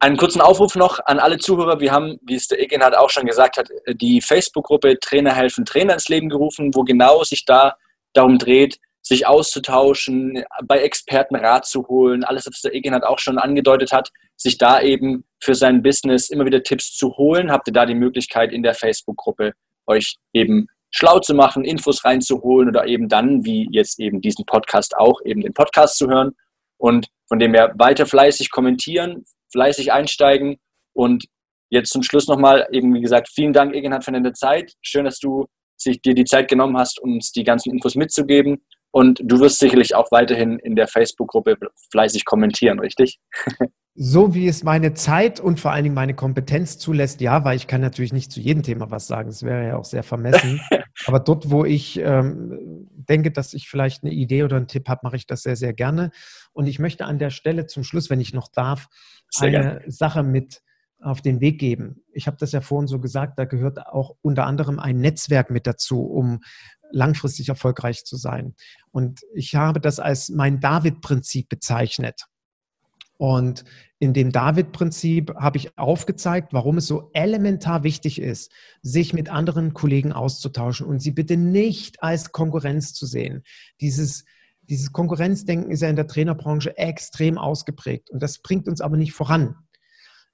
Einen 0.00 0.16
kurzen 0.16 0.40
Aufruf 0.40 0.76
noch 0.76 1.00
an 1.06 1.18
alle 1.18 1.38
Zuhörer. 1.38 1.80
Wir 1.80 1.90
haben, 1.90 2.18
wie 2.22 2.36
es 2.36 2.46
der 2.46 2.60
Egenhard 2.60 2.96
auch 2.96 3.10
schon 3.10 3.26
gesagt 3.26 3.56
hat, 3.56 3.68
die 3.94 4.20
Facebook-Gruppe 4.20 5.00
Trainer 5.00 5.34
helfen 5.34 5.64
Trainer 5.64 5.94
ins 5.94 6.08
Leben 6.08 6.28
gerufen, 6.28 6.72
wo 6.74 6.84
genau 6.84 7.24
sich 7.24 7.44
da 7.44 7.76
darum 8.12 8.38
dreht, 8.38 8.78
sich 9.08 9.26
auszutauschen, 9.26 10.44
bei 10.66 10.80
Experten 10.80 11.34
Rat 11.34 11.64
zu 11.64 11.88
holen, 11.88 12.24
alles, 12.24 12.46
was 12.46 12.60
der 12.60 12.74
Egenhard 12.74 13.04
auch 13.04 13.18
schon 13.18 13.38
angedeutet 13.38 13.90
hat, 13.90 14.10
sich 14.36 14.58
da 14.58 14.82
eben 14.82 15.24
für 15.42 15.54
sein 15.54 15.82
Business 15.82 16.28
immer 16.28 16.44
wieder 16.44 16.62
Tipps 16.62 16.94
zu 16.94 17.16
holen, 17.16 17.50
habt 17.50 17.68
ihr 17.68 17.72
da 17.72 17.86
die 17.86 17.94
Möglichkeit 17.94 18.52
in 18.52 18.62
der 18.62 18.74
Facebook-Gruppe 18.74 19.54
euch 19.86 20.16
eben 20.34 20.66
schlau 20.90 21.20
zu 21.20 21.32
machen, 21.32 21.64
Infos 21.64 22.04
reinzuholen 22.04 22.68
oder 22.68 22.86
eben 22.86 23.08
dann, 23.08 23.46
wie 23.46 23.66
jetzt 23.72 23.98
eben 23.98 24.20
diesen 24.20 24.44
Podcast 24.44 24.94
auch, 24.98 25.22
eben 25.24 25.40
den 25.40 25.54
Podcast 25.54 25.96
zu 25.96 26.08
hören 26.08 26.32
und 26.76 27.06
von 27.28 27.38
dem 27.38 27.54
her 27.54 27.72
weiter 27.78 28.04
fleißig 28.04 28.50
kommentieren, 28.50 29.24
fleißig 29.50 29.90
einsteigen 29.90 30.58
und 30.92 31.24
jetzt 31.70 31.92
zum 31.92 32.02
Schluss 32.02 32.28
nochmal 32.28 32.68
eben, 32.72 32.92
wie 32.92 33.00
gesagt, 33.00 33.30
vielen 33.30 33.54
Dank, 33.54 33.74
Egenhard, 33.74 34.04
für 34.04 34.12
deine 34.12 34.34
Zeit. 34.34 34.74
Schön, 34.82 35.06
dass 35.06 35.18
du 35.18 35.46
sich 35.78 36.02
dir 36.02 36.14
die 36.14 36.24
Zeit 36.24 36.48
genommen 36.48 36.76
hast, 36.76 37.00
uns 37.00 37.32
die 37.32 37.44
ganzen 37.44 37.70
Infos 37.72 37.94
mitzugeben. 37.94 38.62
Und 38.90 39.20
du 39.22 39.40
wirst 39.40 39.58
sicherlich 39.58 39.94
auch 39.94 40.10
weiterhin 40.10 40.58
in 40.58 40.74
der 40.74 40.88
Facebook-Gruppe 40.88 41.56
fleißig 41.90 42.24
kommentieren, 42.24 42.80
richtig? 42.80 43.20
So 44.00 44.32
wie 44.32 44.46
es 44.46 44.62
meine 44.62 44.94
Zeit 44.94 45.40
und 45.40 45.58
vor 45.58 45.72
allen 45.72 45.82
Dingen 45.82 45.94
meine 45.94 46.14
Kompetenz 46.14 46.78
zulässt, 46.78 47.20
ja, 47.20 47.44
weil 47.44 47.56
ich 47.56 47.66
kann 47.66 47.80
natürlich 47.80 48.12
nicht 48.12 48.30
zu 48.30 48.38
jedem 48.38 48.62
Thema 48.62 48.92
was 48.92 49.08
sagen. 49.08 49.28
Das 49.28 49.42
wäre 49.42 49.66
ja 49.66 49.76
auch 49.76 49.84
sehr 49.84 50.04
vermessen. 50.04 50.60
Aber 51.06 51.18
dort, 51.18 51.50
wo 51.50 51.64
ich 51.64 51.98
ähm, 51.98 52.86
denke, 52.92 53.32
dass 53.32 53.54
ich 53.54 53.68
vielleicht 53.68 54.04
eine 54.04 54.12
Idee 54.12 54.44
oder 54.44 54.56
einen 54.56 54.68
Tipp 54.68 54.88
habe, 54.88 55.00
mache 55.02 55.16
ich 55.16 55.26
das 55.26 55.42
sehr, 55.42 55.56
sehr 55.56 55.72
gerne. 55.72 56.12
Und 56.52 56.68
ich 56.68 56.78
möchte 56.78 57.06
an 57.06 57.18
der 57.18 57.30
Stelle 57.30 57.66
zum 57.66 57.82
Schluss, 57.82 58.08
wenn 58.08 58.20
ich 58.20 58.32
noch 58.32 58.48
darf, 58.48 58.86
sehr 59.30 59.48
eine 59.48 59.58
gerne. 59.58 59.90
Sache 59.90 60.22
mit 60.22 60.62
auf 61.00 61.20
den 61.20 61.40
Weg 61.40 61.58
geben. 61.58 62.02
Ich 62.12 62.26
habe 62.26 62.36
das 62.38 62.52
ja 62.52 62.60
vorhin 62.60 62.88
so 62.88 63.00
gesagt, 63.00 63.38
da 63.38 63.44
gehört 63.44 63.86
auch 63.86 64.16
unter 64.20 64.46
anderem 64.46 64.78
ein 64.78 64.98
Netzwerk 65.00 65.50
mit 65.50 65.66
dazu, 65.66 66.02
um 66.02 66.40
langfristig 66.90 67.48
erfolgreich 67.48 68.04
zu 68.04 68.16
sein. 68.16 68.54
Und 68.90 69.20
ich 69.34 69.54
habe 69.54 69.80
das 69.80 70.00
als 70.00 70.28
mein 70.28 70.60
David-Prinzip 70.60 71.48
bezeichnet. 71.48 72.26
Und 73.18 73.64
in 73.98 74.14
dem 74.14 74.30
David-Prinzip 74.30 75.34
habe 75.34 75.58
ich 75.58 75.76
aufgezeigt, 75.76 76.52
warum 76.52 76.78
es 76.78 76.86
so 76.86 77.10
elementar 77.14 77.82
wichtig 77.82 78.20
ist, 78.20 78.52
sich 78.80 79.12
mit 79.12 79.28
anderen 79.28 79.74
Kollegen 79.74 80.12
auszutauschen 80.12 80.86
und 80.86 81.00
sie 81.00 81.10
bitte 81.10 81.36
nicht 81.36 82.00
als 82.00 82.30
Konkurrenz 82.30 82.94
zu 82.94 83.06
sehen. 83.06 83.42
Dieses, 83.80 84.24
dieses 84.62 84.92
Konkurrenzdenken 84.92 85.72
ist 85.72 85.82
ja 85.82 85.88
in 85.88 85.96
der 85.96 86.06
Trainerbranche 86.06 86.78
extrem 86.78 87.38
ausgeprägt 87.38 88.08
und 88.08 88.22
das 88.22 88.38
bringt 88.38 88.68
uns 88.68 88.80
aber 88.80 88.96
nicht 88.96 89.12
voran. 89.12 89.56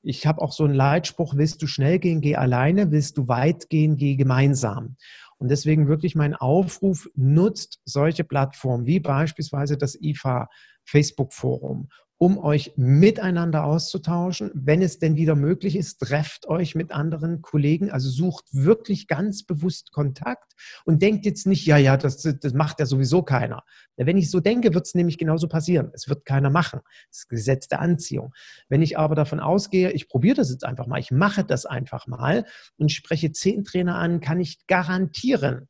Ich 0.03 0.27
habe 0.27 0.43
auch 0.43 0.53
so 0.53 0.65
einen 0.65 0.75
Leitspruch, 0.75 1.35
willst 1.35 1.63
du 1.63 1.67
schnell 1.67 1.99
gehen, 1.99 2.21
geh 2.21 2.37
alleine, 2.37 2.91
willst 2.91 3.17
du 3.17 3.29
weit 3.29 3.71
gehen, 3.71 3.97
geh 3.97 4.17
gemeinsam. 4.17 4.97
Und 5.45 5.51
deswegen 5.51 5.89
wirklich 5.89 6.15
mein 6.15 6.35
Aufruf, 6.35 7.11
nutzt 7.17 7.79
solche 7.85 8.25
Plattformen 8.25 8.87
wie 8.87 8.99
beispielsweise 8.99 9.77
das 9.77 9.95
IFA 9.95 10.49
Facebook 10.87 11.35
Forum 11.35 11.91
um 12.25 12.39
euch 12.39 12.73
miteinander 12.77 13.65
auszutauschen. 13.65 14.51
Wenn 14.55 14.81
es 14.81 14.99
denn 14.99 15.15
wieder 15.15 15.37
möglich 15.37 15.77
ist, 15.77 15.99
trefft 15.99 16.49
euch 16.49 16.75
mit 16.75 16.91
anderen 16.91 17.43
Kollegen, 17.43 17.91
also 17.91 18.09
sucht 18.09 18.47
wirklich 18.53 19.09
ganz 19.09 19.43
bewusst 19.43 19.93
Kontakt 19.93 20.55
und 20.87 21.03
denkt 21.03 21.27
jetzt 21.27 21.47
nicht, 21.47 21.67
ja, 21.67 21.77
ja, 21.77 21.99
das, 21.99 22.23
das 22.23 22.55
macht 22.55 22.81
ja 22.81 22.87
sowieso 22.87 23.23
keiner. 23.23 23.63
Wenn 23.97 24.17
ich 24.17 24.31
so 24.31 24.41
denke, 24.41 24.73
wird 24.73 24.87
es 24.87 24.95
nämlich 24.95 25.19
genauso 25.19 25.49
passieren. 25.49 25.91
Es 25.93 26.09
wird 26.09 26.25
keiner 26.25 26.49
machen. 26.49 26.81
Das 27.11 27.29
Gesetz 27.29 27.69
der 27.69 27.83
Anziehung. 27.83 28.33
Wenn 28.71 28.81
ich 28.81 28.97
aber 28.97 29.15
davon 29.15 29.39
ausgehe, 29.39 29.91
ich 29.91 30.09
probiere 30.09 30.37
das 30.37 30.51
jetzt 30.51 30.65
einfach 30.65 30.87
mal, 30.87 31.01
ich 31.01 31.11
mache 31.11 31.45
das 31.45 31.67
einfach 31.67 32.07
mal 32.07 32.47
und 32.79 32.91
spreche 32.91 33.33
zehn 33.33 33.65
Trainer 33.65 33.97
an, 33.97 34.21
kann 34.21 34.41
ich 34.41 34.67
garantieren, 34.67 35.69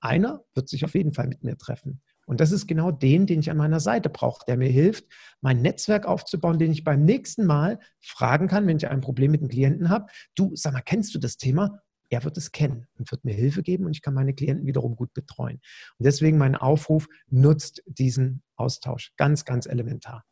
einer 0.00 0.42
wird 0.52 0.68
sich 0.68 0.84
auf 0.84 0.94
jeden 0.94 1.14
Fall 1.14 1.28
mit 1.28 1.44
mir 1.44 1.56
treffen. 1.56 2.02
Und 2.26 2.40
das 2.40 2.52
ist 2.52 2.66
genau 2.66 2.90
den, 2.90 3.26
den 3.26 3.40
ich 3.40 3.50
an 3.50 3.56
meiner 3.56 3.80
Seite 3.80 4.08
brauche, 4.08 4.44
der 4.46 4.56
mir 4.56 4.68
hilft, 4.68 5.04
mein 5.40 5.62
Netzwerk 5.62 6.06
aufzubauen, 6.06 6.58
den 6.58 6.72
ich 6.72 6.84
beim 6.84 7.04
nächsten 7.04 7.46
Mal 7.46 7.78
fragen 8.00 8.48
kann, 8.48 8.66
wenn 8.66 8.76
ich 8.76 8.88
ein 8.88 9.00
Problem 9.00 9.30
mit 9.30 9.40
einem 9.40 9.50
Klienten 9.50 9.88
habe. 9.88 10.06
Du, 10.34 10.50
sag 10.54 10.72
mal, 10.72 10.80
kennst 10.80 11.14
du 11.14 11.18
das 11.18 11.36
Thema? 11.36 11.80
Er 12.10 12.22
wird 12.24 12.36
es 12.36 12.52
kennen 12.52 12.86
und 12.98 13.10
wird 13.10 13.24
mir 13.24 13.34
Hilfe 13.34 13.62
geben 13.62 13.86
und 13.86 13.92
ich 13.92 14.02
kann 14.02 14.14
meine 14.14 14.34
Klienten 14.34 14.66
wiederum 14.66 14.94
gut 14.94 15.12
betreuen. 15.14 15.60
Und 15.98 16.04
deswegen 16.06 16.38
mein 16.38 16.54
Aufruf, 16.54 17.08
nutzt 17.28 17.82
diesen 17.86 18.42
Austausch. 18.56 19.12
Ganz, 19.16 19.44
ganz 19.44 19.66
elementar. 19.66 20.24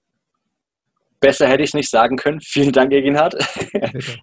Besser 1.20 1.48
hätte 1.48 1.62
ich 1.62 1.70
es 1.70 1.74
nicht 1.74 1.90
sagen 1.90 2.16
können. 2.16 2.40
Vielen 2.42 2.72
Dank, 2.72 2.92
Eginhard. 2.92 3.34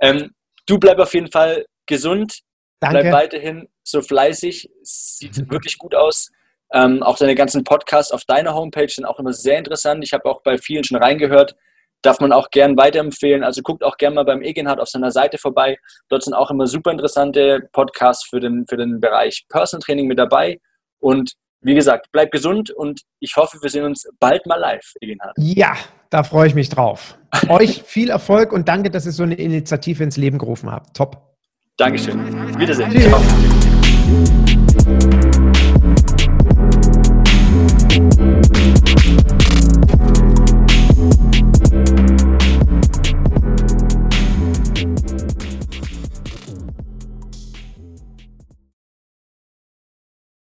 ähm, 0.00 0.30
du 0.66 0.78
bleib 0.78 0.98
auf 0.98 1.14
jeden 1.14 1.30
Fall 1.30 1.66
gesund. 1.86 2.40
Danke. 2.80 3.00
Bleib 3.00 3.12
weiterhin 3.12 3.68
so 3.82 4.00
fleißig. 4.00 4.70
Sieht 4.82 5.36
wirklich 5.50 5.78
gut 5.78 5.94
aus. 5.94 6.30
Ähm, 6.72 7.02
auch 7.02 7.16
deine 7.16 7.34
ganzen 7.34 7.64
Podcasts 7.64 8.12
auf 8.12 8.24
deiner 8.24 8.54
Homepage 8.54 8.88
sind 8.88 9.04
auch 9.04 9.18
immer 9.18 9.32
sehr 9.32 9.58
interessant. 9.58 10.04
Ich 10.04 10.12
habe 10.12 10.24
auch 10.26 10.42
bei 10.42 10.58
vielen 10.58 10.84
schon 10.84 10.98
reingehört. 10.98 11.56
Darf 12.02 12.20
man 12.20 12.32
auch 12.32 12.50
gern 12.50 12.76
weiterempfehlen. 12.76 13.44
Also 13.44 13.62
guckt 13.62 13.84
auch 13.84 13.96
gern 13.96 14.14
mal 14.14 14.24
beim 14.24 14.42
Egenhard 14.42 14.80
auf 14.80 14.88
seiner 14.88 15.10
Seite 15.10 15.36
vorbei. 15.36 15.78
Dort 16.08 16.22
sind 16.24 16.34
auch 16.34 16.50
immer 16.50 16.66
super 16.66 16.90
interessante 16.90 17.68
Podcasts 17.72 18.26
für 18.26 18.40
den, 18.40 18.66
für 18.68 18.76
den 18.76 19.00
Bereich 19.00 19.44
Personal 19.48 19.82
Training 19.82 20.06
mit 20.06 20.18
dabei. 20.18 20.60
Und 21.00 21.32
wie 21.62 21.74
gesagt, 21.74 22.06
bleib 22.12 22.30
gesund 22.30 22.70
und 22.70 23.02
ich 23.18 23.36
hoffe, 23.36 23.58
wir 23.60 23.68
sehen 23.68 23.84
uns 23.84 24.08
bald 24.18 24.46
mal 24.46 24.56
live, 24.56 24.94
Egenhard. 25.00 25.34
Ja, 25.36 25.76
da 26.08 26.22
freue 26.22 26.46
ich 26.46 26.54
mich 26.54 26.70
drauf. 26.70 27.18
Euch 27.48 27.82
viel 27.82 28.10
Erfolg 28.10 28.52
und 28.52 28.68
danke, 28.68 28.90
dass 28.90 29.04
ihr 29.04 29.12
so 29.12 29.24
eine 29.24 29.34
Initiative 29.34 30.02
ins 30.02 30.16
Leben 30.16 30.38
gerufen 30.38 30.70
habt. 30.70 30.96
Top. 30.96 31.36
Dankeschön. 31.76 32.58
Wiedersehen. 32.58 32.90
Ciao. 32.98 33.20